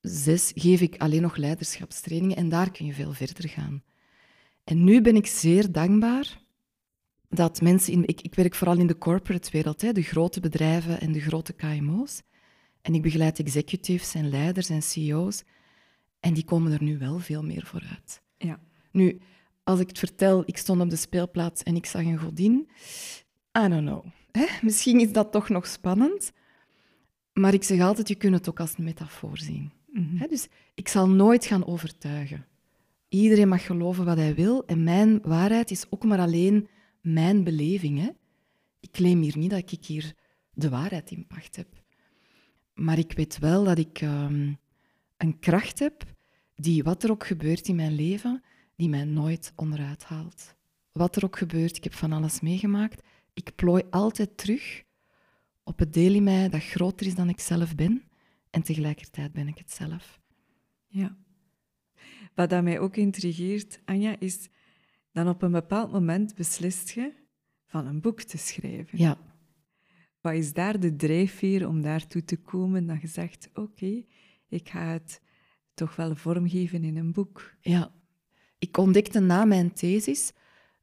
zes 0.00 0.52
geef 0.54 0.80
ik 0.80 0.96
alleen 0.98 1.22
nog 1.22 1.36
leiderschapstrainingen 1.36 2.36
en 2.36 2.48
daar 2.48 2.70
kun 2.70 2.86
je 2.86 2.92
veel 2.92 3.12
verder 3.12 3.48
gaan. 3.48 3.82
En 4.64 4.84
nu 4.84 5.00
ben 5.00 5.16
ik 5.16 5.26
zeer 5.26 5.72
dankbaar 5.72 6.42
dat 7.34 7.60
mensen 7.60 7.92
in. 7.92 8.06
Ik, 8.06 8.20
ik 8.20 8.34
werk 8.34 8.54
vooral 8.54 8.78
in 8.78 8.86
de 8.86 8.98
corporate 8.98 9.50
wereld, 9.50 9.80
hè, 9.80 9.92
de 9.92 10.02
grote 10.02 10.40
bedrijven 10.40 11.00
en 11.00 11.12
de 11.12 11.20
grote 11.20 11.52
KMO's. 11.52 12.22
En 12.82 12.94
ik 12.94 13.02
begeleid 13.02 13.38
executives 13.38 14.14
en 14.14 14.28
leiders 14.28 14.68
en 14.68 14.82
CEO's. 14.82 15.42
En 16.20 16.34
die 16.34 16.44
komen 16.44 16.72
er 16.72 16.82
nu 16.82 16.98
wel 16.98 17.18
veel 17.18 17.42
meer 17.42 17.66
vooruit. 17.66 18.22
Ja. 18.36 18.60
Nu, 18.90 19.20
als 19.62 19.80
ik 19.80 19.88
het 19.88 19.98
vertel, 19.98 20.42
ik 20.46 20.56
stond 20.56 20.80
op 20.80 20.90
de 20.90 20.96
speelplaats 20.96 21.62
en 21.62 21.76
ik 21.76 21.86
zag 21.86 22.02
een 22.02 22.18
godin. 22.18 22.68
I 23.58 23.68
don't 23.68 23.86
know. 23.86 24.04
Hè? 24.30 24.46
Misschien 24.62 25.00
is 25.00 25.12
dat 25.12 25.32
toch 25.32 25.48
nog 25.48 25.66
spannend. 25.66 26.32
Maar 27.32 27.54
ik 27.54 27.62
zeg 27.62 27.80
altijd, 27.80 28.08
je 28.08 28.14
kunt 28.14 28.34
het 28.34 28.48
ook 28.48 28.60
als 28.60 28.74
een 28.76 28.84
metafoor 28.84 29.38
zien. 29.38 29.72
Mhm. 29.92 30.28
dus 30.28 30.48
ik 30.74 30.88
zal 30.88 31.08
nooit 31.08 31.44
gaan 31.44 31.66
overtuigen. 31.66 32.46
Iedereen 33.08 33.48
mag 33.48 33.66
geloven 33.66 34.04
wat 34.04 34.16
hij 34.16 34.34
wil 34.34 34.66
en 34.66 34.84
mijn 34.84 35.20
waarheid 35.22 35.70
is 35.70 35.84
ook 35.90 36.04
maar 36.04 36.18
alleen 36.18 36.68
mijn 37.04 37.44
beleving. 37.44 37.98
Hè? 37.98 38.08
Ik 38.80 38.90
claim 38.90 39.22
hier 39.22 39.38
niet 39.38 39.50
dat 39.50 39.72
ik 39.72 39.84
hier 39.84 40.14
de 40.52 40.68
waarheid 40.68 41.10
in 41.10 41.26
pacht 41.26 41.56
heb. 41.56 41.82
Maar 42.74 42.98
ik 42.98 43.12
weet 43.12 43.38
wel 43.38 43.64
dat 43.64 43.78
ik 43.78 44.00
ehm, 44.00 44.52
een 45.16 45.38
kracht 45.38 45.78
heb 45.78 46.04
die, 46.54 46.82
wat 46.82 47.02
er 47.02 47.10
ook 47.10 47.26
gebeurt 47.26 47.68
in 47.68 47.76
mijn 47.76 47.94
leven, 47.94 48.42
die 48.76 48.88
mij 48.88 49.04
nooit 49.04 49.52
onderuit 49.56 50.04
haalt. 50.04 50.54
Wat 50.92 51.16
er 51.16 51.24
ook 51.24 51.38
gebeurt, 51.38 51.76
ik 51.76 51.84
heb 51.84 51.94
van 51.94 52.12
alles 52.12 52.40
meegemaakt. 52.40 53.02
Ik 53.32 53.54
plooi 53.54 53.82
altijd 53.90 54.36
terug 54.36 54.82
op 55.62 55.78
het 55.78 55.92
deel 55.92 56.14
in 56.14 56.22
mij 56.22 56.48
dat 56.48 56.62
groter 56.62 57.06
is 57.06 57.14
dan 57.14 57.28
ik 57.28 57.40
zelf 57.40 57.74
ben 57.74 58.02
en 58.50 58.62
tegelijkertijd 58.62 59.32
ben 59.32 59.48
ik 59.48 59.58
het 59.58 59.70
zelf. 59.70 60.20
Ja. 60.86 61.16
Wat 62.34 62.50
dat 62.50 62.62
mij 62.62 62.78
ook 62.78 62.96
intrigeert, 62.96 63.80
Anja, 63.84 64.16
is 64.18 64.48
dan 65.14 65.28
op 65.28 65.42
een 65.42 65.52
bepaald 65.52 65.92
moment 65.92 66.34
beslist 66.34 66.90
je 66.90 67.12
van 67.66 67.86
een 67.86 68.00
boek 68.00 68.22
te 68.22 68.38
schrijven. 68.38 68.98
Ja. 68.98 69.18
Wat 70.20 70.32
is 70.32 70.52
daar 70.52 70.80
de 70.80 70.96
drijfveer 70.96 71.68
om 71.68 71.82
daartoe 71.82 72.24
te 72.24 72.36
komen 72.36 72.86
dat 72.86 73.00
je 73.00 73.06
zegt, 73.06 73.50
oké, 73.54 74.04
ik 74.48 74.68
ga 74.68 74.86
het 74.86 75.20
toch 75.74 75.96
wel 75.96 76.16
vormgeven 76.16 76.84
in 76.84 76.96
een 76.96 77.12
boek? 77.12 77.54
Ja. 77.60 77.92
Ik 78.58 78.76
ontdekte 78.76 79.20
na 79.20 79.44
mijn 79.44 79.72
thesis 79.72 80.32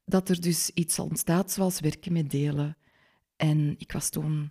dat 0.04 0.28
er 0.28 0.40
dus 0.40 0.70
iets 0.74 0.98
ontstaat 0.98 1.50
zoals 1.50 1.80
werken 1.80 2.12
met 2.12 2.30
delen. 2.30 2.76
En 3.36 3.74
ik 3.78 3.92
was 3.92 4.08
toen 4.10 4.50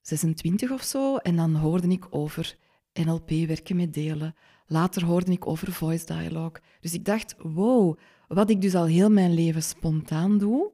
26 0.00 0.70
of 0.70 0.82
zo. 0.82 1.16
En 1.16 1.36
dan 1.36 1.54
hoorde 1.54 1.88
ik 1.88 2.06
over 2.10 2.56
NLP, 2.92 3.30
werken 3.30 3.76
met 3.76 3.94
delen. 3.94 4.34
Later 4.66 5.04
hoorde 5.04 5.32
ik 5.32 5.46
over 5.46 5.72
voice 5.72 6.06
dialogue. 6.06 6.62
Dus 6.80 6.94
ik 6.94 7.04
dacht, 7.04 7.34
wow, 7.38 7.98
wat 8.34 8.50
ik 8.50 8.60
dus 8.60 8.74
al 8.74 8.86
heel 8.86 9.10
mijn 9.10 9.34
leven 9.34 9.62
spontaan 9.62 10.38
doe, 10.38 10.72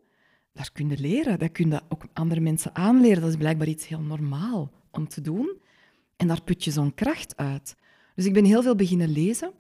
daar 0.52 0.70
kun 0.72 0.88
je 0.88 0.98
leren. 0.98 1.38
Dat 1.38 1.52
kun 1.52 1.70
je 1.70 1.80
ook 1.88 2.06
andere 2.12 2.40
mensen 2.40 2.74
aanleren. 2.74 3.20
Dat 3.20 3.30
is 3.30 3.36
blijkbaar 3.36 3.68
iets 3.68 3.86
heel 3.86 4.00
normaal 4.00 4.72
om 4.90 5.08
te 5.08 5.20
doen. 5.20 5.60
En 6.16 6.26
daar 6.26 6.42
put 6.42 6.64
je 6.64 6.70
zo'n 6.70 6.94
kracht 6.94 7.36
uit. 7.36 7.76
Dus 8.14 8.24
ik 8.24 8.32
ben 8.32 8.44
heel 8.44 8.62
veel 8.62 8.74
beginnen 8.74 9.08
lezen. 9.08 9.52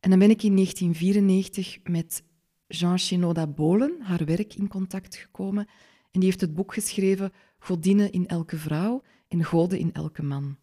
En 0.00 0.10
dan 0.10 0.18
ben 0.18 0.30
ik 0.30 0.42
in 0.42 0.54
1994 0.54 1.78
met 1.82 2.22
Jean 2.66 2.98
Shinoda 2.98 3.46
Bolen, 3.46 4.00
haar 4.00 4.24
werk, 4.24 4.54
in 4.54 4.68
contact 4.68 5.16
gekomen. 5.16 5.66
En 6.10 6.20
die 6.20 6.24
heeft 6.24 6.40
het 6.40 6.54
boek 6.54 6.74
geschreven 6.74 7.32
Godinnen 7.58 8.12
in 8.12 8.26
elke 8.26 8.56
vrouw 8.56 9.02
en 9.28 9.44
goden 9.44 9.78
in 9.78 9.92
elke 9.92 10.22
man. 10.22 10.56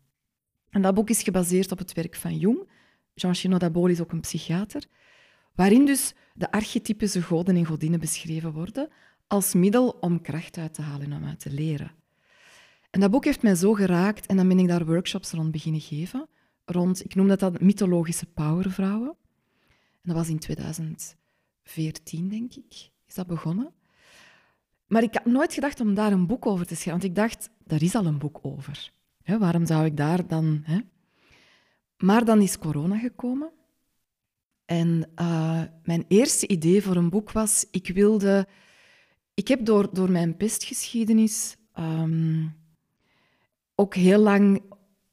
En 0.70 0.82
dat 0.82 0.94
boek 0.94 1.10
is 1.10 1.24
gebaseerd 1.24 1.72
op 1.72 1.78
het 1.78 1.94
werk 1.94 2.16
van 2.16 2.38
Jung. 2.38 2.70
Jean 3.14 3.36
Chinot 3.36 3.60
Dabol 3.60 3.88
is 3.88 4.02
ook 4.02 4.12
een 4.12 4.20
psychiater. 4.20 4.86
Waarin 5.56 5.86
dus 5.86 6.14
de 6.34 6.52
archetypische 6.52 7.22
goden 7.22 7.56
en 7.56 7.66
godinnen 7.66 8.00
beschreven 8.00 8.52
worden 8.52 8.90
als 9.28 9.54
middel 9.54 9.90
om 9.90 10.22
kracht 10.22 10.58
uit 10.58 10.74
te 10.74 10.82
halen 10.82 11.12
en 11.12 11.18
om 11.18 11.28
uit 11.28 11.40
te 11.40 11.52
leren. 11.52 11.92
En 12.90 13.00
dat 13.00 13.12
boek 13.12 13.26
heeft 13.26 13.42
mij 13.42 13.56
zo 13.56 13.74
geraakt 13.74 14.26
en 14.26 14.38
dan 14.38 14.48
ben 14.48 14.60
ik 14.60 14.68
daar 14.68 14.86
workshops 14.86 15.32
rond 15.32 15.52
beginnen 15.52 15.82
geven. 15.82 16.28
Rond, 16.66 17.04
ik 17.04 17.16
noem 17.16 17.28
dat 17.28 17.40
dan 17.40 17.58
mythologische 17.60 18.26
powervrouwen. 18.26 19.16
En 19.70 20.02
dat 20.02 20.16
was 20.16 20.30
in 20.30 20.40
2014, 20.40 22.30
denk 22.30 22.54
ik, 22.54 22.90
is 23.08 23.14
dat 23.14 23.28
begonnen. 23.28 23.74
Maar 24.88 25.04
ik 25.04 25.14
had 25.14 25.26
nooit 25.26 25.54
gedacht 25.54 25.80
om 25.80 25.94
daar 25.94 26.12
een 26.12 26.28
boek 26.28 26.46
over 26.46 26.66
te 26.66 26.76
schrijven, 26.76 27.02
want 27.02 27.04
ik 27.04 27.16
dacht, 27.16 27.50
daar 27.64 27.82
is 27.82 27.96
al 27.96 28.06
een 28.06 28.18
boek 28.18 28.40
over. 28.42 28.92
waarom 29.26 29.66
zou 29.66 29.86
ik 29.86 29.98
daar 29.98 30.28
dan... 30.28 30.66
Maar 31.98 32.26
dan 32.26 32.42
is 32.42 32.58
corona 32.58 32.98
gekomen. 32.98 33.52
En 34.72 35.10
uh, 35.22 35.62
mijn 35.84 36.06
eerste 36.08 36.48
idee 36.48 36.82
voor 36.82 36.96
een 36.96 37.10
boek 37.10 37.32
was, 37.32 37.66
ik 37.72 37.88
wilde... 37.88 38.48
Ik 39.34 39.48
heb 39.48 39.66
door, 39.66 39.94
door 39.94 40.12
mijn 40.12 40.38
pestgeschiedenis 40.38 41.58
um, 41.80 42.56
ook 43.76 43.96
heel 43.96 44.20
lang 44.20 44.62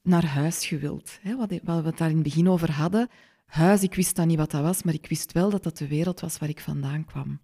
naar 0.03 0.25
huis 0.27 0.67
gewild. 0.67 1.19
Hè? 1.23 1.37
Wat, 1.37 1.51
wat 1.63 1.81
we 1.83 1.89
het 1.89 1.99
daar 1.99 2.09
in 2.09 2.15
het 2.15 2.25
begin 2.25 2.49
over 2.49 2.73
hadden. 2.73 3.09
Huis, 3.47 3.83
ik 3.83 3.95
wist 3.95 4.17
dan 4.17 4.27
niet 4.27 4.39
wat 4.39 4.51
dat 4.51 4.63
was, 4.63 4.83
maar 4.83 4.95
ik 4.95 5.07
wist 5.07 5.33
wel 5.33 5.51
dat 5.51 5.63
dat 5.63 5.79
de 5.79 5.89
wereld 5.89 6.21
was 6.21 6.39
waar 6.39 6.49
ik 6.49 6.61
vandaan 6.61 7.05
kwam. 7.05 7.41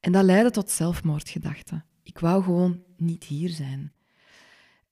En 0.00 0.12
dat 0.12 0.24
leidde 0.24 0.50
tot 0.50 0.70
zelfmoordgedachten. 0.70 1.84
Ik 2.02 2.18
wou 2.18 2.42
gewoon 2.42 2.82
niet 2.96 3.24
hier 3.24 3.50
zijn. 3.50 3.92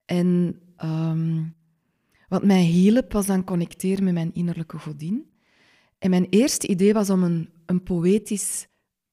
En 0.05 0.61
um, 0.85 1.55
wat 2.29 2.45
mij 2.45 2.63
hielp, 2.63 3.13
was 3.13 3.27
dan 3.27 3.45
connecteren 3.45 4.05
met 4.05 4.15
mijn 4.15 4.35
innerlijke 4.35 4.79
godin. 4.79 5.33
En 6.05 6.11
mijn 6.11 6.27
eerste 6.31 6.67
idee 6.67 6.93
was 6.93 7.11
om 7.11 7.23
een, 7.23 7.49
een 7.67 7.83
poëtisch 7.83 8.67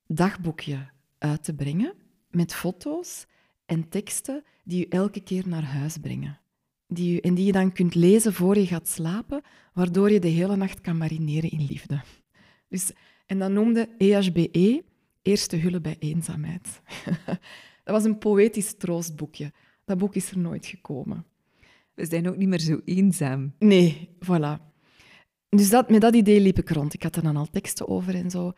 dagboekje 0.08 0.90
uit 1.18 1.44
te 1.44 1.54
brengen 1.54 1.94
met 2.30 2.54
foto's 2.54 3.26
en 3.66 3.90
teksten 3.90 4.44
die 4.64 4.86
u 4.86 4.88
elke 4.90 5.20
keer 5.20 5.48
naar 5.48 5.64
huis 5.64 5.98
brengen. 5.98 6.40
Die 6.88 7.16
u, 7.16 7.18
en 7.18 7.34
die 7.34 7.46
je 7.46 7.52
dan 7.52 7.72
kunt 7.72 7.96
lezen 7.96 8.34
voor 8.34 8.58
je 8.58 8.66
gaat 8.68 8.88
slapen, 8.88 9.42
waardoor 9.74 10.12
je 10.12 10.20
de 10.20 10.28
hele 10.28 10.56
nacht 10.56 10.82
kan 10.82 10.98
marineren 10.98 11.50
in 11.50 11.66
liefde. 11.66 12.02
Dus, 12.68 12.92
en 13.26 13.40
dat 13.40 13.52
noemde 13.52 13.90
EHBE 13.98 14.84
Eerste 15.22 15.56
Hullen 15.56 15.82
bij 15.82 15.96
Eenzaamheid. 16.00 16.82
dat 17.84 17.96
was 17.96 18.04
een 18.04 18.18
poëtisch 18.18 18.78
troostboekje. 18.78 19.52
Dat 19.86 19.98
boek 19.98 20.16
is 20.16 20.32
er 20.32 20.38
nooit 20.38 20.66
gekomen. 20.66 21.26
We 21.94 22.06
zijn 22.06 22.30
ook 22.30 22.38
niet 22.38 22.50
meer 22.50 22.60
zo 22.60 22.82
eenzaam. 22.86 23.54
Nee, 23.60 24.10
voilà. 24.26 24.71
Dus 25.56 25.70
dat, 25.70 25.90
met 25.90 26.02
dat 26.02 26.16
idee 26.16 26.40
liep 26.40 26.58
ik 26.58 26.70
rond. 26.70 26.94
Ik 26.94 27.04
had 27.04 27.16
er 27.16 27.24
dan 27.24 27.38
al 27.38 27.48
teksten 27.52 27.88
over 27.88 28.16
en 28.16 28.30
zo. 28.30 28.54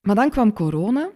Maar 0.00 0.14
dan 0.14 0.30
kwam 0.30 0.52
corona. 0.52 1.10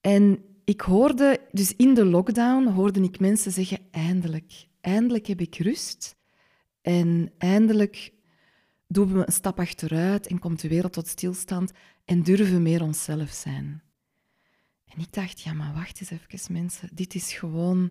En 0.00 0.44
ik 0.64 0.80
hoorde, 0.80 1.40
dus 1.50 1.76
in 1.76 1.94
de 1.94 2.04
lockdown, 2.04 2.66
hoorde 2.66 3.02
ik 3.02 3.20
mensen 3.20 3.52
zeggen: 3.52 3.78
eindelijk, 3.90 4.66
eindelijk 4.80 5.26
heb 5.26 5.40
ik 5.40 5.56
rust. 5.56 6.16
En 6.80 7.32
eindelijk 7.38 8.12
doen 8.88 9.12
we 9.12 9.26
een 9.26 9.32
stap 9.32 9.58
achteruit 9.58 10.26
en 10.26 10.38
komt 10.38 10.60
de 10.60 10.68
wereld 10.68 10.92
tot 10.92 11.08
stilstand 11.08 11.72
en 12.04 12.22
durven 12.22 12.62
meer 12.62 12.82
onszelf 12.82 13.30
zijn. 13.30 13.82
En 14.84 15.00
ik 15.00 15.12
dacht, 15.12 15.40
ja, 15.40 15.52
maar 15.52 15.74
wacht 15.74 16.00
eens 16.00 16.10
even, 16.10 16.52
mensen. 16.52 16.88
Dit 16.92 17.14
is 17.14 17.32
gewoon 17.32 17.90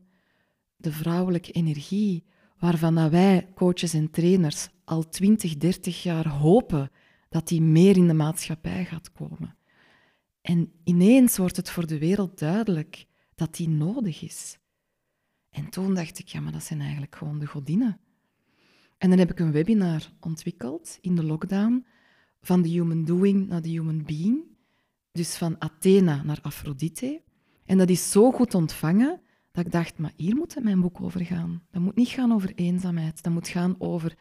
de 0.76 0.92
vrouwelijke 0.92 1.52
energie 1.52 2.24
waarvan 2.64 3.10
wij, 3.10 3.48
coaches 3.56 3.94
en 3.94 4.12
trainers, 4.12 4.70
al 4.86 5.10
20, 5.10 5.58
30 5.58 6.04
jaar 6.04 6.28
hopen 6.28 6.92
dat 7.30 7.48
die 7.48 7.62
meer 7.62 7.98
in 7.98 8.08
de 8.08 8.14
maatschappij 8.14 8.86
gaat 8.86 9.12
komen. 9.12 9.56
En 10.42 10.72
ineens 10.84 11.38
wordt 11.38 11.56
het 11.56 11.70
voor 11.70 11.88
de 11.88 11.98
wereld 11.98 12.40
duidelijk 12.40 13.06
dat 13.36 13.56
die 13.56 13.70
nodig 13.70 14.22
is. 14.22 14.58
En 15.50 15.70
toen 15.70 15.94
dacht 15.94 16.20
ik, 16.20 16.28
ja, 16.28 16.40
maar 16.40 16.52
dat 16.52 16.64
zijn 16.64 16.82
eigenlijk 16.82 17.16
gewoon 17.16 17.40
de 17.40 17.46
godinnen. 17.46 18.00
En 18.98 19.10
dan 19.10 19.20
heb 19.20 19.32
ik 19.32 19.40
een 19.40 19.52
webinar 19.52 20.12
ontwikkeld 20.20 20.98
in 21.02 21.16
de 21.16 21.24
lockdown 21.24 21.86
van 22.42 22.62
de 22.62 22.70
human 22.70 23.06
doing 23.06 23.48
naar 23.48 23.62
de 23.62 23.70
human 23.70 24.04
being. 24.04 24.44
Dus 25.12 25.36
van 25.36 25.56
Athena 25.60 26.24
naar 26.24 26.40
Aphrodite. 26.42 27.22
En 27.66 27.78
dat 27.78 27.90
is 27.90 28.12
zo 28.12 28.32
goed 28.32 28.54
ontvangen 28.54 29.22
dat 29.54 29.66
ik 29.66 29.72
dacht, 29.72 29.98
maar 29.98 30.14
hier 30.16 30.36
moet 30.36 30.64
mijn 30.64 30.82
boek 30.82 31.02
over 31.02 31.26
gaan. 31.26 31.64
Dat 31.72 31.82
moet 31.82 31.96
niet 31.96 32.08
gaan 32.08 32.34
over 32.34 32.52
eenzaamheid. 32.56 33.24
Dat 33.24 33.34
moet 33.34 33.48
gaan 33.48 33.76
over 33.80 34.18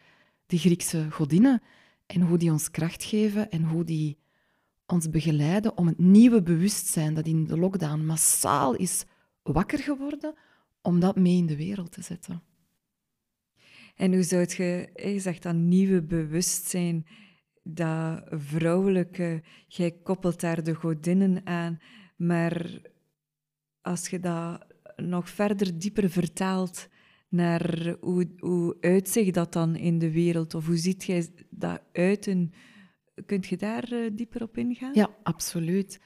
de 0.46 0.58
Griekse 0.58 1.10
godinnen 1.10 1.62
en 2.06 2.20
hoe 2.20 2.38
die 2.38 2.50
ons 2.50 2.70
kracht 2.70 3.04
geven 3.04 3.50
en 3.50 3.62
hoe 3.64 3.84
die 3.84 4.18
ons 4.86 5.10
begeleiden 5.10 5.76
om 5.76 5.86
het 5.86 5.98
nieuwe 5.98 6.42
bewustzijn 6.42 7.14
dat 7.14 7.26
in 7.26 7.44
de 7.46 7.58
lockdown 7.58 8.04
massaal 8.04 8.74
is 8.74 9.04
wakker 9.42 9.78
geworden, 9.78 10.34
om 10.82 11.00
dat 11.00 11.16
mee 11.16 11.36
in 11.36 11.46
de 11.46 11.56
wereld 11.56 11.92
te 11.92 12.02
zetten. 12.02 12.42
En 13.94 14.12
hoe 14.12 14.22
zou 14.22 14.46
je, 14.48 14.90
je 14.94 15.20
zegt 15.20 15.42
dat 15.42 15.54
nieuwe 15.54 16.02
bewustzijn, 16.02 17.06
dat 17.62 18.22
vrouwelijke, 18.30 19.42
jij 19.66 19.90
koppelt 19.90 20.40
daar 20.40 20.62
de 20.62 20.74
godinnen 20.74 21.46
aan, 21.46 21.78
maar 22.16 22.80
als 23.80 24.08
je 24.08 24.20
dat 24.20 24.71
nog 24.96 25.28
verder 25.28 25.78
dieper 25.78 26.10
vertaalt 26.10 26.88
naar 27.28 27.96
hoe, 28.00 28.28
hoe 28.38 28.76
uitzicht 28.80 29.34
dat 29.34 29.52
dan 29.52 29.76
in 29.76 29.98
de 29.98 30.10
wereld? 30.10 30.54
Of 30.54 30.66
hoe 30.66 30.76
ziet 30.76 31.04
jij 31.04 31.28
dat 31.50 31.82
uiten? 31.92 32.52
Kunt 33.26 33.46
je 33.46 33.56
daar 33.56 33.92
uh, 33.92 34.10
dieper 34.12 34.42
op 34.42 34.56
ingaan? 34.56 34.94
Ja, 34.94 35.10
absoluut. 35.22 36.00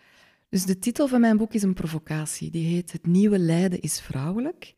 Dus 0.49 0.65
de 0.65 0.79
titel 0.79 1.09
van 1.09 1.21
mijn 1.21 1.37
boek 1.37 1.53
is 1.53 1.63
een 1.63 1.75
provocatie. 1.75 2.51
Die 2.51 2.75
heet 2.75 2.93
Het 2.93 3.07
nieuwe 3.07 3.39
lijden 3.39 3.81
is 3.81 4.01
vrouwelijk. 4.01 4.75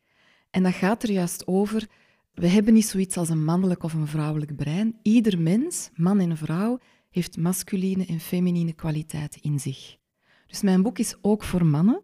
En 0.49 0.63
dat 0.63 0.73
gaat 0.73 1.03
er 1.03 1.11
juist 1.11 1.47
over, 1.47 1.87
we 2.33 2.47
hebben 2.47 2.73
niet 2.73 2.85
zoiets 2.85 3.17
als 3.17 3.29
een 3.29 3.43
mannelijk 3.43 3.83
of 3.83 3.93
een 3.93 4.07
vrouwelijk 4.07 4.55
brein. 4.55 4.99
Ieder 5.01 5.39
mens, 5.39 5.89
man 5.93 6.19
en 6.19 6.37
vrouw, 6.37 6.79
heeft 7.09 7.37
masculine 7.37 8.05
en 8.05 8.19
feminine 8.19 8.73
kwaliteiten 8.73 9.41
in 9.41 9.59
zich. 9.59 9.97
Dus 10.47 10.61
mijn 10.61 10.81
boek 10.81 10.99
is 10.99 11.15
ook 11.21 11.43
voor 11.43 11.65
mannen, 11.65 12.03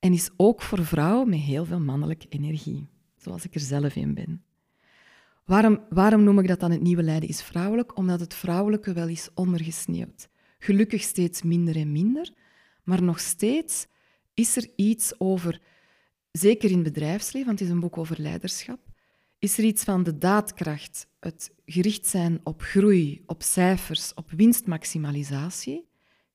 en 0.00 0.12
is 0.12 0.30
ook 0.36 0.62
voor 0.62 0.84
vrouwen 0.84 1.28
met 1.28 1.38
heel 1.38 1.64
veel 1.64 1.80
mannelijke 1.80 2.26
energie, 2.28 2.88
zoals 3.16 3.44
ik 3.44 3.54
er 3.54 3.60
zelf 3.60 3.96
in 3.96 4.14
ben. 4.14 4.42
Waarom, 5.44 5.80
waarom 5.88 6.22
noem 6.22 6.38
ik 6.38 6.48
dat 6.48 6.60
dan 6.60 6.70
het 6.70 6.82
nieuwe 6.82 7.02
lijden 7.02 7.28
is 7.28 7.42
vrouwelijk? 7.42 7.96
Omdat 7.96 8.20
het 8.20 8.34
vrouwelijke 8.34 8.92
wel 8.92 9.08
is 9.08 9.28
ondergesneeuwd. 9.34 10.28
Gelukkig 10.58 11.02
steeds 11.02 11.42
minder 11.42 11.76
en 11.76 11.92
minder, 11.92 12.32
maar 12.84 13.02
nog 13.02 13.20
steeds 13.20 13.86
is 14.34 14.56
er 14.56 14.68
iets 14.76 15.20
over, 15.20 15.60
zeker 16.32 16.70
in 16.70 16.74
het 16.74 16.92
bedrijfsleven, 16.92 17.46
want 17.46 17.58
het 17.58 17.68
is 17.68 17.74
een 17.74 17.80
boek 17.80 17.98
over 17.98 18.20
leiderschap, 18.20 18.78
is 19.38 19.58
er 19.58 19.64
iets 19.64 19.84
van 19.84 20.02
de 20.02 20.18
daadkracht, 20.18 21.06
het 21.20 21.52
gericht 21.64 22.06
zijn 22.06 22.40
op 22.42 22.62
groei, 22.62 23.22
op 23.26 23.42
cijfers, 23.42 24.14
op 24.14 24.30
winstmaximalisatie, 24.30 25.88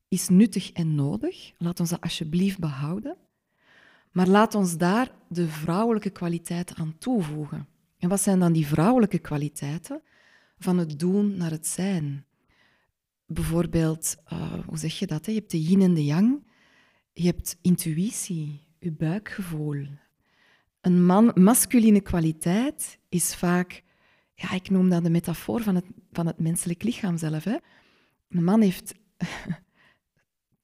is 0.08 0.30
nuttig 0.30 0.72
en 0.72 0.96
nodig. 0.96 1.52
Laat 1.58 1.80
ons 1.80 1.90
dat 1.90 2.02
alsjeblieft 2.02 2.60
behouden. 2.60 3.18
Maar 4.16 4.28
laat 4.28 4.56
ons 4.56 4.78
daar 4.78 5.12
de 5.28 5.48
vrouwelijke 5.48 6.10
kwaliteiten 6.10 6.76
aan 6.76 6.98
toevoegen. 6.98 7.68
En 7.98 8.10
wat 8.10 8.22
zijn 8.22 8.40
dan 8.40 8.54
die 8.54 8.68
vrouwelijke 8.68 9.20
kwaliteiten? 9.20 10.02
Van 10.60 10.78
het 10.78 11.00
doen 11.00 11.38
naar 11.38 11.52
het 11.52 11.68
zijn. 11.68 12.26
Bijvoorbeeld, 13.26 14.16
uh, 14.34 14.54
hoe 14.68 14.78
zeg 14.78 15.00
je 15.00 15.08
dat? 15.08 15.26
Hè? 15.26 15.32
Je 15.32 15.38
hebt 15.38 15.52
de 15.52 15.62
yin 15.62 15.82
en 15.82 15.94
de 15.94 16.06
yang. 16.06 16.48
Je 17.14 17.26
hebt 17.26 17.58
intuïtie, 17.62 18.64
je 18.80 18.92
buikgevoel. 18.92 19.88
Een 20.82 21.06
man, 21.06 21.32
masculine 21.34 22.02
kwaliteit 22.02 23.00
is 23.10 23.36
vaak, 23.36 23.84
ja, 24.34 24.52
ik 24.52 24.70
noem 24.70 24.90
dat 24.90 25.04
de 25.04 25.10
metafoor 25.10 25.62
van 25.62 25.76
het, 25.76 25.86
van 26.12 26.28
het 26.28 26.40
menselijk 26.40 26.84
lichaam 26.84 27.18
zelf. 27.18 27.44
Hè? 27.44 27.58
Een 28.30 28.44
man 28.44 28.62
heeft 28.62 28.94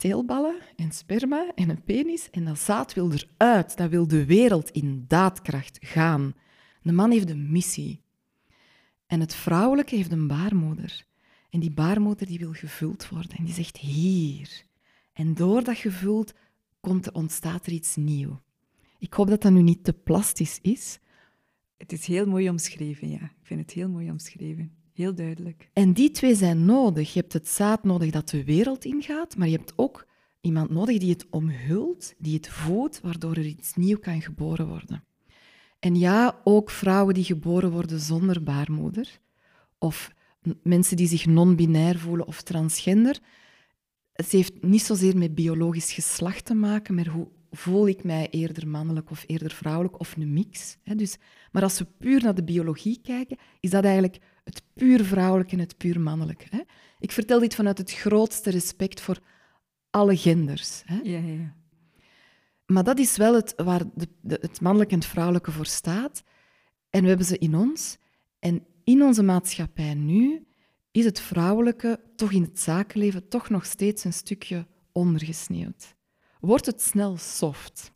teelballen 0.01 0.59
en 0.75 0.91
sperma 0.91 1.51
en 1.55 1.69
een 1.69 1.83
penis 1.83 2.29
en 2.29 2.45
dat 2.45 2.59
zaad 2.59 2.93
wil 2.93 3.11
eruit. 3.11 3.77
Dat 3.77 3.89
wil 3.89 4.07
de 4.07 4.25
wereld 4.25 4.69
in 4.69 5.05
daadkracht 5.07 5.77
gaan. 5.81 6.33
De 6.81 6.91
man 6.91 7.11
heeft 7.11 7.29
een 7.29 7.51
missie. 7.51 8.01
En 9.05 9.19
het 9.19 9.35
vrouwelijke 9.35 9.95
heeft 9.95 10.11
een 10.11 10.27
baarmoeder. 10.27 11.05
En 11.49 11.59
die 11.59 11.71
baarmoeder 11.71 12.27
die 12.27 12.39
wil 12.39 12.53
gevuld 12.53 13.09
worden 13.09 13.37
en 13.37 13.43
die 13.43 13.53
zegt 13.53 13.77
hier. 13.77 14.63
En 15.13 15.33
door 15.33 15.63
dat 15.63 15.77
gevuld 15.77 16.33
komt, 16.79 17.11
ontstaat 17.11 17.65
er 17.65 17.71
iets 17.71 17.95
nieuws. 17.95 18.37
Ik 18.97 19.13
hoop 19.13 19.27
dat 19.27 19.41
dat 19.41 19.51
nu 19.51 19.61
niet 19.61 19.83
te 19.83 19.93
plastisch 19.93 20.59
is. 20.61 20.99
Het 21.77 21.91
is 21.91 22.05
heel 22.05 22.25
mooi 22.25 22.49
omschreven, 22.49 23.09
ja. 23.09 23.23
Ik 23.23 23.41
vind 23.41 23.59
het 23.59 23.71
heel 23.71 23.89
mooi 23.89 24.11
omschreven. 24.11 24.80
Heel 24.93 25.15
duidelijk. 25.15 25.69
En 25.73 25.93
die 25.93 26.11
twee 26.11 26.35
zijn 26.35 26.65
nodig. 26.65 27.13
Je 27.13 27.19
hebt 27.19 27.33
het 27.33 27.47
zaad 27.47 27.83
nodig 27.83 28.11
dat 28.11 28.29
de 28.29 28.43
wereld 28.43 28.85
ingaat, 28.85 29.37
maar 29.37 29.47
je 29.47 29.57
hebt 29.57 29.73
ook 29.75 30.07
iemand 30.41 30.69
nodig 30.69 30.97
die 30.97 31.09
het 31.09 31.25
omhult, 31.29 32.13
die 32.17 32.35
het 32.35 32.47
voedt, 32.47 33.01
waardoor 33.01 33.35
er 33.35 33.45
iets 33.45 33.75
nieuw 33.75 33.97
kan 33.97 34.21
geboren 34.21 34.67
worden. 34.67 35.03
En 35.79 35.95
ja, 35.95 36.41
ook 36.43 36.69
vrouwen 36.69 37.13
die 37.13 37.23
geboren 37.23 37.71
worden 37.71 37.99
zonder 37.99 38.43
baarmoeder, 38.43 39.19
of 39.77 40.11
mensen 40.63 40.97
die 40.97 41.07
zich 41.07 41.25
non-binair 41.25 41.97
voelen 41.97 42.27
of 42.27 42.41
transgender. 42.41 43.19
Het 44.13 44.31
heeft 44.31 44.61
niet 44.61 44.81
zozeer 44.81 45.17
met 45.17 45.35
biologisch 45.35 45.93
geslacht 45.93 46.45
te 46.45 46.53
maken, 46.53 46.95
maar 46.95 47.07
hoe 47.07 47.27
voel 47.51 47.87
ik 47.87 48.03
mij 48.03 48.29
eerder 48.29 48.67
mannelijk 48.67 49.11
of 49.11 49.23
eerder 49.27 49.51
vrouwelijk 49.51 49.99
of 49.99 50.15
een 50.15 50.33
mix. 50.33 50.77
Dus, 50.95 51.17
maar 51.51 51.63
als 51.63 51.79
we 51.79 51.85
puur 51.97 52.23
naar 52.23 52.35
de 52.35 52.43
biologie 52.43 52.99
kijken, 53.01 53.37
is 53.59 53.69
dat 53.69 53.83
eigenlijk 53.83 54.19
het 54.43 54.63
puur 54.73 55.05
vrouwelijke 55.05 55.53
en 55.53 55.59
het 55.59 55.77
puur 55.77 55.99
mannelijke. 55.99 56.65
Ik 56.99 57.11
vertel 57.11 57.39
dit 57.39 57.55
vanuit 57.55 57.77
het 57.77 57.91
grootste 57.91 58.49
respect 58.49 59.01
voor 59.01 59.19
alle 59.89 60.17
genders. 60.17 60.83
Ja, 61.03 61.17
ja. 61.17 61.55
Maar 62.65 62.83
dat 62.83 62.99
is 62.99 63.17
wel 63.17 63.35
het, 63.35 63.53
waar 63.55 63.83
de, 63.95 64.07
de, 64.21 64.37
het 64.41 64.61
mannelijke 64.61 64.93
en 64.93 64.99
het 64.99 65.09
vrouwelijke 65.09 65.51
voor 65.51 65.65
staat. 65.65 66.23
En 66.89 67.01
we 67.01 67.07
hebben 67.07 67.25
ze 67.25 67.37
in 67.37 67.55
ons. 67.55 67.97
En 68.39 68.65
in 68.83 69.01
onze 69.01 69.23
maatschappij 69.23 69.93
nu 69.93 70.45
is 70.91 71.05
het 71.05 71.19
vrouwelijke, 71.19 71.99
toch 72.15 72.31
in 72.31 72.41
het 72.41 72.59
zakenleven, 72.59 73.27
toch 73.27 73.49
nog 73.49 73.65
steeds 73.65 74.03
een 74.03 74.13
stukje 74.13 74.67
ondergesneeuwd. 74.91 75.95
Wordt 76.39 76.65
het 76.65 76.81
snel 76.81 77.17
soft? 77.17 77.91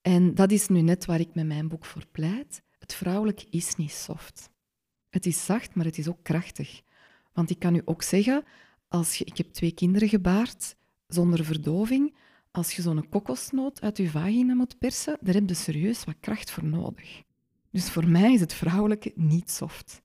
En 0.00 0.34
dat 0.34 0.50
is 0.50 0.68
nu 0.68 0.80
net 0.80 1.04
waar 1.04 1.20
ik 1.20 1.34
met 1.34 1.46
mijn 1.46 1.68
boek 1.68 1.84
voor 1.84 2.06
pleit. 2.06 2.62
Het 2.78 2.94
vrouwelijk 2.94 3.44
is 3.50 3.76
niet 3.76 3.92
soft. 3.92 4.50
Het 5.18 5.26
is 5.26 5.44
zacht, 5.44 5.74
maar 5.74 5.84
het 5.84 5.98
is 5.98 6.08
ook 6.08 6.22
krachtig. 6.22 6.80
Want 7.32 7.50
ik 7.50 7.58
kan 7.58 7.74
u 7.74 7.82
ook 7.84 8.02
zeggen, 8.02 8.44
als 8.88 9.14
je, 9.14 9.24
ik 9.24 9.36
heb 9.36 9.52
twee 9.52 9.72
kinderen 9.72 10.08
gebaard 10.08 10.76
zonder 11.06 11.44
verdoving. 11.44 12.14
Als 12.50 12.72
je 12.72 12.82
zo'n 12.82 13.08
kokosnoot 13.08 13.80
uit 13.80 13.96
je 13.96 14.10
vagina 14.10 14.54
moet 14.54 14.78
persen, 14.78 15.18
daar 15.20 15.34
heb 15.34 15.48
je 15.48 15.54
serieus 15.54 16.04
wat 16.04 16.14
kracht 16.20 16.50
voor 16.50 16.64
nodig. 16.64 17.22
Dus 17.70 17.90
voor 17.90 18.08
mij 18.08 18.32
is 18.32 18.40
het 18.40 18.52
vrouwelijke 18.54 19.12
niet 19.14 19.50
soft. 19.50 20.02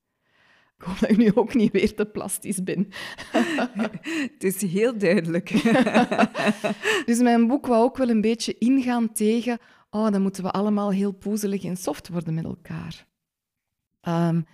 Ik 0.77 0.83
hoop 0.83 0.99
dat 0.99 1.09
ik 1.09 1.17
nu 1.17 1.31
ook 1.35 1.53
niet 1.53 1.71
weer 1.71 1.95
te 1.95 2.05
plastisch 2.05 2.63
ben. 2.63 2.87
het 4.33 4.43
is 4.43 4.61
heel 4.61 4.97
duidelijk. 4.97 5.49
dus 7.05 7.19
mijn 7.19 7.47
boek 7.47 7.65
wou 7.65 7.83
ook 7.83 7.97
wel 7.97 8.09
een 8.09 8.21
beetje 8.21 8.57
ingaan 8.57 9.11
tegen... 9.11 9.57
Oh, 9.89 10.11
dan 10.11 10.21
moeten 10.21 10.43
we 10.43 10.51
allemaal 10.51 10.91
heel 10.91 11.11
poezelig 11.11 11.63
en 11.63 11.77
soft 11.77 12.09
worden 12.09 12.33
met 12.33 12.43
elkaar. 12.43 13.07
Um, 14.01 14.45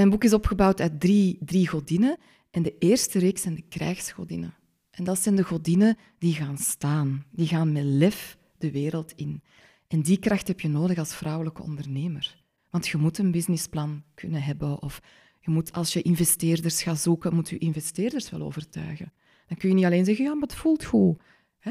mijn 0.00 0.12
boek 0.12 0.24
is 0.24 0.32
opgebouwd 0.32 0.80
uit 0.80 1.00
drie, 1.00 1.38
drie 1.40 1.68
godinnen. 1.68 2.18
En 2.50 2.62
de 2.62 2.78
eerste 2.78 3.18
reeks 3.18 3.42
zijn 3.42 3.54
de 3.54 3.64
krijgsgodinnen. 3.68 4.54
En 4.90 5.04
dat 5.04 5.18
zijn 5.18 5.36
de 5.36 5.44
godinnen 5.44 5.96
die 6.18 6.34
gaan 6.34 6.58
staan. 6.58 7.24
Die 7.30 7.46
gaan 7.46 7.72
met 7.72 7.84
lef 7.84 8.38
de 8.58 8.70
wereld 8.70 9.12
in. 9.12 9.42
En 9.88 10.02
die 10.02 10.18
kracht 10.18 10.48
heb 10.48 10.60
je 10.60 10.68
nodig 10.68 10.98
als 10.98 11.14
vrouwelijke 11.14 11.62
ondernemer. 11.62 12.44
Want 12.70 12.88
je 12.88 12.96
moet 12.96 13.18
een 13.18 13.30
businessplan 13.30 14.02
kunnen 14.14 14.42
hebben. 14.42 14.82
Of 14.82 15.00
je 15.40 15.50
moet, 15.50 15.72
als 15.72 15.92
je 15.92 16.02
investeerders 16.02 16.82
gaat 16.82 17.00
zoeken, 17.00 17.34
moet 17.34 17.48
je 17.48 17.58
investeerders 17.58 18.30
wel 18.30 18.42
overtuigen. 18.42 19.12
Dan 19.46 19.56
kun 19.56 19.68
je 19.68 19.74
niet 19.74 19.84
alleen 19.84 20.04
zeggen, 20.04 20.24
ja, 20.24 20.32
maar 20.32 20.48
het 20.48 20.54
voelt 20.54 20.84
goed. 20.84 21.22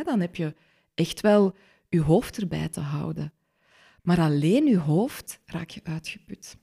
dan 0.05 0.19
heb 0.19 0.35
je 0.35 0.55
echt 0.93 1.21
wel 1.21 1.55
je 1.87 2.01
hoofd 2.01 2.37
erbij 2.37 2.69
te 2.69 2.79
houden. 2.79 3.33
Maar 4.01 4.19
alleen 4.19 4.65
je 4.65 4.79
hoofd 4.79 5.39
raak 5.45 5.69
je 5.69 5.81
uitgeput. 5.83 6.57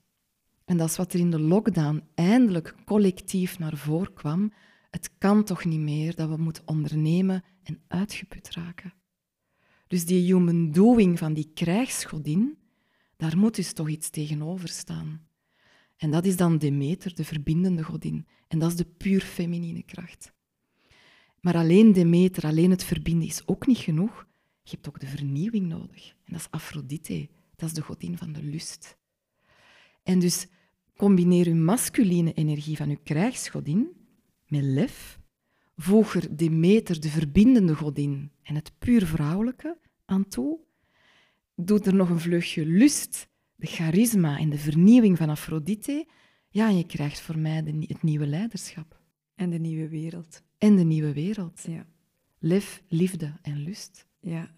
En 0.67 0.77
dat 0.77 0.89
is 0.89 0.97
wat 0.97 1.13
er 1.13 1.19
in 1.19 1.31
de 1.31 1.39
lockdown 1.39 2.03
eindelijk 2.15 2.75
collectief 2.85 3.59
naar 3.59 3.77
voren 3.77 4.13
kwam. 4.13 4.53
Het 4.89 5.11
kan 5.17 5.43
toch 5.43 5.65
niet 5.65 5.79
meer 5.79 6.15
dat 6.15 6.29
we 6.29 6.37
moeten 6.37 6.63
ondernemen 6.65 7.43
en 7.63 7.81
uitgeput 7.87 8.49
raken. 8.51 8.93
Dus 9.87 10.05
die 10.05 10.33
human 10.33 10.71
doing 10.71 11.17
van 11.17 11.33
die 11.33 11.51
krijgsgodin, 11.53 12.57
daar 13.15 13.37
moet 13.37 13.55
dus 13.55 13.73
toch 13.73 13.89
iets 13.89 14.09
tegenover 14.09 14.69
staan. 14.69 15.27
En 15.97 16.11
dat 16.11 16.25
is 16.25 16.37
dan 16.37 16.57
Demeter, 16.57 17.15
de 17.15 17.25
verbindende 17.25 17.83
godin. 17.83 18.27
En 18.47 18.59
dat 18.59 18.71
is 18.71 18.77
de 18.77 18.85
puur 18.85 19.21
feminine 19.21 19.83
kracht. 19.83 20.33
Maar 21.39 21.55
alleen 21.55 21.93
Demeter, 21.93 22.43
alleen 22.43 22.71
het 22.71 22.83
verbinden 22.83 23.27
is 23.27 23.47
ook 23.47 23.67
niet 23.67 23.77
genoeg. 23.77 24.27
Je 24.63 24.71
hebt 24.71 24.87
ook 24.87 24.99
de 24.99 25.07
vernieuwing 25.07 25.67
nodig. 25.67 26.09
En 26.09 26.33
dat 26.33 26.39
is 26.39 26.51
Aphrodite, 26.51 27.29
dat 27.55 27.69
is 27.69 27.75
de 27.75 27.81
godin 27.81 28.17
van 28.17 28.33
de 28.33 28.43
lust. 28.43 28.97
En 30.03 30.19
dus 30.19 30.47
combineer 30.97 31.47
uw 31.47 31.55
masculine 31.55 32.33
energie 32.33 32.77
van 32.77 32.89
uw 32.89 32.97
krijgsgodin 33.03 33.87
met 34.47 34.63
lef, 34.63 35.19
voeg 35.75 36.15
er 36.15 36.37
Demeter, 36.37 37.01
de 37.01 37.09
verbindende 37.09 37.75
godin, 37.75 38.31
en 38.43 38.55
het 38.55 38.71
puur 38.77 39.05
vrouwelijke 39.05 39.77
aan 40.05 40.27
toe. 40.27 40.59
Doe 41.55 41.79
er 41.79 41.95
nog 41.95 42.09
een 42.09 42.19
vleugje 42.19 42.65
lust, 42.65 43.29
de 43.55 43.67
charisma 43.67 44.37
en 44.37 44.49
de 44.49 44.57
vernieuwing 44.57 45.17
van 45.17 45.29
Aphrodite. 45.29 46.07
Ja, 46.49 46.67
en 46.67 46.77
je 46.77 46.85
krijgt 46.85 47.21
voor 47.21 47.37
mij 47.37 47.63
de, 47.63 47.85
het 47.87 48.03
nieuwe 48.03 48.27
leiderschap. 48.27 49.01
En 49.35 49.49
de 49.49 49.59
nieuwe 49.59 49.89
wereld. 49.89 50.43
En 50.57 50.75
de 50.75 50.83
nieuwe 50.83 51.13
wereld. 51.13 51.63
Ja. 51.67 51.85
Lef, 52.39 52.83
liefde 52.87 53.33
en 53.41 53.63
lust. 53.63 54.07
Ja, 54.19 54.51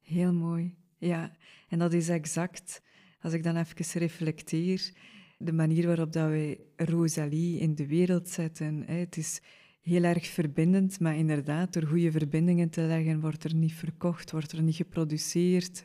heel 0.00 0.32
mooi. 0.32 0.74
Ja, 0.98 1.36
en 1.68 1.78
dat 1.78 1.92
is 1.92 2.08
exact, 2.08 2.82
als 3.20 3.32
ik 3.32 3.42
dan 3.42 3.56
even 3.56 4.00
reflecteer, 4.00 4.92
de 5.42 5.52
manier 5.52 5.86
waarop 5.86 6.12
dat 6.12 6.28
wij 6.28 6.58
Rosalie 6.76 7.58
in 7.58 7.74
de 7.74 7.86
wereld 7.86 8.28
zetten. 8.28 8.82
Hè. 8.86 8.94
Het 8.94 9.16
is 9.16 9.40
heel 9.80 10.02
erg 10.02 10.26
verbindend, 10.26 11.00
maar 11.00 11.16
inderdaad, 11.16 11.72
door 11.72 11.82
goede 11.82 12.10
verbindingen 12.10 12.70
te 12.70 12.80
leggen, 12.80 13.20
wordt 13.20 13.44
er 13.44 13.54
niet 13.54 13.72
verkocht, 13.72 14.30
wordt 14.30 14.52
er 14.52 14.62
niet 14.62 14.76
geproduceerd. 14.76 15.84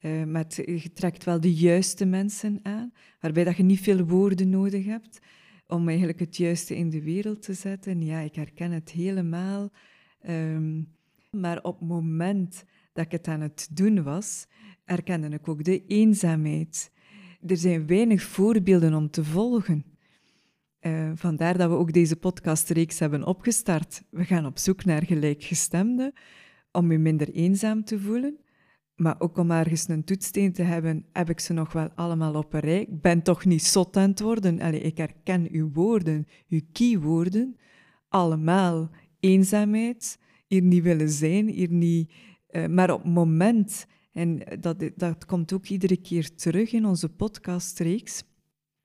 Uh, 0.00 0.24
met, 0.24 0.54
je 0.54 0.90
trekt 0.92 1.24
wel 1.24 1.40
de 1.40 1.54
juiste 1.54 2.04
mensen 2.04 2.60
aan, 2.62 2.92
waarbij 3.20 3.44
dat 3.44 3.56
je 3.56 3.62
niet 3.62 3.80
veel 3.80 4.06
woorden 4.06 4.48
nodig 4.48 4.84
hebt 4.84 5.18
om 5.66 5.88
eigenlijk 5.88 6.20
het 6.20 6.36
juiste 6.36 6.76
in 6.76 6.90
de 6.90 7.02
wereld 7.02 7.42
te 7.42 7.54
zetten. 7.54 8.02
Ja, 8.02 8.20
ik 8.20 8.34
herken 8.34 8.70
het 8.70 8.90
helemaal. 8.90 9.72
Um, 10.28 10.96
maar 11.30 11.62
op 11.62 11.78
het 11.78 11.88
moment 11.88 12.64
dat 12.92 13.04
ik 13.04 13.12
het 13.12 13.28
aan 13.28 13.40
het 13.40 13.68
doen 13.72 14.02
was, 14.02 14.46
herkende 14.84 15.28
ik 15.28 15.48
ook 15.48 15.64
de 15.64 15.86
eenzaamheid 15.86 16.90
er 17.46 17.56
zijn 17.56 17.86
weinig 17.86 18.22
voorbeelden 18.22 18.94
om 18.94 19.10
te 19.10 19.24
volgen. 19.24 19.84
Uh, 20.80 21.10
vandaar 21.14 21.58
dat 21.58 21.70
we 21.70 21.76
ook 21.76 21.92
deze 21.92 22.16
podcastreeks 22.16 22.98
hebben 22.98 23.24
opgestart. 23.24 24.02
We 24.10 24.24
gaan 24.24 24.46
op 24.46 24.58
zoek 24.58 24.84
naar 24.84 25.04
gelijkgestemden 25.04 26.12
om 26.72 26.92
je 26.92 26.98
minder 26.98 27.30
eenzaam 27.30 27.84
te 27.84 28.00
voelen. 28.00 28.38
Maar 28.94 29.20
ook 29.20 29.36
om 29.36 29.50
ergens 29.50 29.88
een 29.88 30.04
toetssteen 30.04 30.52
te 30.52 30.62
hebben, 30.62 31.06
heb 31.12 31.30
ik 31.30 31.40
ze 31.40 31.52
nog 31.52 31.72
wel 31.72 31.88
allemaal 31.94 32.34
op 32.34 32.54
een 32.54 32.60
rij. 32.60 32.80
Ik 32.80 33.00
ben 33.00 33.22
toch 33.22 33.44
niet 33.44 33.62
zot 33.62 33.96
aan 33.96 34.10
het 34.10 34.20
worden. 34.20 34.60
Allee, 34.60 34.80
ik 34.80 34.96
herken 34.96 35.48
uw 35.50 35.70
woorden, 35.72 36.26
uw 36.48 36.60
keywoorden. 36.72 37.56
Allemaal 38.08 38.90
eenzaamheid, 39.20 40.18
hier 40.46 40.62
niet 40.62 40.82
willen 40.82 41.08
zijn, 41.08 41.48
hier 41.48 41.70
niet... 41.70 42.12
Uh, 42.50 42.66
maar 42.66 42.92
op 42.92 43.02
het 43.02 43.12
moment 43.12 43.86
en 44.18 44.60
dat, 44.60 44.90
dat 44.96 45.24
komt 45.24 45.52
ook 45.52 45.66
iedere 45.66 45.96
keer 45.96 46.34
terug 46.34 46.72
in 46.72 46.86
onze 46.86 47.08
podcastreeks. 47.08 48.22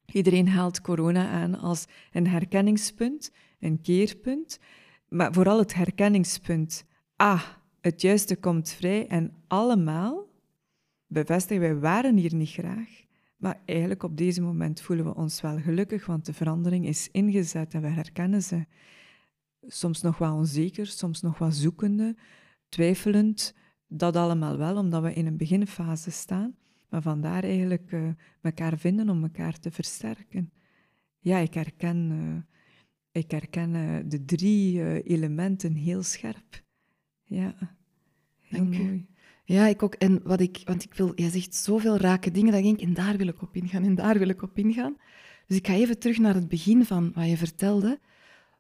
Iedereen 0.06 0.48
haalt 0.48 0.82
corona 0.82 1.30
aan 1.30 1.60
als 1.60 1.86
een 2.12 2.28
herkenningspunt, 2.28 3.32
een 3.60 3.82
keerpunt. 3.82 4.60
Maar 5.10 5.34
vooral 5.34 5.60
het 5.60 5.74
herkenningspunt. 5.74 6.86
Ah, 7.16 7.44
het 7.82 8.02
juiste 8.02 8.36
komt 8.36 8.70
vrij 8.70 9.08
en 9.08 9.34
allemaal 9.48 10.32
bevestigen 11.08 11.62
wij 11.62 11.76
waren 11.80 12.18
hier 12.18 12.36
niet 12.36 12.50
graag. 12.50 13.02
Maar 13.38 13.62
eigenlijk 13.66 14.04
op 14.04 14.18
deze 14.18 14.42
moment 14.42 14.82
voelen 14.82 15.06
we 15.06 15.16
ons 15.16 15.42
wel 15.42 15.60
gelukkig, 15.60 16.06
want 16.06 16.26
de 16.26 16.34
verandering 16.34 16.88
is 16.88 17.10
ingezet 17.12 17.74
en 17.74 17.82
we 17.82 17.88
herkennen 17.88 18.44
ze. 18.44 18.66
Soms 19.62 20.02
nog 20.02 20.18
wat 20.18 20.34
onzeker, 20.34 20.88
soms 20.88 21.22
nog 21.22 21.38
wat 21.38 21.54
zoekende, 21.54 22.16
twijfelend, 22.70 23.54
dat 23.98 24.16
allemaal 24.16 24.58
wel, 24.58 24.78
omdat 24.78 25.04
we 25.04 25.14
in 25.14 25.26
een 25.26 25.38
beginfase 25.38 26.12
staan. 26.12 26.56
Maar 26.90 27.02
vandaar 27.02 27.44
eigenlijk 27.44 27.92
uh, 27.92 28.10
elkaar 28.42 28.78
vinden 28.78 29.10
om 29.10 29.24
elkaar 29.24 29.60
te 29.60 29.72
versterken. 29.72 30.52
Ja, 31.20 31.38
ik 31.38 31.54
herken, 31.54 32.12
uh, 32.12 33.22
ik 33.22 33.32
herken 33.32 33.74
uh, 33.76 34.00
de 34.06 34.26
drie 34.26 35.04
elementen 35.04 35.74
heel 35.74 36.04
scherp. 36.04 36.64
Ja, 37.24 37.56
heel 38.40 38.60
Dank 38.60 38.78
mooi. 38.78 38.90
U. 38.90 39.06
Ja, 39.46 39.68
ik 39.68 39.84
ook. 39.84 39.94
En 39.94 40.22
wat 40.24 40.40
ik, 40.40 40.62
want 40.66 40.84
ik 40.84 40.94
wil, 40.94 41.12
jij 41.16 41.30
zegt 41.30 41.56
zoveel 41.56 41.98
rake 41.98 42.32
dingen 42.32 42.52
dat 42.52 42.60
ik 42.60 42.66
denk, 42.66 42.82
en 42.82 42.94
daar 42.94 43.18
wil 43.18 43.28
ik 43.28 43.42
op 43.42 43.56
ingaan, 43.56 43.84
en 43.84 43.96
daar 43.96 44.18
wil 44.18 44.30
ik 44.30 44.42
op 44.42 44.58
ingaan. 44.58 44.96
Dus 45.48 45.58
ik 45.58 45.68
ga 45.68 45.74
even 45.74 46.00
terug 46.00 46.18
naar 46.18 46.36
het 46.36 46.48
begin 46.48 46.86
van 46.86 47.12
wat 47.16 47.30
je 47.30 47.38
vertelde. 47.38 48.00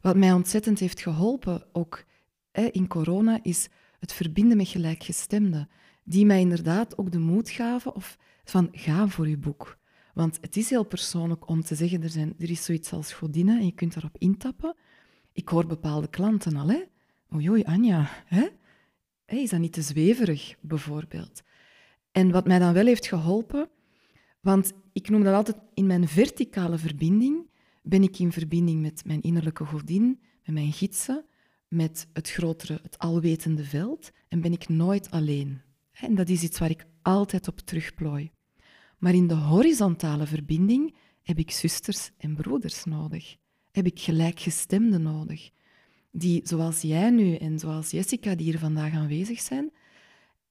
Wat 0.02 0.15
mij 0.15 0.34
ontzettend 0.34 0.80
heeft 0.80 1.02
geholpen, 1.02 1.65
ook 1.72 2.04
hè, 2.52 2.63
in 2.63 2.88
corona, 2.88 3.39
is 3.41 3.69
het 4.04 4.13
verbinden 4.13 4.58
met 4.58 4.68
gelijkgestemden, 4.68 5.70
die 6.04 6.26
mij 6.26 6.39
inderdaad 6.39 6.98
ook 6.98 7.12
de 7.12 7.20
moed 7.20 7.50
gaven 7.50 7.96
of 7.96 8.18
van 8.44 8.68
ga 8.72 9.08
voor 9.08 9.28
je 9.30 9.38
boek. 9.38 9.78
Want 10.13 10.38
het 10.42 10.58
is 10.58 10.70
heel 10.70 10.84
persoonlijk 10.84 11.48
om 11.48 11.62
te 11.62 11.76
zeggen, 11.76 12.04
er, 12.04 12.10
zijn, 12.10 12.34
er 12.39 12.50
is 12.50 12.66
zoiets 12.66 12.94
als 12.94 13.13
godinnen 13.13 13.60
en 13.60 13.66
je 13.66 13.72
kunt 13.72 13.94
daarop 13.94 14.16
intappen. 14.18 14.76
Ik 15.34 15.48
hoor 15.50 15.66
bepaalde 15.66 16.10
klanten 16.10 16.56
al, 16.56 16.68
hè, 16.68 16.84
oei, 17.36 17.63
Anja, 17.63 18.10
hè? 18.26 18.48
Is 19.26 19.50
dat 19.50 19.60
niet 19.60 19.74
te 19.74 19.82
zweverig, 19.82 20.56
bijvoorbeeld? 20.62 21.42
En 22.12 22.32
wat 22.32 22.48
mij 22.48 22.60
dan 22.60 22.74
wel 22.74 22.86
heeft 22.86 23.08
geholpen, 23.08 23.70
want 24.42 24.74
ik 24.94 25.10
noem 25.10 25.24
dat 25.24 25.34
altijd 25.34 25.58
in 25.74 25.86
mijn 25.86 26.08
verticale 26.08 26.78
verbinding, 26.78 27.50
ben 27.82 28.04
ik 28.04 28.20
in 28.20 28.32
verbinding 28.32 28.82
met 28.82 29.06
mijn 29.06 29.22
innerlijke 29.22 29.66
godin, 29.66 30.20
met 30.46 30.54
mijn 30.54 30.72
gidsen, 30.72 31.26
met 31.74 32.08
het 32.14 32.30
grotere, 32.30 32.80
het 32.84 32.98
alwetende 32.98 33.64
veld 33.64 34.12
en 34.28 34.42
ben 34.42 34.52
ik 34.52 34.70
nooit 34.70 35.12
alleen. 35.12 35.62
En 35.92 36.16
dat 36.16 36.30
is 36.30 36.44
iets 36.44 36.60
waar 36.60 36.70
ik 36.70 36.86
altijd 37.02 37.48
op 37.48 37.60
terugplooi. 37.60 38.32
Maar 38.98 39.14
in 39.14 39.28
de 39.28 39.36
horizontale 39.36 40.26
verbinding 40.26 40.96
heb 41.22 41.38
ik 41.38 41.52
zusters 41.52 42.12
en 42.18 42.36
broeders 42.36 42.84
nodig. 42.84 43.36
Heb 43.72 43.86
ik 43.86 44.00
gelijkgestemden 44.00 45.02
nodig. 45.02 45.50
Die, 46.12 46.42
zoals 46.44 46.82
jij 46.82 47.10
nu 47.10 47.36
en 47.36 47.60
zoals 47.60 47.92
Jessica, 47.92 48.36
die 48.36 48.46
hier 48.46 48.60
vandaag 48.60 48.94
aanwezig 48.94 49.40
zijn, 49.40 49.72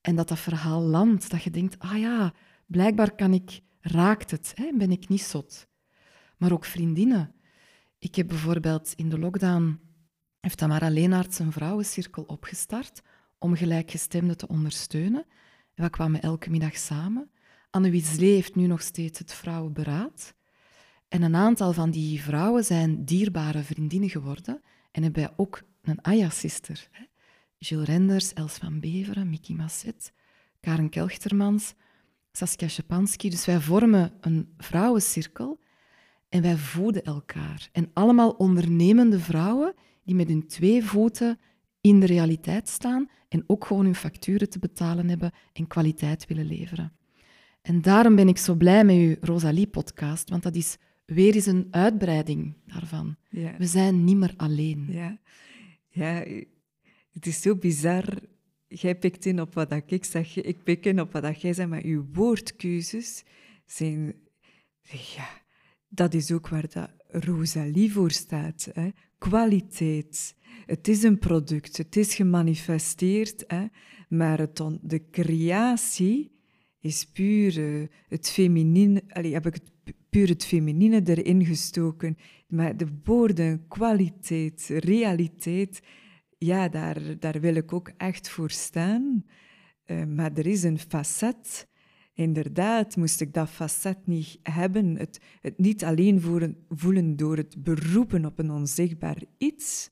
en 0.01 0.17
dat 0.17 0.29
dat 0.29 0.39
verhaal 0.39 0.81
landt, 0.81 1.31
dat 1.31 1.43
je 1.43 1.51
denkt, 1.51 1.79
ah 1.79 1.99
ja, 1.99 2.35
blijkbaar 2.67 3.15
kan 3.15 3.33
ik, 3.33 3.61
raakt 3.81 4.31
het, 4.31 4.53
hè, 4.55 4.73
ben 4.77 4.91
ik 4.91 5.09
niet 5.09 5.23
zot. 5.23 5.69
Maar 6.37 6.53
ook 6.53 6.65
vriendinnen. 6.65 7.35
Ik 7.99 8.15
heb 8.15 8.29
bijvoorbeeld 8.29 8.93
in 8.97 9.09
de 9.09 9.19
lockdown, 9.19 9.81
heeft 10.43 10.59
Tamara 10.59 10.91
Leenaerts 10.91 11.39
een 11.39 11.53
vrouwencirkel 11.53 12.23
opgestart 12.23 13.03
om 13.39 13.55
gelijkgestemden 13.55 14.37
te 14.37 14.49
ondersteunen. 14.49 15.25
En 15.75 15.85
we 15.85 15.91
kwamen 15.91 16.23
elke 16.23 16.51
middag 16.51 16.77
samen. 16.77 17.31
Anne 17.71 17.91
Wieslee 17.91 18.35
heeft 18.35 18.55
nu 18.55 18.67
nog 18.67 18.83
steeds 18.83 19.19
het 19.19 19.35
Vrouwenberaad. 19.35 20.35
En 21.09 21.23
een 21.23 21.35
aantal 21.35 21.73
van 21.73 21.91
die 21.91 22.23
vrouwen 22.23 22.65
zijn 22.65 23.05
dierbare 23.05 23.63
vriendinnen 23.63 24.11
geworden 24.11 24.63
en 24.91 25.03
hebben 25.03 25.33
ook 25.37 25.63
een 25.83 26.05
Aya-sister. 26.05 26.89
Gilles 27.59 27.87
Renders, 27.87 28.33
Els 28.33 28.55
van 28.55 28.81
Beveren, 28.81 29.31
Mickey 29.31 29.57
Masset, 29.57 30.13
Karen 30.61 30.89
Kelchtermans, 30.89 31.75
Saskia 32.33 32.69
Schepanski. 32.69 33.31
Dus 33.31 33.45
wij 33.45 33.61
vormen 33.61 34.13
een 34.21 34.55
vrouwencirkel 34.59 35.61
en 36.29 36.43
wij 36.43 36.57
voeden 36.57 37.03
elkaar. 37.05 37.69
En 37.73 37.91
allemaal 37.93 38.31
ondernemende 38.31 39.19
vrouwen 39.19 39.75
die 40.05 40.15
met 40.15 40.29
hun 40.29 40.47
twee 40.47 40.85
voeten 40.85 41.38
in 41.81 42.01
de 42.01 42.07
realiteit 42.07 42.69
staan 42.69 43.09
en 43.29 43.45
ook 43.47 43.65
gewoon 43.65 43.85
hun 43.85 43.95
facturen 43.95 44.51
te 44.51 44.59
betalen 44.59 45.09
hebben 45.09 45.33
en 45.53 45.67
kwaliteit 45.67 46.27
willen 46.27 46.47
leveren. 46.47 46.93
En 47.62 47.83
daarom 47.83 48.15
ben 48.15 48.29
ik 48.29 48.38
zo 48.38 48.55
blij 48.55 48.85
met 48.85 48.97
uw 48.97 49.15
Rosalie-podcast, 49.21 50.31
want 50.31 50.43
dat 50.43 50.55
is 50.55 50.77
weer 51.05 51.35
eens 51.35 51.47
een 51.47 51.67
uitbreiding 51.71 52.55
daarvan. 52.67 53.17
Ja. 53.31 53.57
We 53.59 53.67
zijn 53.67 54.05
niet 54.05 54.17
meer 54.17 54.35
alleen. 54.37 54.87
Ja. 54.88 55.19
ja, 55.88 56.25
het 57.12 57.27
is 57.27 57.41
zo 57.41 57.57
bizar. 57.57 58.19
Jij 58.67 58.97
pikt 58.97 59.27
in 59.27 59.41
op 59.41 59.55
wat 59.55 59.73
ik 59.87 60.05
zeg, 60.05 60.37
ik 60.37 60.62
pik 60.62 60.87
in 60.87 61.01
op 61.01 61.12
wat 61.12 61.41
jij 61.41 61.53
zegt, 61.53 61.69
maar 61.69 61.85
uw 61.85 62.07
woordkeuzes 62.12 63.25
zijn... 63.67 64.15
Ja, 65.15 65.29
dat 65.88 66.15
is 66.15 66.33
ook 66.33 66.49
waar 66.49 66.69
dat 66.73 66.91
Rosalie 67.09 67.93
voor 67.93 68.11
staat. 68.11 68.69
Hè? 68.73 68.88
Kwaliteit. 69.29 70.35
Het 70.67 70.89
is 70.89 71.03
een 71.03 71.19
product, 71.19 71.77
het 71.77 71.97
is 71.97 72.15
gemanifesteerd, 72.15 73.45
hè? 73.47 73.67
maar 74.09 74.39
het 74.39 74.63
de 74.81 75.11
creatie 75.11 76.33
is 76.81 77.05
puur 77.05 77.89
het 78.09 78.31
feminine. 78.31 79.03
Allee, 79.09 79.33
heb 79.33 79.47
ik 79.47 79.55
het, 79.55 79.95
puur 80.11 80.29
het 80.29 80.45
feminine 80.45 81.03
erin 81.05 81.45
gestoken. 81.45 82.17
Maar 82.49 82.77
de 82.77 82.87
woorden, 83.05 83.69
kwaliteit, 83.69 84.71
realiteit, 84.75 85.83
ja, 86.39 86.69
daar, 86.69 87.19
daar 87.19 87.41
wil 87.41 87.55
ik 87.55 87.73
ook 87.73 87.93
echt 87.97 88.29
voor 88.29 88.51
staan. 88.51 89.25
Uh, 89.87 90.05
maar 90.05 90.33
er 90.33 90.47
is 90.47 90.63
een 90.63 90.79
facet. 90.79 91.69
Inderdaad, 92.14 92.96
moest 92.96 93.20
ik 93.20 93.35
dat 93.35 93.48
facet 93.48 94.07
niet 94.07 94.38
hebben, 94.42 94.96
het, 94.96 95.20
het 95.40 95.59
niet 95.59 95.85
alleen 95.85 96.20
voelen 96.68 97.16
door 97.16 97.37
het 97.37 97.62
beroepen 97.62 98.25
op 98.25 98.38
een 98.38 98.51
onzichtbaar 98.51 99.22
iets, 99.38 99.90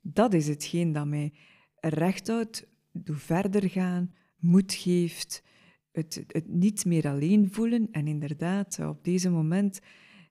dat 0.00 0.34
is 0.34 0.48
hetgeen 0.48 0.92
dat 0.92 1.06
mij 1.06 1.32
rechthoudt, 1.80 2.66
doe 2.92 3.16
verder 3.16 3.70
gaan, 3.70 4.12
moed 4.38 4.74
geeft, 4.74 5.42
het, 5.92 6.24
het 6.26 6.48
niet 6.48 6.84
meer 6.84 7.08
alleen 7.08 7.52
voelen. 7.52 7.88
En 7.90 8.06
inderdaad, 8.06 8.78
op 8.78 9.04
deze 9.04 9.30
moment 9.30 9.80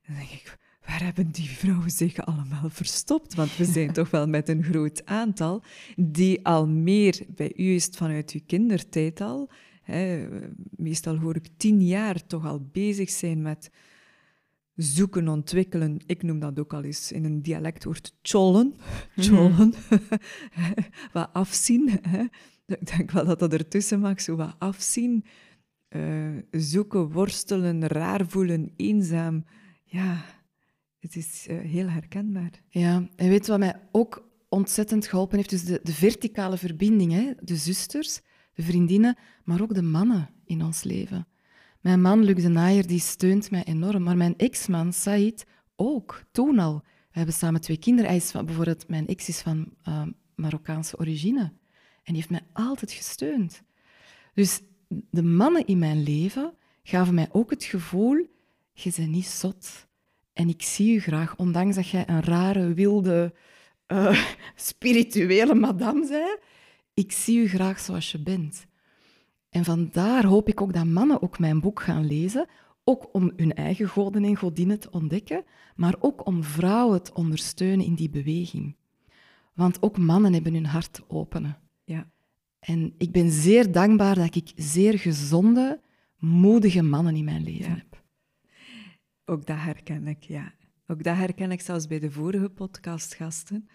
denk 0.07 0.29
ik, 0.29 0.57
waar 0.85 1.03
hebben 1.03 1.31
die 1.31 1.49
vrouwen 1.49 1.91
zich 1.91 2.25
allemaal 2.25 2.69
verstopt? 2.69 3.33
Want 3.33 3.57
we 3.57 3.65
zijn 3.65 3.93
toch 3.99 4.09
wel 4.09 4.27
met 4.27 4.49
een 4.49 4.63
groot 4.63 5.05
aantal 5.05 5.63
die 5.95 6.45
al 6.45 6.67
meer, 6.67 7.25
bij 7.27 7.53
u 7.55 7.73
is 7.73 7.85
het 7.85 7.97
vanuit 7.97 8.31
uw 8.31 8.41
kindertijd 8.45 9.21
al, 9.21 9.49
meestal 10.75 11.17
hoor 11.17 11.35
ik 11.35 11.47
tien 11.57 11.85
jaar 11.85 12.27
toch 12.27 12.45
al 12.45 12.69
bezig 12.71 13.09
zijn 13.09 13.41
met 13.41 13.69
zoeken, 14.75 15.27
ontwikkelen. 15.27 15.99
Ik 16.05 16.23
noem 16.23 16.39
dat 16.39 16.59
ook 16.59 16.73
al 16.73 16.83
eens 16.83 17.11
in 17.11 17.25
een 17.25 17.41
dialectwoord 17.41 18.15
chollen. 18.21 18.75
Mhm. 19.15 19.27
Chollen. 19.27 19.73
wat 21.13 21.29
afzien. 21.33 21.99
Hè. 22.01 22.23
Ik 22.65 22.97
denk 22.97 23.11
wel 23.11 23.25
dat 23.25 23.39
dat 23.39 23.53
ertussen 23.53 23.99
mag, 23.99 24.21
zo 24.21 24.35
wat 24.35 24.55
afzien. 24.57 25.25
Uh, 25.89 26.37
zoeken, 26.51 27.11
worstelen, 27.11 27.87
raar 27.87 28.27
voelen, 28.27 28.73
eenzaam. 28.75 29.45
Ja, 29.83 30.25
het 30.99 31.15
is 31.15 31.47
uh, 31.49 31.59
heel 31.59 31.89
herkenbaar. 31.89 32.51
Ja, 32.69 33.09
en 33.15 33.29
weet 33.29 33.47
wat 33.47 33.59
mij 33.59 33.75
ook 33.91 34.29
ontzettend 34.49 35.07
geholpen 35.07 35.37
heeft? 35.37 35.49
Dus 35.49 35.63
de, 35.63 35.79
de 35.83 35.93
verticale 35.93 36.57
verbinding, 36.57 37.11
hè? 37.11 37.31
de 37.41 37.55
zusters, 37.55 38.21
de 38.53 38.63
vriendinnen, 38.63 39.17
maar 39.43 39.61
ook 39.61 39.73
de 39.73 39.81
mannen 39.81 40.29
in 40.45 40.63
ons 40.63 40.83
leven. 40.83 41.27
Mijn 41.81 42.01
man, 42.01 42.23
Luc 42.23 42.41
de 42.41 42.47
Naaier, 42.47 42.87
die 42.87 42.99
steunt 42.99 43.51
mij 43.51 43.63
enorm. 43.63 44.03
Maar 44.03 44.17
mijn 44.17 44.37
ex-man, 44.37 44.93
Said, 44.93 45.45
ook, 45.75 46.23
toen 46.31 46.59
al. 46.59 46.81
We 46.83 47.17
hebben 47.17 47.33
samen 47.33 47.61
twee 47.61 47.77
kinderen. 47.77 48.09
Hij 48.09 48.21
van, 48.21 48.45
bijvoorbeeld, 48.45 48.87
mijn 48.87 49.07
ex 49.07 49.27
is 49.27 49.39
van 49.39 49.73
uh, 49.87 50.03
Marokkaanse 50.35 50.97
origine. 50.97 51.41
En 52.03 52.13
die 52.13 52.15
heeft 52.15 52.29
mij 52.29 52.45
altijd 52.53 52.91
gesteund. 52.91 53.61
Dus 54.33 54.61
de 55.09 55.23
mannen 55.23 55.65
in 55.65 55.79
mijn 55.79 56.03
leven 56.03 56.53
gaven 56.83 57.13
mij 57.13 57.29
ook 57.31 57.49
het 57.49 57.63
gevoel, 57.63 58.27
je 58.73 58.93
bent 58.95 59.09
niet 59.09 59.25
zot. 59.25 59.87
En 60.33 60.49
ik 60.49 60.61
zie 60.61 60.95
u 60.95 60.99
graag, 60.99 61.35
ondanks 61.35 61.75
dat 61.75 61.87
jij 61.87 62.09
een 62.09 62.23
rare, 62.23 62.73
wilde, 62.73 63.33
uh, 63.87 64.25
spirituele 64.55 65.55
madame 65.55 66.07
bent. 66.07 66.39
Ik 67.01 67.11
zie 67.11 67.39
u 67.39 67.47
graag 67.47 67.79
zoals 67.79 68.11
je 68.11 68.19
bent. 68.19 68.65
En 69.49 69.63
vandaar 69.63 70.25
hoop 70.25 70.47
ik 70.47 70.61
ook 70.61 70.73
dat 70.73 70.85
mannen 70.85 71.21
ook 71.21 71.39
mijn 71.39 71.59
boek 71.59 71.81
gaan 71.81 72.05
lezen, 72.05 72.47
ook 72.83 73.09
om 73.13 73.31
hun 73.35 73.53
eigen 73.53 73.87
goden 73.89 74.23
en 74.23 74.35
godinnen 74.35 74.79
te 74.79 74.91
ontdekken, 74.91 75.43
maar 75.75 75.95
ook 75.99 76.25
om 76.25 76.43
vrouwen 76.43 77.03
te 77.03 77.13
ondersteunen 77.13 77.85
in 77.85 77.95
die 77.95 78.09
beweging. 78.09 78.75
Want 79.53 79.81
ook 79.81 79.97
mannen 79.97 80.33
hebben 80.33 80.53
hun 80.53 80.65
hart 80.65 80.93
te 80.93 81.03
openen. 81.07 81.57
Ja. 81.83 82.11
En 82.59 82.93
ik 82.97 83.11
ben 83.11 83.31
zeer 83.31 83.71
dankbaar 83.71 84.15
dat 84.15 84.35
ik 84.35 84.51
zeer 84.55 84.99
gezonde, 84.99 85.81
moedige 86.17 86.81
mannen 86.81 87.15
in 87.15 87.25
mijn 87.25 87.43
leven 87.43 87.71
heb. 87.71 88.03
Ook 89.25 89.45
dat 89.45 89.57
herken 89.57 90.07
ik, 90.07 90.23
ja. 90.23 90.53
Ook 90.87 91.03
dat 91.03 91.15
herken 91.15 91.51
ik 91.51 91.61
zelfs 91.61 91.87
bij 91.87 91.99
de 91.99 92.11
vorige 92.11 92.49
podcastgasten. 92.49 93.69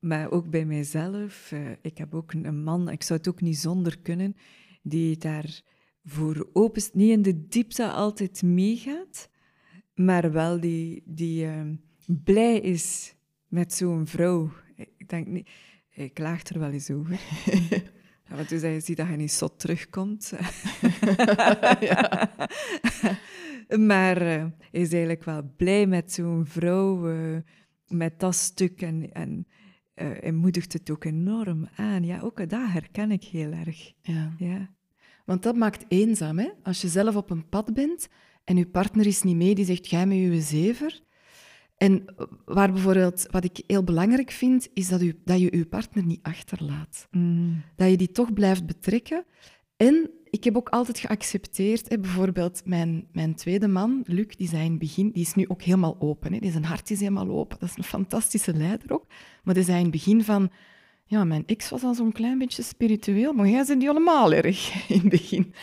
Maar 0.00 0.30
ook 0.30 0.50
bij 0.50 0.64
mijzelf. 0.64 1.52
Eh, 1.52 1.70
ik 1.82 1.98
heb 1.98 2.14
ook 2.14 2.32
een 2.32 2.62
man, 2.62 2.90
ik 2.90 3.02
zou 3.02 3.18
het 3.18 3.28
ook 3.28 3.40
niet 3.40 3.58
zonder 3.58 3.98
kunnen, 3.98 4.36
die 4.82 5.16
daar 5.16 5.60
voor 6.04 6.48
open 6.52 6.82
Niet 6.92 7.10
in 7.10 7.22
de 7.22 7.46
diepte 7.46 7.90
altijd 7.90 8.42
meegaat, 8.42 9.30
maar 9.94 10.32
wel 10.32 10.60
die, 10.60 11.02
die 11.06 11.46
ehm, 11.46 11.74
blij 12.06 12.58
is 12.58 13.14
met 13.48 13.74
zo'n 13.74 14.06
vrouw. 14.06 14.50
Ik 14.96 15.08
denk 15.08 15.26
niet... 15.26 15.48
Ik 15.90 16.14
klaagt 16.14 16.48
er 16.48 16.58
wel 16.58 16.70
eens 16.70 16.90
over. 16.90 17.20
Ja, 18.30 18.36
want 18.36 18.48
dus 18.48 18.62
je 18.62 18.80
ziet 18.80 18.96
dat 18.96 19.08
je 19.08 19.16
niet 19.16 19.32
zot 19.32 19.58
terugkomt. 19.58 20.32
ja. 21.80 22.30
maar 23.88 24.22
uh, 24.22 24.44
is 24.70 24.90
eigenlijk 24.92 25.24
wel 25.24 25.52
blij 25.56 25.86
met 25.86 26.12
zo'n 26.12 26.46
vrouw, 26.46 27.12
uh, 27.12 27.38
met 27.86 28.20
dat 28.20 28.34
stuk. 28.34 28.82
En, 28.82 29.12
en, 29.12 29.46
uh, 30.00 30.24
en 30.24 30.34
moedigt 30.34 30.72
het 30.72 30.90
ook 30.90 31.04
enorm 31.04 31.68
aan. 31.76 32.04
Ja, 32.04 32.20
ook 32.20 32.48
dat 32.48 32.68
herken 32.70 33.10
ik 33.10 33.24
heel 33.24 33.52
erg. 33.52 33.92
Ja. 34.02 34.34
ja. 34.38 34.70
Want 35.24 35.42
dat 35.42 35.56
maakt 35.56 35.84
eenzaam, 35.88 36.38
hè? 36.38 36.48
Als 36.62 36.80
je 36.80 36.88
zelf 36.88 37.16
op 37.16 37.30
een 37.30 37.48
pad 37.48 37.74
bent 37.74 38.08
en 38.44 38.56
je 38.56 38.66
partner 38.66 39.06
is 39.06 39.22
niet 39.22 39.36
mee, 39.36 39.54
die 39.54 39.64
zegt, 39.64 39.88
jij 39.88 40.06
met 40.06 40.16
je 40.16 40.40
zever. 40.40 41.00
En 41.76 42.04
waar 42.44 42.72
bijvoorbeeld, 42.72 43.26
wat 43.30 43.44
ik 43.44 43.62
heel 43.66 43.84
belangrijk 43.84 44.30
vind, 44.30 44.68
is 44.74 44.88
dat, 44.88 45.02
u, 45.02 45.20
dat 45.24 45.40
je 45.40 45.56
je 45.56 45.66
partner 45.66 46.04
niet 46.04 46.22
achterlaat. 46.22 47.08
Mm. 47.10 47.62
Dat 47.76 47.90
je 47.90 47.96
die 47.96 48.12
toch 48.12 48.32
blijft 48.32 48.66
betrekken. 48.66 49.24
En 49.76 50.10
ik 50.30 50.44
heb 50.44 50.56
ook 50.56 50.68
altijd 50.68 50.98
geaccepteerd, 50.98 51.88
hè, 51.88 51.98
bijvoorbeeld 51.98 52.62
mijn, 52.64 53.06
mijn 53.12 53.34
tweede 53.34 53.68
man, 53.68 54.02
Luc, 54.06 54.36
die, 54.36 54.48
zei 54.48 54.64
in 54.64 54.70
het 54.70 54.78
begin, 54.78 55.10
die 55.10 55.22
is 55.22 55.34
nu 55.34 55.44
ook 55.48 55.62
helemaal 55.62 55.96
open. 55.98 56.32
Hè. 56.32 56.38
Die 56.38 56.50
zijn 56.50 56.64
hart 56.64 56.90
is 56.90 56.98
helemaal 56.98 57.28
open. 57.28 57.58
Dat 57.58 57.68
is 57.68 57.76
een 57.76 57.84
fantastische 57.84 58.54
leider 58.54 58.92
ook. 58.92 59.06
Maar 59.42 59.54
die 59.54 59.64
zei 59.64 59.76
in 59.76 59.82
het 59.82 59.92
begin 59.92 60.24
van, 60.24 60.50
ja, 61.04 61.24
mijn 61.24 61.46
ex 61.46 61.68
was 61.68 61.82
al 61.82 61.94
zo'n 61.94 62.12
klein 62.12 62.38
beetje 62.38 62.62
spiritueel, 62.62 63.32
maar 63.32 63.48
jij 63.48 63.64
bent 63.64 63.78
niet 63.78 63.88
allemaal 63.88 64.32
erg 64.32 64.72
in 64.88 64.98
het 64.98 65.08
begin. 65.08 65.54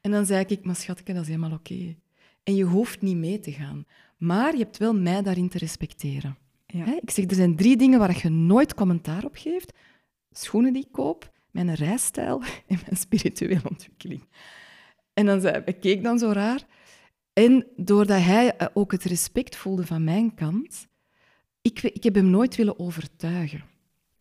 En 0.00 0.10
dan 0.10 0.26
zei 0.26 0.44
ik, 0.46 0.64
maar 0.64 0.76
schatje, 0.76 1.12
dat 1.12 1.22
is 1.22 1.28
helemaal 1.28 1.52
oké. 1.52 1.96
En 2.42 2.54
je 2.54 2.64
hoeft 2.64 3.02
niet 3.02 3.16
mee 3.16 3.40
te 3.40 3.52
gaan. 3.52 3.84
Maar 4.16 4.52
je 4.52 4.62
hebt 4.62 4.78
wel 4.78 4.94
mij 4.94 5.22
daarin 5.22 5.48
te 5.48 5.58
respecteren. 5.58 6.36
Ja. 6.66 6.84
Ik 7.00 7.10
zeg, 7.10 7.24
er 7.24 7.34
zijn 7.34 7.56
drie 7.56 7.76
dingen 7.76 7.98
waar 7.98 8.18
je 8.22 8.28
nooit 8.28 8.74
commentaar 8.74 9.24
op 9.24 9.36
geeft. 9.36 9.72
Schoenen 10.30 10.72
die 10.72 10.84
ik 10.84 10.92
koop, 10.92 11.32
mijn 11.64 11.74
reisstijl 11.74 12.42
en 12.66 12.78
mijn 12.84 12.96
spirituele 12.96 13.60
ontwikkeling. 13.68 14.24
En 15.14 15.26
dan 15.26 15.40
zei, 15.40 15.62
ik 15.64 15.80
keek 15.80 16.02
dan 16.02 16.18
zo 16.18 16.30
raar. 16.30 16.66
En 17.32 17.66
doordat 17.76 18.20
hij 18.20 18.56
eh, 18.56 18.66
ook 18.74 18.92
het 18.92 19.04
respect 19.04 19.56
voelde 19.56 19.86
van 19.86 20.04
mijn 20.04 20.34
kant, 20.34 20.88
ik, 21.62 21.82
ik 21.82 22.04
heb 22.04 22.14
hem 22.14 22.30
nooit 22.30 22.56
willen 22.56 22.78
overtuigen. 22.78 23.64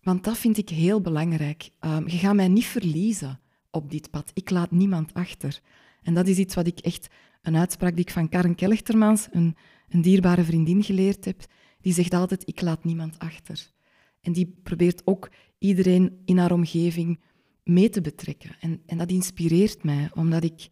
Want 0.02 0.24
dat 0.24 0.38
vind 0.38 0.58
ik 0.58 0.70
heel 0.70 1.02
belangrijk. 1.02 1.70
Um, 1.80 2.08
je 2.08 2.18
gaat 2.18 2.36
mij 2.36 2.48
niet 2.48 2.66
verliezen 2.66 3.40
op 3.72 3.92
dit 3.92 4.10
pad. 4.10 4.32
Ik 4.34 4.50
laat 4.50 4.72
niemand 4.72 5.14
achter. 5.14 5.60
En 6.02 6.14
dat 6.14 6.28
is 6.28 6.38
iets 6.38 6.56
wat 6.56 6.68
ik 6.68 6.80
echt, 6.80 7.08
een 7.42 7.56
uitspraak 7.56 7.96
die 7.96 8.06
ik 8.06 8.12
van 8.12 8.30
Karen 8.30 8.56
Kelchtermans, 8.56 9.28
een, 9.32 9.56
een 9.90 10.02
dierbare 10.02 10.44
vriendin, 10.44 10.84
geleerd 10.84 11.26
heb. 11.26 11.46
Die 11.82 11.94
zegt 11.94 12.14
altijd, 12.14 12.48
ik 12.48 12.62
laat 12.62 12.84
niemand 12.84 13.20
achter. 13.20 13.74
En 14.26 14.32
die 14.32 14.56
probeert 14.64 15.02
ook 15.06 15.32
iedereen 15.58 16.22
in 16.26 16.38
haar 16.38 16.52
omgeving 16.52 17.20
mee 17.64 17.90
te 17.90 18.02
betrekken. 18.02 18.56
En, 18.60 18.82
en 18.86 18.98
dat 18.98 19.10
inspireert 19.10 19.84
mij, 19.84 20.10
omdat 20.14 20.44
ik... 20.44 20.70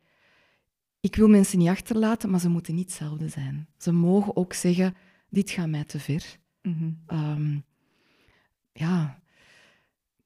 Ik 1.00 1.16
wil 1.16 1.28
mensen 1.28 1.60
niet 1.60 1.68
achterlaten, 1.68 2.30
maar 2.30 2.40
ze 2.40 2.50
moeten 2.50 2.76
niet 2.76 2.86
hetzelfde 2.86 3.28
zijn. 3.28 3.68
Ze 3.78 3.92
mogen 3.92 4.36
ook 4.36 4.54
zeggen, 4.54 4.94
dit 5.30 5.50
gaat 5.50 5.70
mij 5.70 5.84
te 5.84 6.00
ver. 6.00 6.38
Ehm, 7.06 7.60
ja. 8.74 9.22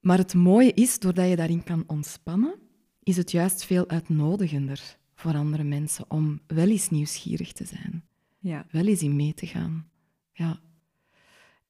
Maar 0.00 0.18
het 0.18 0.34
mooie 0.34 0.72
is, 0.72 0.98
doordat 0.98 1.28
je 1.28 1.36
daarin 1.36 1.64
kan 1.64 1.84
ontspannen, 1.86 2.54
is 3.02 3.16
het 3.16 3.30
juist 3.30 3.64
veel 3.64 3.88
uitnodigender 3.88 4.98
voor 5.14 5.34
andere 5.34 5.64
mensen 5.64 6.10
om 6.10 6.40
wel 6.46 6.68
eens 6.68 6.90
nieuwsgierig 6.90 7.52
te 7.52 7.64
zijn. 7.64 8.04
Ja. 8.38 8.66
Wel 8.70 8.86
eens 8.86 9.02
in 9.02 9.16
mee 9.16 9.34
te 9.34 9.46
gaan. 9.46 9.90
Ja. 10.32 10.60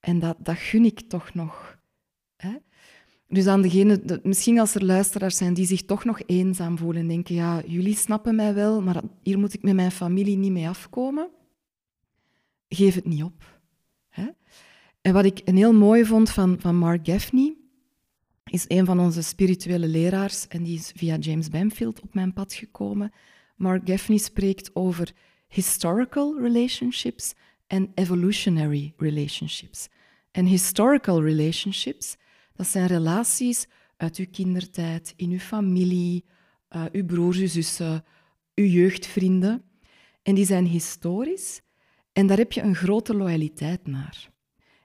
En 0.01 0.19
dat, 0.19 0.37
dat 0.39 0.57
gun 0.57 0.85
ik 0.85 1.01
toch 1.01 1.35
nog. 1.35 1.79
Hè? 2.37 2.57
Dus 3.29 3.47
aan 3.47 3.63
degene, 3.63 4.21
misschien 4.23 4.59
als 4.59 4.75
er 4.75 4.85
luisteraars 4.85 5.37
zijn 5.37 5.55
die 5.55 5.67
zich 5.67 5.85
toch 5.85 6.05
nog 6.05 6.21
eenzaam 6.27 6.79
voelen 6.79 7.03
en 7.03 7.09
denken, 7.09 7.35
ja, 7.35 7.63
jullie 7.67 7.97
snappen 7.97 8.35
mij 8.35 8.55
wel, 8.55 8.83
maar 8.83 9.03
hier 9.23 9.39
moet 9.39 9.55
ik 9.55 9.63
met 9.63 9.75
mijn 9.75 9.91
familie 9.91 10.37
niet 10.37 10.53
mee 10.53 10.69
afkomen. 10.69 11.31
Geef 12.69 12.95
het 12.95 13.07
niet 13.07 13.23
op. 13.23 13.61
Hè? 14.09 14.27
En 15.01 15.13
wat 15.13 15.25
ik 15.25 15.41
een 15.45 15.57
heel 15.57 15.73
mooi 15.73 16.05
vond 16.05 16.31
van, 16.31 16.61
van 16.61 16.77
Mark 16.77 17.07
Gaffney, 17.07 17.57
is 18.45 18.65
een 18.69 18.87
van 18.87 19.01
onze 19.01 19.23
spirituele 19.23 19.89
leraars 19.89 20.49
en 20.49 20.63
die 20.63 20.79
is 20.79 20.93
via 20.97 21.17
James 21.17 21.49
Banfield 21.49 22.01
op 22.01 22.15
mijn 22.15 22.33
pad 22.33 22.55
gekomen. 22.55 23.13
Mark 23.57 23.89
Gaffney 23.89 24.19
spreekt 24.19 24.75
over 24.75 25.13
historical 25.49 26.41
relationships 26.41 27.35
en 27.69 27.93
evolutionary 27.95 28.93
relationships. 28.97 29.89
En 30.31 30.45
historical 30.45 31.23
relationships, 31.23 32.17
dat 32.55 32.67
zijn 32.67 32.87
relaties 32.87 33.67
uit 33.97 34.17
uw 34.17 34.27
kindertijd, 34.31 35.13
in 35.17 35.31
uw 35.31 35.39
familie, 35.39 36.25
uh, 36.71 36.85
uw 36.93 37.05
broers, 37.05 37.39
uw 37.39 37.47
zussen, 37.47 38.05
uw 38.55 38.65
jeugdvrienden. 38.65 39.63
En 40.23 40.35
die 40.35 40.47
zijn 40.47 40.67
historisch 40.67 41.61
en 42.19 42.27
daar 42.27 42.37
heb 42.37 42.53
je 42.53 42.63
een 42.63 42.75
grote 42.75 43.15
loyaliteit 43.15 43.87
naar. 43.87 44.31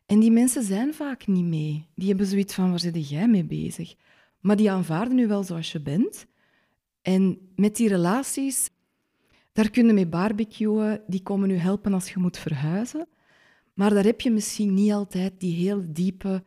En 0.06 0.20
die 0.20 0.32
mensen 0.32 0.64
zijn 0.64 0.94
vaak 0.94 1.28
niet 1.28 1.46
mee. 1.46 1.88
Die 1.96 2.08
hebben 2.08 2.26
zoiets 2.26 2.54
van, 2.54 2.70
waar 2.70 2.80
zit 2.80 3.10
jij 3.10 3.28
mee 3.28 3.44
bezig? 3.44 3.96
Maar 4.40 4.56
die 4.56 4.72
aanvaarden 4.72 5.18
u 5.18 5.28
wel 5.28 5.44
zoals 5.44 5.72
je 5.72 5.82
bent. 5.82 6.26
En 7.02 7.52
met 7.56 7.76
die 7.76 7.88
relaties, 7.88 8.70
daar 9.54 9.70
kun 9.70 9.88
je 9.88 9.94
mee 9.94 10.08
barbecuen, 10.08 11.02
die 11.08 11.24
komen 11.24 11.50
u 11.50 11.56
helpen 11.56 11.94
als 11.94 12.10
je 12.12 12.20
moet 12.20 12.38
verhuizen. 12.38 13.08
Maar 13.74 13.94
daar 13.94 14.04
heb 14.04 14.22
je 14.22 14.32
misschien 14.32 14.74
niet 14.74 14.92
altijd 14.92 15.40
die 15.40 15.56
heel 15.56 15.84
diepe, 15.88 16.44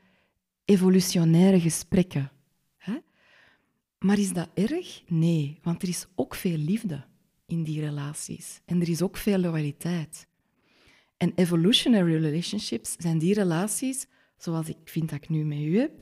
evolutionaire 0.64 1.60
gesprekken. 1.60 2.32
Hè? 2.76 2.96
Maar 3.98 4.18
is 4.18 4.32
dat 4.32 4.48
erg? 4.54 5.02
Nee, 5.06 5.58
want 5.62 5.82
er 5.82 5.88
is 5.88 6.06
ook 6.14 6.34
veel 6.34 6.56
liefde 6.56 7.04
in 7.46 7.62
die 7.62 7.80
relaties. 7.80 8.60
En 8.64 8.80
er 8.80 8.88
is 8.88 9.02
ook 9.02 9.16
veel 9.16 9.38
loyaliteit. 9.38 10.26
En 11.16 11.32
evolutionary 11.34 12.16
relationships 12.16 12.94
zijn 12.98 13.18
die 13.18 13.34
relaties, 13.34 14.06
zoals 14.36 14.68
ik 14.68 14.76
vind 14.84 15.10
dat 15.10 15.22
ik 15.22 15.28
nu 15.28 15.44
met 15.44 15.58
u 15.58 15.78
heb, 15.78 15.92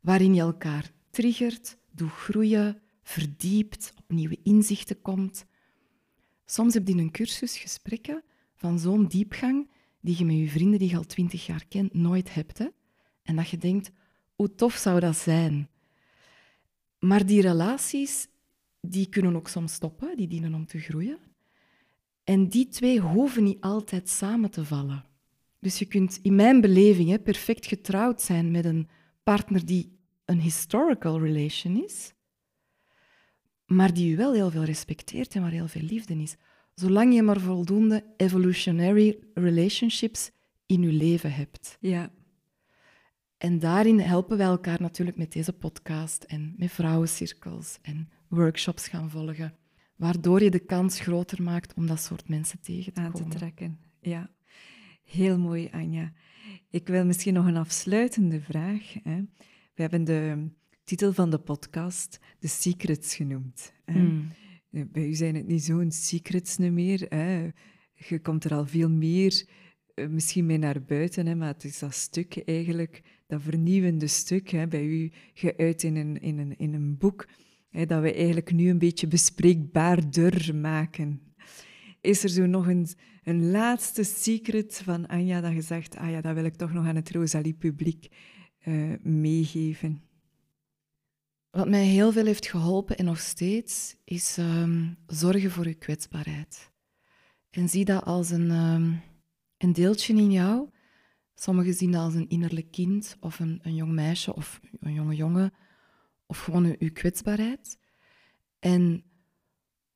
waarin 0.00 0.34
je 0.34 0.40
elkaar 0.40 0.90
triggert, 1.10 1.76
doet 1.90 2.10
groeien, 2.10 2.80
verdiept, 3.02 3.92
op 3.96 4.04
nieuwe 4.08 4.38
inzichten 4.42 5.02
komt. 5.02 5.46
Soms 6.50 6.74
heb 6.74 6.86
je 6.86 6.92
in 6.92 6.98
een 6.98 7.10
cursus 7.10 7.58
gesprekken 7.58 8.22
van 8.54 8.78
zo'n 8.78 9.06
diepgang 9.06 9.70
die 10.00 10.18
je 10.18 10.24
met 10.24 10.36
je 10.36 10.48
vrienden 10.48 10.78
die 10.78 10.90
je 10.90 10.96
al 10.96 11.04
twintig 11.04 11.46
jaar 11.46 11.64
kent 11.68 11.94
nooit 11.94 12.34
hebt. 12.34 12.58
Hè? 12.58 12.66
En 13.22 13.36
dat 13.36 13.48
je 13.48 13.58
denkt, 13.58 13.90
hoe 14.34 14.54
tof 14.54 14.74
zou 14.74 15.00
dat 15.00 15.16
zijn? 15.16 15.68
Maar 16.98 17.26
die 17.26 17.40
relaties, 17.40 18.28
die 18.80 19.08
kunnen 19.08 19.36
ook 19.36 19.48
soms 19.48 19.72
stoppen, 19.72 20.16
die 20.16 20.28
dienen 20.28 20.54
om 20.54 20.66
te 20.66 20.78
groeien. 20.78 21.18
En 22.24 22.48
die 22.48 22.68
twee 22.68 23.00
hoeven 23.00 23.44
niet 23.44 23.60
altijd 23.60 24.08
samen 24.08 24.50
te 24.50 24.64
vallen. 24.64 25.04
Dus 25.58 25.78
je 25.78 25.86
kunt 25.86 26.18
in 26.22 26.34
mijn 26.34 26.60
beleving 26.60 27.08
hè, 27.08 27.18
perfect 27.18 27.66
getrouwd 27.66 28.22
zijn 28.22 28.50
met 28.50 28.64
een 28.64 28.88
partner 29.22 29.66
die 29.66 29.98
een 30.24 30.40
historical 30.40 31.20
relation 31.20 31.84
is, 31.84 32.12
maar 33.68 33.94
die 33.94 34.10
je 34.10 34.16
wel 34.16 34.32
heel 34.32 34.50
veel 34.50 34.64
respecteert 34.64 35.34
en 35.34 35.42
waar 35.42 35.50
heel 35.50 35.68
veel 35.68 35.82
liefde 35.82 36.14
is. 36.14 36.36
Zolang 36.74 37.14
je 37.14 37.22
maar 37.22 37.40
voldoende 37.40 38.04
evolutionary 38.16 39.18
relationships 39.34 40.30
in 40.66 40.82
je 40.82 40.92
leven 40.92 41.32
hebt. 41.32 41.76
Ja. 41.80 42.10
En 43.38 43.58
daarin 43.58 44.00
helpen 44.00 44.36
wij 44.36 44.46
elkaar 44.46 44.80
natuurlijk 44.80 45.16
met 45.16 45.32
deze 45.32 45.52
podcast 45.52 46.22
en 46.22 46.54
met 46.56 46.70
vrouwencirkels 46.70 47.78
en 47.82 48.08
workshops 48.28 48.88
gaan 48.88 49.10
volgen 49.10 49.56
waardoor 49.98 50.42
je 50.42 50.50
de 50.50 50.58
kans 50.58 51.00
groter 51.00 51.42
maakt 51.42 51.74
om 51.74 51.86
dat 51.86 52.00
soort 52.00 52.28
mensen 52.28 52.60
tegen 52.60 52.92
te 52.92 53.00
Aan 53.00 53.12
te 53.12 53.24
trekken. 53.24 53.78
Ja, 54.00 54.30
heel 55.04 55.38
mooi, 55.38 55.68
Anja. 55.72 56.12
Ik 56.70 56.88
wil 56.88 57.04
misschien 57.04 57.34
nog 57.34 57.46
een 57.46 57.56
afsluitende 57.56 58.40
vraag. 58.40 58.94
Hè. 59.02 59.16
We 59.74 59.82
hebben 59.82 60.04
de 60.04 60.48
titel 60.88 61.12
van 61.12 61.30
de 61.30 61.38
podcast 61.38 62.18
The 62.38 62.48
Secrets 62.48 63.14
genoemd. 63.14 63.72
Hè. 63.84 63.98
Hmm. 63.98 64.28
Bij 64.70 65.06
u 65.06 65.14
zijn 65.14 65.34
het 65.34 65.46
niet 65.46 65.64
zo'n 65.64 65.90
secrets 65.90 66.56
meer. 66.56 67.06
Hè. 67.08 67.48
Je 67.94 68.20
komt 68.22 68.44
er 68.44 68.54
al 68.54 68.66
veel 68.66 68.90
meer 68.90 69.48
eh, 69.94 70.08
misschien 70.08 70.46
mee 70.46 70.58
naar 70.58 70.82
buiten, 70.82 71.26
hè, 71.26 71.34
maar 71.34 71.52
het 71.52 71.64
is 71.64 71.78
dat 71.78 71.94
stuk 71.94 72.42
eigenlijk, 72.44 73.02
dat 73.26 73.42
vernieuwende 73.42 74.06
stuk, 74.06 74.48
hè, 74.48 74.68
bij 74.68 74.84
u 74.84 75.12
geuit 75.34 75.82
in 75.82 75.96
een, 75.96 76.20
in 76.20 76.38
een, 76.38 76.56
in 76.56 76.74
een 76.74 76.98
boek 76.98 77.28
dat 77.70 78.02
we 78.02 78.14
eigenlijk 78.14 78.52
nu 78.52 78.70
een 78.70 78.78
beetje 78.78 79.06
bespreekbaarder 79.06 80.54
maken. 80.54 81.20
Is 82.00 82.22
er 82.22 82.30
zo 82.30 82.46
nog 82.46 82.66
een, 82.66 82.86
een 83.22 83.50
laatste 83.50 84.02
secret 84.02 84.80
van 84.84 85.06
Anja 85.06 85.40
dat 85.40 85.52
je 85.52 85.62
zegt, 85.62 85.96
ah 85.96 86.10
ja, 86.10 86.20
dat 86.20 86.34
wil 86.34 86.44
ik 86.44 86.54
toch 86.54 86.72
nog 86.72 86.86
aan 86.86 86.96
het 86.96 87.10
Rosalie-publiek 87.10 88.08
uh, 88.64 88.92
meegeven? 89.02 90.07
Wat 91.58 91.68
mij 91.68 91.84
heel 91.84 92.12
veel 92.12 92.24
heeft 92.24 92.46
geholpen 92.46 92.96
en 92.96 93.04
nog 93.04 93.20
steeds, 93.20 93.96
is 94.04 94.36
um, 94.36 94.96
zorgen 95.06 95.50
voor 95.50 95.66
je 95.66 95.74
kwetsbaarheid. 95.74 96.70
En 97.50 97.68
zie 97.68 97.84
dat 97.84 98.04
als 98.04 98.30
een, 98.30 98.50
um, 98.50 99.00
een 99.56 99.72
deeltje 99.72 100.14
in 100.14 100.32
jou. 100.32 100.68
Sommigen 101.34 101.74
zien 101.74 101.92
dat 101.92 102.00
als 102.00 102.14
een 102.14 102.28
innerlijk 102.28 102.70
kind 102.70 103.16
of 103.20 103.38
een, 103.38 103.58
een 103.62 103.74
jong 103.74 103.92
meisje 103.92 104.34
of 104.34 104.60
een 104.80 104.92
jonge 104.92 105.14
jongen 105.14 105.52
of 106.26 106.38
gewoon 106.38 106.76
je 106.78 106.90
kwetsbaarheid. 106.90 107.78
En 108.58 109.04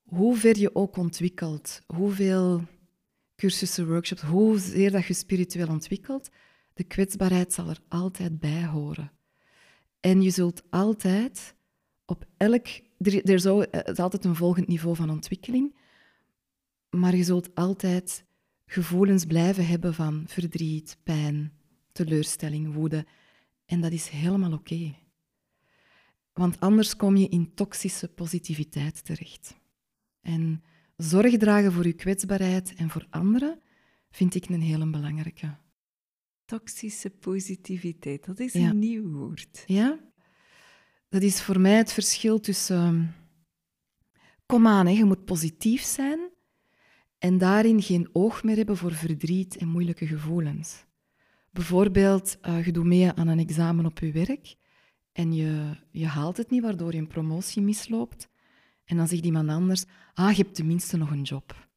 hoe 0.03 0.35
ver 0.35 0.57
je 0.57 0.75
ook 0.75 0.97
ontwikkelt, 0.97 1.81
hoeveel 1.85 2.63
cursussen, 3.35 3.87
workshops, 3.87 4.21
hoezeer 4.21 4.91
dat 4.91 5.05
je 5.05 5.13
spiritueel 5.13 5.67
ontwikkelt, 5.67 6.29
de 6.73 6.83
kwetsbaarheid 6.83 7.53
zal 7.53 7.69
er 7.69 7.79
altijd 7.87 8.39
bij 8.39 8.65
horen. 8.65 9.11
En 10.03 10.21
je 10.21 10.29
zult 10.29 10.63
altijd 10.69 11.55
op 12.05 12.25
elk... 12.37 12.67
Er, 12.97 13.39
zou, 13.39 13.65
is 13.69 13.97
altijd 13.97 14.25
een 14.25 14.35
volgend 14.35 14.67
niveau 14.67 14.95
van 14.95 15.09
ontwikkeling, 15.09 15.75
maar 16.89 17.15
je 17.15 17.23
zult 17.23 17.55
altijd 17.55 18.25
gevoelens 18.65 19.25
blijven 19.25 19.67
hebben 19.67 19.93
van 19.93 20.23
verdriet, 20.27 20.97
pijn, 21.03 21.53
teleurstelling, 21.91 22.73
woede. 22.73 23.05
En 23.65 23.81
dat 23.81 23.91
is 23.91 24.07
helemaal 24.07 24.53
oké. 24.53 24.95
Want 26.33 26.59
anders 26.59 26.95
kom 26.95 27.15
je 27.15 27.29
in 27.29 27.53
toxische 27.53 28.07
positiviteit 28.07 29.05
terecht. 29.05 29.55
En 30.21 30.63
zorg 30.97 31.37
dragen 31.37 31.71
voor 31.71 31.85
je 31.85 31.93
kwetsbaarheid 31.93 32.75
en 32.75 32.89
voor 32.89 33.07
anderen 33.09 33.61
vind 34.09 34.35
ik 34.35 34.49
een 34.49 34.61
hele 34.61 34.89
belangrijke. 34.89 35.61
Toxische 36.59 37.09
positiviteit, 37.09 38.25
dat 38.25 38.39
is 38.39 38.53
een 38.53 38.79
nieuw 38.79 39.11
woord. 39.11 39.63
Ja? 39.65 39.99
dat 41.09 41.21
is 41.21 41.41
voor 41.41 41.59
mij 41.59 41.77
het 41.77 41.93
verschil 41.93 42.39
tussen... 42.39 42.77
ehm, 42.77 43.05
Kom 44.45 44.67
aan, 44.67 44.85
hè, 44.85 44.91
je 44.91 45.05
moet 45.05 45.25
positief 45.25 45.81
zijn 45.81 46.19
en 47.17 47.37
daarin 47.37 47.81
geen 47.81 48.09
oog 48.11 48.43
meer 48.43 48.55
hebben 48.55 48.77
voor 48.77 48.91
verdriet 48.91 49.57
en 49.57 49.67
moeilijke 49.67 50.07
gevoelens. 50.07 50.85
Bijvoorbeeld, 51.51 52.37
eh, 52.41 52.65
je 52.65 52.71
doet 52.71 52.85
mee 52.85 53.11
aan 53.11 53.27
een 53.27 53.39
examen 53.39 53.85
op 53.85 53.99
je 53.99 54.11
werk 54.11 54.55
en 55.11 55.33
je, 55.33 55.77
je 55.91 56.07
haalt 56.07 56.37
het 56.37 56.49
niet, 56.49 56.61
waardoor 56.61 56.91
je 56.93 56.97
een 56.99 57.07
promotie 57.07 57.61
misloopt. 57.61 58.29
En 58.85 58.97
dan 58.97 59.07
zegt 59.07 59.25
iemand 59.25 59.49
anders, 59.49 59.85
ah, 60.13 60.31
je 60.35 60.43
hebt 60.43 60.55
tenminste 60.55 60.97
nog 60.97 61.11
een 61.11 61.21
job. 61.21 61.69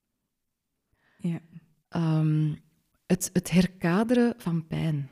Ja. 1.18 1.40
Ehm, 1.88 2.54
het, 3.06 3.30
het 3.32 3.50
herkaderen 3.50 4.34
van 4.36 4.66
pijn. 4.66 5.08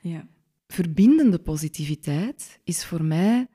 Ja. 0.00 0.26
Verbindende 0.66 1.38
positiviteit 1.38 2.60
is 2.64 2.84
voor 2.84 3.04
mij, 3.04 3.46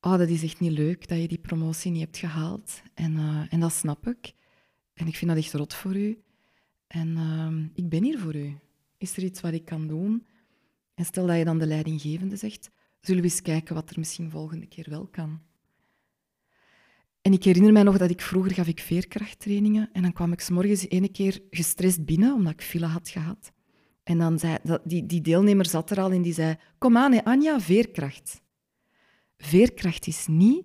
oh, 0.00 0.18
dat 0.18 0.28
is 0.28 0.42
echt 0.42 0.60
niet 0.60 0.72
leuk 0.72 1.08
dat 1.08 1.20
je 1.20 1.28
die 1.28 1.38
promotie 1.38 1.90
niet 1.90 2.00
hebt 2.00 2.16
gehaald. 2.16 2.82
En, 2.94 3.16
eh, 3.16 3.52
en 3.52 3.60
dat 3.60 3.72
snap 3.72 4.06
ik. 4.06 4.32
En 4.94 5.06
ik 5.06 5.16
vind 5.16 5.30
dat 5.30 5.40
echt 5.40 5.52
rot 5.52 5.74
voor 5.74 5.96
u. 5.96 6.22
En 6.86 7.16
ehm, 7.16 7.64
ik 7.74 7.88
ben 7.88 8.02
hier 8.02 8.18
voor 8.18 8.34
u. 8.34 8.58
Is 8.98 9.16
er 9.16 9.22
iets 9.22 9.40
wat 9.40 9.52
ik 9.52 9.64
kan 9.64 9.86
doen? 9.86 10.26
En 10.94 11.04
stel 11.04 11.26
dat 11.26 11.38
je 11.38 11.44
dan 11.44 11.58
de 11.58 11.66
leidinggevende 11.66 12.36
zegt, 12.36 12.70
zullen 13.00 13.22
we 13.22 13.28
eens 13.28 13.42
kijken 13.42 13.74
wat 13.74 13.90
er 13.90 13.98
misschien 13.98 14.30
volgende 14.30 14.66
keer 14.66 14.86
wel 14.90 15.06
kan. 15.06 15.40
En 17.26 17.32
ik 17.32 17.44
herinner 17.44 17.72
mij 17.72 17.82
nog 17.82 17.98
dat 17.98 18.10
ik 18.10 18.20
vroeger 18.20 18.54
gaf 18.54 18.66
ik 18.66 18.80
veerkrachttrainingen 18.80 19.88
en 19.92 20.02
dan 20.02 20.12
kwam 20.12 20.32
ik 20.32 20.40
's 20.40 20.50
morgens 20.50 20.88
ene 20.88 21.08
keer 21.08 21.40
gestrest 21.50 22.04
binnen 22.04 22.34
omdat 22.34 22.52
ik 22.52 22.62
file 22.62 22.86
had 22.86 23.08
gehad. 23.08 23.52
En 24.02 24.18
dan 24.18 24.38
zei 24.38 24.58
die, 24.84 25.06
die 25.06 25.20
deelnemer 25.20 25.66
zat 25.66 25.90
er 25.90 26.00
al 26.00 26.10
en 26.10 26.22
die 26.22 26.32
zei: 26.32 26.56
Kom 26.78 26.96
aan, 26.96 27.12
hè, 27.12 27.24
Anja, 27.24 27.60
veerkracht. 27.60 28.42
Veerkracht 29.36 30.06
is 30.06 30.26
niet 30.26 30.64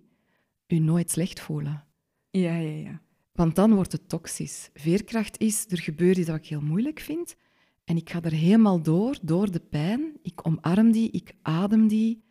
u 0.67 0.79
nooit 0.79 1.11
slecht 1.11 1.39
voelen. 1.39 1.85
Ja, 2.31 2.55
ja, 2.55 2.75
ja. 2.75 3.01
Want 3.31 3.55
dan 3.55 3.73
wordt 3.73 3.91
het 3.91 4.09
toxisch. 4.09 4.69
Veerkracht 4.73 5.39
is, 5.39 5.65
er 5.69 5.81
gebeurt 5.81 6.17
iets 6.17 6.29
wat 6.29 6.37
ik 6.37 6.47
heel 6.47 6.61
moeilijk 6.61 6.99
vind. 6.99 7.35
En 7.83 7.97
ik 7.97 8.09
ga 8.09 8.21
er 8.21 8.31
helemaal 8.31 8.81
door, 8.81 9.17
door 9.21 9.51
de 9.51 9.59
pijn. 9.59 10.19
Ik 10.21 10.47
omarm 10.47 10.91
die, 10.91 11.11
ik 11.11 11.33
adem 11.41 11.87
die. 11.87 12.23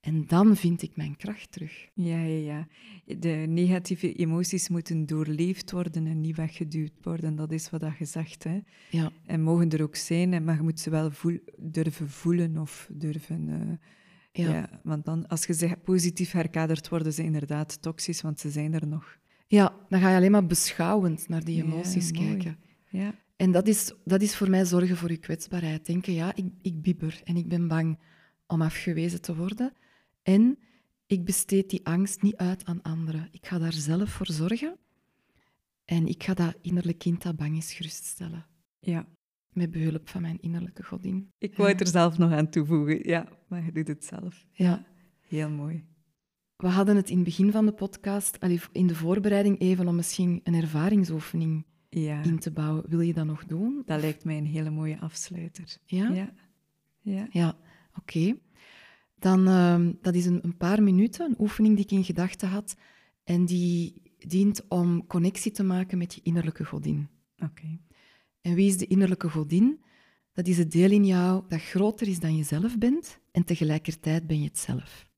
En 0.00 0.24
dan 0.26 0.56
vind 0.56 0.82
ik 0.82 0.96
mijn 0.96 1.16
kracht 1.16 1.52
terug. 1.52 1.88
Ja, 1.94 2.20
ja, 2.22 2.66
ja. 3.04 3.16
De 3.18 3.28
negatieve 3.48 4.12
emoties 4.12 4.68
moeten 4.68 5.06
doorleefd 5.06 5.70
worden 5.70 6.06
en 6.06 6.20
niet 6.20 6.36
weggeduwd 6.36 6.92
worden. 7.02 7.36
Dat 7.36 7.52
is 7.52 7.70
wat 7.70 7.80
dat 7.80 7.92
gezegd, 7.92 8.44
hè. 8.44 8.58
Ja, 8.90 9.10
En 9.26 9.40
mogen 9.42 9.70
er 9.70 9.82
ook 9.82 9.96
zijn, 9.96 10.44
maar 10.44 10.56
je 10.56 10.62
moet 10.62 10.80
ze 10.80 10.90
wel 10.90 11.10
voel- 11.10 11.40
durven 11.56 12.08
voelen 12.10 12.58
of 12.58 12.88
durven... 12.92 13.48
eh, 13.48 14.44
ja. 14.44 14.52
ja. 14.54 14.80
Want 14.82 15.04
dan, 15.04 15.26
als 15.28 15.44
je 15.46 15.54
ze 15.54 15.76
positief 15.84 16.30
herkadert, 16.32 16.88
worden 16.88 17.12
ze 17.12 17.22
inderdaad 17.22 17.82
toxisch, 17.82 18.20
want 18.20 18.40
ze 18.40 18.50
zijn 18.50 18.74
er 18.74 18.86
nog. 18.86 19.18
ja, 19.46 19.76
dan 19.88 20.00
ga 20.00 20.10
je 20.10 20.16
alleen 20.16 20.30
maar 20.30 20.46
beschouwend 20.46 21.28
naar 21.28 21.44
die 21.44 21.62
emoties 21.62 22.10
kijken. 22.10 22.58
Ja, 22.88 23.14
En 23.36 23.52
dat 23.52 23.68
is, 23.68 23.92
dat 24.04 24.22
is 24.22 24.36
voor 24.36 24.50
mij 24.50 24.64
zorgen 24.64 24.96
voor 24.96 25.10
je 25.10 25.16
kwetsbaarheid. 25.16 25.86
Denken, 25.86 26.12
ja, 26.12 26.34
ik, 26.34 26.46
ik 26.62 26.82
bibber 26.82 27.20
en 27.24 27.36
ik 27.36 27.48
ben 27.48 27.68
bang 27.68 27.98
om 28.46 28.62
afgewezen 28.62 29.20
te 29.20 29.36
worden. 29.36 29.72
En 30.34 30.58
ik 31.06 31.24
besteed 31.24 31.70
die 31.70 31.86
angst 31.86 32.22
niet 32.22 32.36
uit 32.36 32.64
aan 32.64 32.82
anderen. 32.82 33.28
Ik 33.30 33.46
ga 33.46 33.58
daar 33.58 33.72
zelf 33.72 34.10
voor 34.10 34.26
zorgen. 34.26 34.76
En 35.84 36.06
ik 36.06 36.22
ga 36.22 36.34
dat 36.34 36.56
innerlijk 36.62 36.98
kind 36.98 37.22
dat 37.22 37.36
bang 37.36 37.56
is 37.56 37.72
geruststellen. 37.74 38.46
ja. 38.80 39.06
Met 39.50 39.70
behulp 39.70 40.08
van 40.08 40.22
mijn 40.22 40.40
innerlijke 40.40 40.82
godin. 40.82 41.32
Ik 41.38 41.56
wou 41.56 41.68
het 41.68 41.80
er 41.80 41.86
zelf 41.86 42.18
nog 42.18 42.32
aan 42.32 42.50
toevoegen. 42.50 43.08
Ja, 43.08 43.28
maar 43.48 43.64
je 43.64 43.72
doet 43.72 43.88
het 43.88 44.04
zelf. 44.04 44.46
Ja. 44.52 44.86
Heel 45.28 45.50
mooi. 45.50 45.84
We 46.56 46.66
hadden 46.68 46.96
het 46.96 47.08
in 47.10 47.14
het 47.16 47.24
begin 47.24 47.50
van 47.52 47.66
de 47.66 47.72
podcast, 47.72 48.38
in 48.72 48.86
de 48.86 48.94
voorbereiding 48.94 49.60
even, 49.60 49.88
om 49.88 49.94
misschien 49.96 50.40
een 50.44 50.54
ervaringsoefening 50.54 51.64
Ja, 51.88 52.22
in 52.22 52.38
te 52.38 52.50
bouwen. 52.50 52.84
Wil 52.88 53.00
je 53.00 53.12
dat 53.14 53.26
nog 53.26 53.44
doen? 53.46 53.82
dat 53.84 54.00
lijkt 54.00 54.24
mij 54.24 54.36
een 54.38 54.46
hele 54.46 54.70
mooie 54.70 54.98
afsluiter. 55.00 55.76
Ja? 55.86 56.08
Ja. 56.08 56.32
Ja. 57.00 57.26
Ja, 57.30 57.56
oké. 57.98 58.36
Dan, 59.20 59.46
ehm, 59.48 59.92
dat 60.00 60.14
is 60.14 60.26
een, 60.26 60.38
een 60.42 60.56
paar 60.56 60.82
minuten, 60.82 61.26
een 61.26 61.40
oefening 61.40 61.74
die 61.74 61.84
ik 61.84 61.90
in 61.90 62.04
gedachten 62.04 62.48
had. 62.48 62.76
En 63.24 63.44
die 63.44 64.02
dient 64.18 64.62
om 64.68 65.06
connectie 65.06 65.52
te 65.52 65.62
maken 65.62 65.98
met 65.98 66.14
je 66.14 66.20
innerlijke 66.22 66.64
godin. 66.64 67.08
Oké. 67.38 67.78
En 68.40 68.54
wie 68.54 68.66
is 68.68 68.76
de 68.76 68.86
innerlijke 68.86 69.28
godin? 69.30 69.80
Dat 70.32 70.46
is 70.46 70.58
het 70.58 70.72
deel 70.72 70.90
in 70.90 71.06
jou 71.06 71.44
dat 71.48 71.60
groter 71.60 72.08
is 72.08 72.20
dan 72.20 72.36
je 72.36 72.42
zelf 72.42 72.78
bent 72.78 73.18
en 73.32 73.44
tegelijkertijd 73.44 74.26
ben 74.26 74.38
je 74.42 74.48
het 74.48 74.58
zelf. 74.58 75.08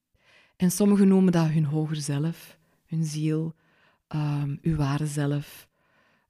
En 0.56 0.70
sommigen 0.70 1.08
noemen 1.08 1.32
dat 1.32 1.48
hun 1.48 1.64
hoger 1.64 1.96
zelf, 1.96 2.58
hun 2.86 3.04
ziel, 3.04 3.54
ehm 4.08 4.56
uw 4.62 4.76
ware 4.76 5.06
zelf, 5.06 5.68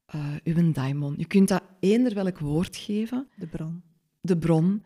eh 0.07 0.35
uw 0.45 0.73
daimon. 0.73 1.15
Je 1.17 1.27
kunt 1.27 1.49
dat 1.49 1.63
eender 1.81 2.15
welk 2.15 2.39
woord 2.39 2.77
geven, 2.77 3.29
De 3.37 3.47
bron. 3.47 3.83
de 4.21 4.39
bron, 4.39 4.83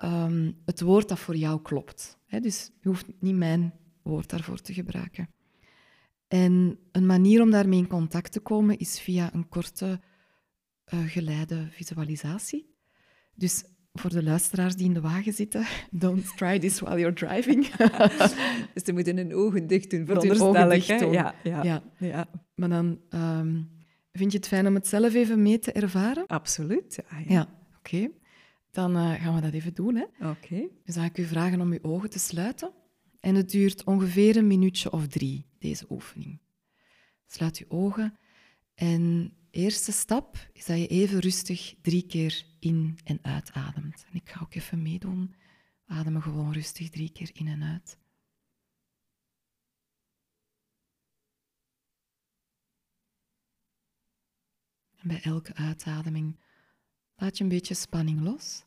ehm, 0.00 0.52
het 0.64 0.80
woord 0.80 1.08
dat 1.08 1.18
voor 1.18 1.36
jou 1.36 1.62
klopt. 1.62 2.18
Dus 2.40 2.70
je 2.80 2.88
hoeft 2.88 3.06
niet 3.20 3.36
mijn 3.36 3.72
woord 4.02 4.30
daarvoor 4.30 4.60
te 4.60 4.72
gebruiken. 4.72 5.28
En 6.28 6.78
een 6.92 7.06
manier 7.06 7.42
om 7.42 7.50
daarmee 7.50 7.78
in 7.78 7.86
contact 7.86 8.32
te 8.32 8.40
komen 8.40 8.78
is 8.78 9.00
via 9.00 9.34
een 9.34 9.48
korte 9.48 10.00
eh, 10.84 10.98
geleide 11.06 11.68
visualisatie. 11.70 12.74
Dus 13.34 13.64
voor 13.92 14.10
de 14.10 14.22
luisteraars 14.22 14.76
die 14.76 14.86
in 14.86 14.94
de 14.94 15.00
wagen 15.00 15.32
zitten, 15.32 15.66
don't 15.90 16.36
try 16.36 16.58
this 16.58 16.80
while 16.80 16.98
you're 16.98 17.14
driving. 17.14 17.66
Dus 18.74 18.84
ze 18.84 18.92
moeten 18.92 19.16
hun 19.16 19.34
ogen 19.34 19.66
dicht 19.66 19.90
doen, 19.90 20.06
veronderstel 20.06 20.62
ik, 20.62 20.70
dicht 20.70 20.88
hè? 20.88 20.98
doen. 20.98 21.12
Ja, 21.12 21.34
ja, 21.42 21.62
ja. 21.62 21.82
ja, 21.98 22.26
maar 22.54 22.68
dan 22.68 23.00
ehm, 23.08 23.62
vind 24.12 24.32
je 24.32 24.38
het 24.38 24.46
fijn 24.46 24.66
om 24.66 24.74
het 24.74 24.86
zelf 24.86 25.14
even 25.14 25.42
mee 25.42 25.58
te 25.58 25.72
ervaren? 25.72 26.26
Absoluut. 26.26 27.02
Ja, 27.26 27.48
oké. 27.78 28.08
Dan 28.70 28.96
eh, 28.96 29.12
gaan 29.22 29.34
we 29.34 29.40
dat 29.40 29.52
even 29.52 29.74
doen. 29.74 29.94
Hè. 29.94 30.28
Oké. 30.30 30.68
Dus 30.84 30.94
dan 30.94 31.04
ga 31.04 31.10
ik 31.10 31.18
u 31.18 31.24
vragen 31.24 31.60
om 31.60 31.72
uw 31.72 31.82
ogen 31.82 32.10
te 32.10 32.18
sluiten. 32.18 32.72
En 33.20 33.34
het 33.34 33.50
duurt 33.50 33.84
ongeveer 33.84 34.36
een 34.36 34.46
minuutje 34.46 34.92
of 34.92 35.06
drie, 35.06 35.46
deze 35.58 35.86
oefening. 35.90 36.40
Sluit 37.26 37.58
uw 37.58 37.78
ogen. 37.78 38.18
En 38.74 39.32
eerste 39.50 39.92
stap 39.92 40.48
is 40.52 40.66
dat 40.66 40.78
je 40.78 40.86
even 40.86 41.18
rustig 41.18 41.74
drie 41.82 42.06
keer 42.06 42.44
in- 42.58 42.98
en 43.04 43.18
uitademt. 43.22 44.04
En 44.10 44.14
ik 44.14 44.28
ga 44.30 44.40
ook 44.42 44.54
even 44.54 44.82
meedoen. 44.82 45.34
Ademen 45.86 46.22
gewoon 46.22 46.52
rustig 46.52 46.90
drie 46.90 47.10
keer 47.12 47.30
in 47.32 47.48
en 47.48 47.62
uit. 47.62 47.98
En 54.96 55.08
bij 55.08 55.20
elke 55.22 55.54
uitademing 55.54 56.38
laat 57.20 57.36
je 57.36 57.42
een 57.42 57.50
beetje 57.50 57.74
spanning 57.74 58.20
los. 58.20 58.64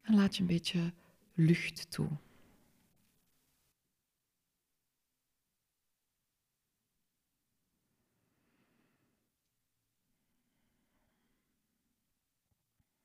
En 0.00 0.14
laat 0.14 0.36
je 0.36 0.40
een 0.40 0.46
beetje 0.46 0.92
lucht 1.34 1.90
toe. 1.90 2.08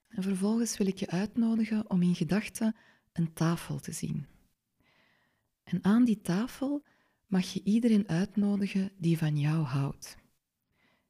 En 0.07 0.23
vervolgens 0.23 0.77
wil 0.77 0.88
ik 0.88 0.97
je 0.97 1.07
uitnodigen 1.07 1.89
om 1.89 2.01
in 2.01 2.15
gedachten 2.15 2.75
een 3.13 3.34
tafel 3.34 3.80
te 3.80 3.91
zien. 3.91 4.27
En 5.63 5.84
aan 5.84 6.05
die 6.05 6.21
tafel 6.21 6.86
mag 7.27 7.45
je 7.53 7.63
iedereen 7.63 8.07
uitnodigen 8.07 8.91
die 8.97 9.17
van 9.17 9.38
jou 9.38 9.63
houdt. 9.63 10.17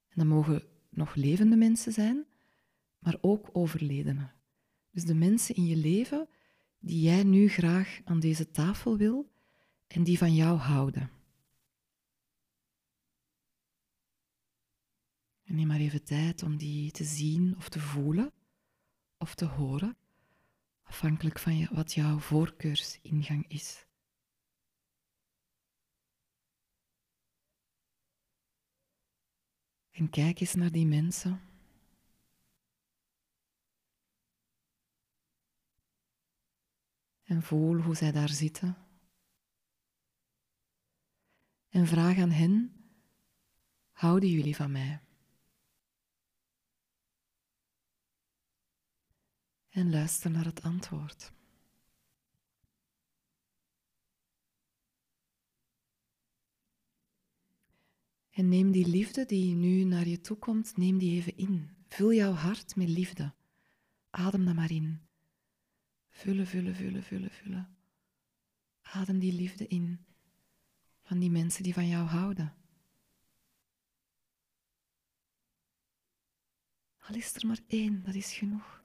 En 0.09 0.15
dat 0.15 0.25
mogen 0.25 0.78
nog 0.89 1.15
levende 1.15 1.55
mensen 1.55 1.91
zijn, 1.91 2.25
maar 2.99 3.17
ook 3.21 3.49
overledenen. 3.51 4.33
Dus 4.91 5.05
de 5.05 5.15
mensen 5.15 5.55
in 5.55 5.65
je 5.65 5.75
leven 5.75 6.29
die 6.79 7.01
jij 7.01 7.23
nu 7.23 7.47
graag 7.47 7.99
aan 8.05 8.19
deze 8.19 8.51
tafel 8.51 8.97
wil 8.97 9.31
en 9.87 10.03
die 10.03 10.17
van 10.17 10.35
jou 10.35 10.57
houden. 10.57 11.11
En 15.43 15.55
neem 15.55 15.67
maar 15.67 15.79
even 15.79 16.03
tijd 16.03 16.43
om 16.43 16.57
die 16.57 16.91
te 16.91 17.03
zien 17.03 17.55
of 17.57 17.69
te 17.69 17.79
voelen 17.79 18.31
of 19.17 19.35
te 19.35 19.45
horen, 19.45 19.97
afhankelijk 20.83 21.39
van 21.39 21.67
wat 21.71 21.93
jouw 21.93 22.19
voorkeursingang 22.19 23.45
is. 23.47 23.87
En 29.99 30.09
kijk 30.09 30.39
eens 30.39 30.53
naar 30.53 30.71
die 30.71 30.85
mensen. 30.85 31.41
En 37.23 37.43
voel 37.43 37.81
hoe 37.81 37.95
zij 37.95 38.11
daar 38.11 38.29
zitten. 38.29 38.77
En 41.69 41.87
vraag 41.87 42.17
aan 42.17 42.31
hen: 42.31 42.83
houden 43.91 44.29
jullie 44.29 44.55
van 44.55 44.71
mij? 44.71 45.01
En 49.69 49.89
luister 49.89 50.31
naar 50.31 50.45
het 50.45 50.61
antwoord. 50.61 51.31
En 58.39 58.49
neem 58.49 58.71
die 58.71 58.87
liefde 58.87 59.25
die 59.25 59.55
nu 59.55 59.83
naar 59.83 60.07
je 60.07 60.21
toe 60.21 60.37
komt, 60.37 60.77
neem 60.77 60.97
die 60.97 61.15
even 61.15 61.37
in. 61.37 61.69
Vul 61.87 62.13
jouw 62.13 62.31
hart 62.31 62.75
met 62.75 62.89
liefde. 62.89 63.33
Adem 64.09 64.45
dat 64.45 64.55
maar 64.55 64.71
in. 64.71 65.01
Vullen, 66.09 66.47
vullen, 66.47 66.75
vullen, 66.75 67.03
vullen, 67.03 67.31
vullen. 67.31 67.77
Adem 68.81 69.19
die 69.19 69.33
liefde 69.33 69.67
in 69.67 70.05
van 71.01 71.19
die 71.19 71.29
mensen 71.29 71.63
die 71.63 71.73
van 71.73 71.87
jou 71.87 72.05
houden. 72.05 72.55
Al 76.99 77.15
is 77.15 77.33
er 77.35 77.47
maar 77.47 77.61
één, 77.67 78.03
dat 78.03 78.15
is 78.15 78.33
genoeg. 78.33 78.83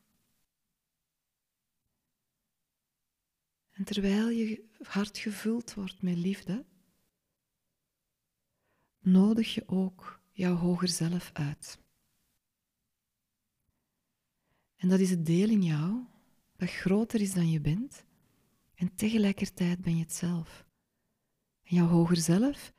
En 3.71 3.85
terwijl 3.85 4.29
je 4.29 4.65
hart 4.83 5.19
gevuld 5.19 5.75
wordt 5.75 6.03
met 6.03 6.17
liefde, 6.17 6.65
nodig 9.05 9.55
je 9.55 9.69
ook 9.69 10.21
jouw 10.33 10.55
hoger 10.55 10.89
zelf 10.89 11.31
uit. 11.33 11.79
En 14.77 14.89
dat 14.89 15.01
is 15.01 15.11
het 15.11 15.27
deel 15.27 15.49
in 15.49 15.63
jou 15.63 16.05
dat 16.57 16.71
groter 16.71 17.21
is 17.21 17.33
dan 17.33 17.51
je 17.51 17.61
bent 17.61 18.05
en 18.75 18.95
tegelijkertijd 18.95 19.81
ben 19.81 19.97
je 19.97 20.03
het 20.03 20.13
zelf. 20.13 20.67
En 21.63 21.77
jouw 21.77 21.87
hoger 21.87 22.17
zelf 22.17 22.73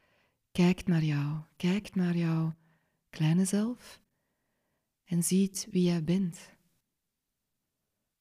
kijkt 0.52 0.88
naar 0.88 1.04
jou, 1.04 1.42
kijkt 1.56 1.96
naar 1.96 2.18
jouw 2.18 2.56
kleine 3.10 3.46
zelf 3.46 4.02
en 5.04 5.24
ziet 5.24 5.68
wie 5.72 5.84
jij 5.84 6.04
bent. 6.04 6.54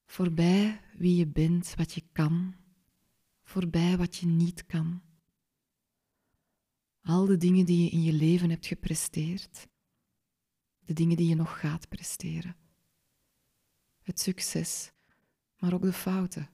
Voorbij 0.07 0.81
wie 0.97 1.17
je 1.17 1.27
bent, 1.27 1.75
wat 1.77 1.93
je 1.93 2.03
kan, 2.13 2.55
voorbij 3.43 3.97
wat 3.97 4.17
je 4.17 4.27
niet 4.27 4.67
kan. 4.67 5.03
Al 7.05 7.27
de 7.27 7.37
dingen 7.37 7.67
die 7.67 7.85
je 7.85 7.91
in 7.91 8.03
je 8.03 8.13
leven 8.13 8.51
hebt 8.51 8.67
gepresteerd, 8.67 9.69
de 10.79 10.93
dingen 10.93 11.17
die 11.17 11.29
je 11.29 11.35
nog 11.35 11.61
gaat 11.61 11.89
presteren. 11.89 12.57
Het 14.03 14.21
succes, 14.21 14.93
maar 15.59 15.73
ook 15.73 15.83
de 15.83 15.93
fouten. 15.93 16.51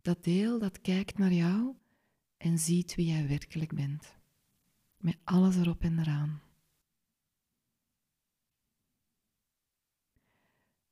Dat 0.00 0.24
deel 0.24 0.58
dat 0.58 0.80
kijkt 0.80 1.18
naar 1.18 1.32
jou 1.32 1.76
en 2.36 2.58
ziet 2.58 2.94
wie 2.94 3.06
jij 3.06 3.28
werkelijk 3.28 3.74
bent. 3.74 4.14
Met 4.96 5.18
alles 5.24 5.56
erop 5.56 5.82
en 5.82 5.98
eraan. 5.98 6.42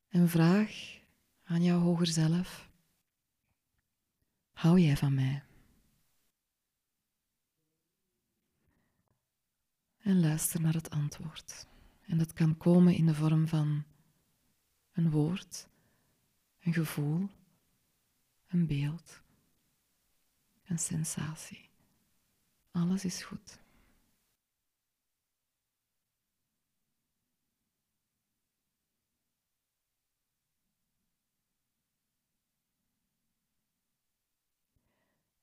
En 0.09 0.29
vraag 0.29 1.01
aan 1.43 1.63
jouw 1.63 1.81
hoger 1.81 2.07
zelf: 2.07 2.71
Hou 4.53 4.81
jij 4.81 4.97
van 4.97 5.15
mij? 5.15 5.43
En 10.05 10.21
luister 10.21 10.61
naar 10.61 10.75
het 10.75 10.91
antwoord. 10.91 11.67
En 12.07 12.19
dat 12.19 12.33
kan 12.33 12.57
komen 12.57 12.95
in 12.95 13.07
de 13.07 13.15
vorm 13.15 13.49
van 13.49 13.85
een 14.93 15.11
woord, 15.11 15.69
een 16.61 16.73
gevoel, 16.73 17.29
een 18.47 18.67
beeld, 18.67 19.23
een 20.65 20.79
sensatie. 20.79 21.69
Alles 22.71 23.05
is 23.05 23.23
goed. 23.23 23.59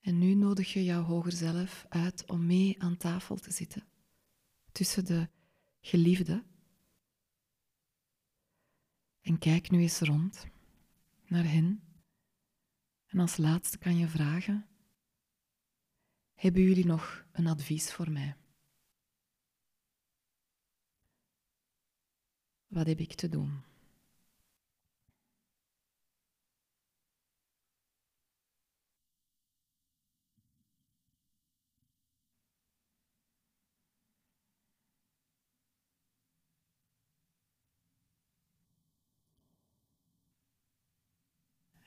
En 0.00 0.18
nu 0.18 0.34
nodig 0.34 0.72
je 0.72 0.84
jouw 0.84 1.02
hoger 1.02 1.32
zelf 1.32 1.86
uit 1.88 2.26
om 2.26 2.46
mee 2.46 2.82
aan 2.82 2.96
tafel 2.96 3.36
te 3.36 3.50
zitten. 3.50 3.91
Tussen 4.72 5.04
de 5.04 5.28
geliefden. 5.80 6.46
En 9.20 9.38
kijk 9.38 9.70
nu 9.70 9.80
eens 9.80 10.00
rond 10.00 10.46
naar 11.24 11.44
hen. 11.44 11.82
En 13.06 13.18
als 13.18 13.36
laatste 13.36 13.78
kan 13.78 13.96
je 13.96 14.08
vragen: 14.08 14.68
Hebben 16.34 16.62
jullie 16.62 16.86
nog 16.86 17.26
een 17.32 17.46
advies 17.46 17.92
voor 17.92 18.10
mij? 18.10 18.36
Wat 22.66 22.86
heb 22.86 22.98
ik 22.98 23.14
te 23.14 23.28
doen? 23.28 23.71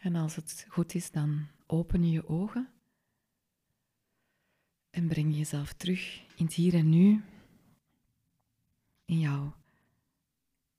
En 0.06 0.16
als 0.16 0.36
het 0.36 0.66
goed 0.70 0.96
is, 0.96 1.12
dan 1.12 1.48
open 1.68 2.04
je 2.04 2.12
je 2.12 2.28
ogen 2.28 2.70
en 4.90 5.08
breng 5.08 5.36
jezelf 5.36 5.74
terug 5.74 6.22
in 6.36 6.46
het 6.46 6.54
hier 6.54 6.74
en 6.74 6.90
nu, 6.90 7.22
in 9.06 9.20
jouw 9.20 9.56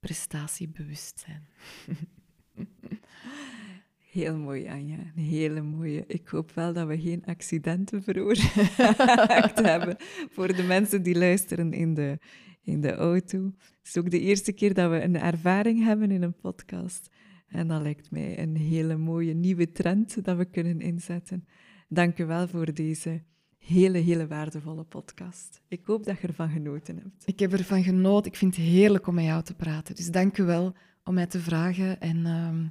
prestatiebewustzijn. 0.00 1.46
Heel 4.12 4.36
mooi, 4.36 4.68
Anja. 4.68 4.98
Een 4.98 5.22
hele 5.22 5.62
mooie. 5.62 6.04
Ik 6.06 6.28
hoop 6.28 6.50
wel 6.50 6.72
dat 6.72 6.86
we 6.86 7.00
geen 7.00 7.24
accidenten 7.24 8.02
veroorzaakt 8.02 9.58
hebben 9.72 9.96
voor 10.30 10.56
de 10.56 10.62
mensen 10.62 11.02
die 11.02 11.18
luisteren 11.18 11.72
in 11.72 11.94
de, 11.94 12.18
in 12.62 12.80
de 12.80 12.92
auto. 12.92 13.44
Het 13.58 13.86
is 13.86 13.96
ook 13.96 14.10
de 14.10 14.20
eerste 14.20 14.52
keer 14.52 14.74
dat 14.74 14.90
we 14.90 15.02
een 15.02 15.16
ervaring 15.16 15.84
hebben 15.84 16.10
in 16.10 16.22
een 16.22 16.36
podcast. 16.36 17.10
En 17.46 17.68
dat 17.68 17.82
lijkt 17.82 18.10
mij 18.10 18.38
een 18.38 18.56
hele 18.56 18.96
mooie 18.96 19.34
nieuwe 19.34 19.72
trend 19.72 20.24
dat 20.24 20.36
we 20.36 20.44
kunnen 20.44 20.80
inzetten. 20.80 21.46
Dank 21.88 22.18
u 22.18 22.24
wel 22.24 22.48
voor 22.48 22.74
deze 22.74 23.22
hele, 23.58 23.98
hele 23.98 24.26
waardevolle 24.26 24.84
podcast. 24.84 25.60
Ik 25.68 25.84
hoop 25.84 26.04
dat 26.04 26.20
je 26.20 26.26
ervan 26.26 26.50
genoten 26.50 26.96
hebt. 26.96 27.22
Ik 27.24 27.38
heb 27.38 27.52
ervan 27.52 27.82
genoten. 27.82 28.30
Ik 28.30 28.38
vind 28.38 28.56
het 28.56 28.64
heerlijk 28.64 29.06
om 29.06 29.14
met 29.14 29.24
jou 29.24 29.42
te 29.42 29.54
praten. 29.54 29.94
Dus 29.94 30.10
dank 30.10 30.38
u 30.38 30.42
wel 30.42 30.74
om 31.04 31.14
mij 31.14 31.26
te 31.26 31.40
vragen. 31.40 32.00
En 32.00 32.26
ehm, 32.26 32.66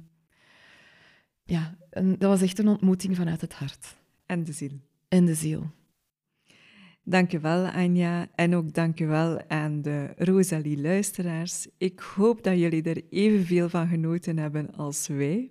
ja, 1.44 1.76
dat 2.18 2.28
was 2.30 2.42
echt 2.42 2.58
een 2.58 2.68
ontmoeting 2.68 3.16
vanuit 3.16 3.40
het 3.40 3.54
hart. 3.54 3.96
En 4.26 4.44
de 4.44 4.52
ziel. 4.52 4.80
En 5.08 5.24
de 5.24 5.34
ziel. 5.34 5.70
Dankjewel 7.08 7.66
Anja 7.66 8.28
en 8.34 8.54
ook 8.54 8.72
dankjewel 8.72 9.48
aan 9.48 9.82
de 9.82 10.12
Rosalie-luisteraars. 10.16 11.66
Ik 11.78 12.00
hoop 12.00 12.42
dat 12.42 12.58
jullie 12.58 12.82
er 12.82 13.02
evenveel 13.10 13.68
van 13.68 13.88
genoten 13.88 14.38
hebben 14.38 14.74
als 14.76 15.06
wij. 15.06 15.50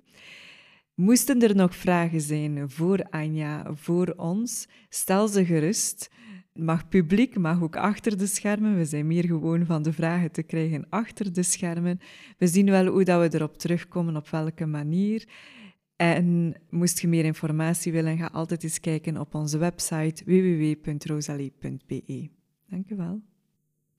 Moesten 0.95 1.41
er 1.41 1.55
nog 1.55 1.75
vragen 1.75 2.21
zijn 2.21 2.69
voor 2.69 3.07
Anja, 3.09 3.73
voor 3.73 4.13
ons, 4.17 4.67
stel 4.89 5.27
ze 5.27 5.45
gerust. 5.45 6.11
Mag 6.53 6.87
publiek, 6.87 7.37
mag 7.37 7.61
ook 7.61 7.75
achter 7.75 8.17
de 8.17 8.27
schermen. 8.27 8.77
We 8.77 8.85
zijn 8.85 9.07
meer 9.07 9.25
gewoon 9.25 9.65
van 9.65 9.83
de 9.83 9.93
vragen 9.93 10.31
te 10.31 10.43
krijgen 10.43 10.85
achter 10.89 11.33
de 11.33 11.43
schermen. 11.43 11.99
We 12.37 12.47
zien 12.47 12.69
wel 12.69 12.85
hoe 12.85 13.03
dat 13.03 13.21
we 13.21 13.37
erop 13.37 13.57
terugkomen, 13.57 14.15
op 14.15 14.29
welke 14.29 14.65
manier. 14.65 15.27
En 15.95 16.55
moest 16.69 16.99
je 16.99 17.07
meer 17.07 17.25
informatie 17.25 17.91
willen, 17.91 18.17
ga 18.17 18.25
altijd 18.25 18.63
eens 18.63 18.79
kijken 18.79 19.19
op 19.19 19.35
onze 19.35 19.57
website 19.57 20.23
www.rosalie.be. 20.25 22.29
Dank 22.67 22.87
je 22.87 22.95
wel. 22.95 23.21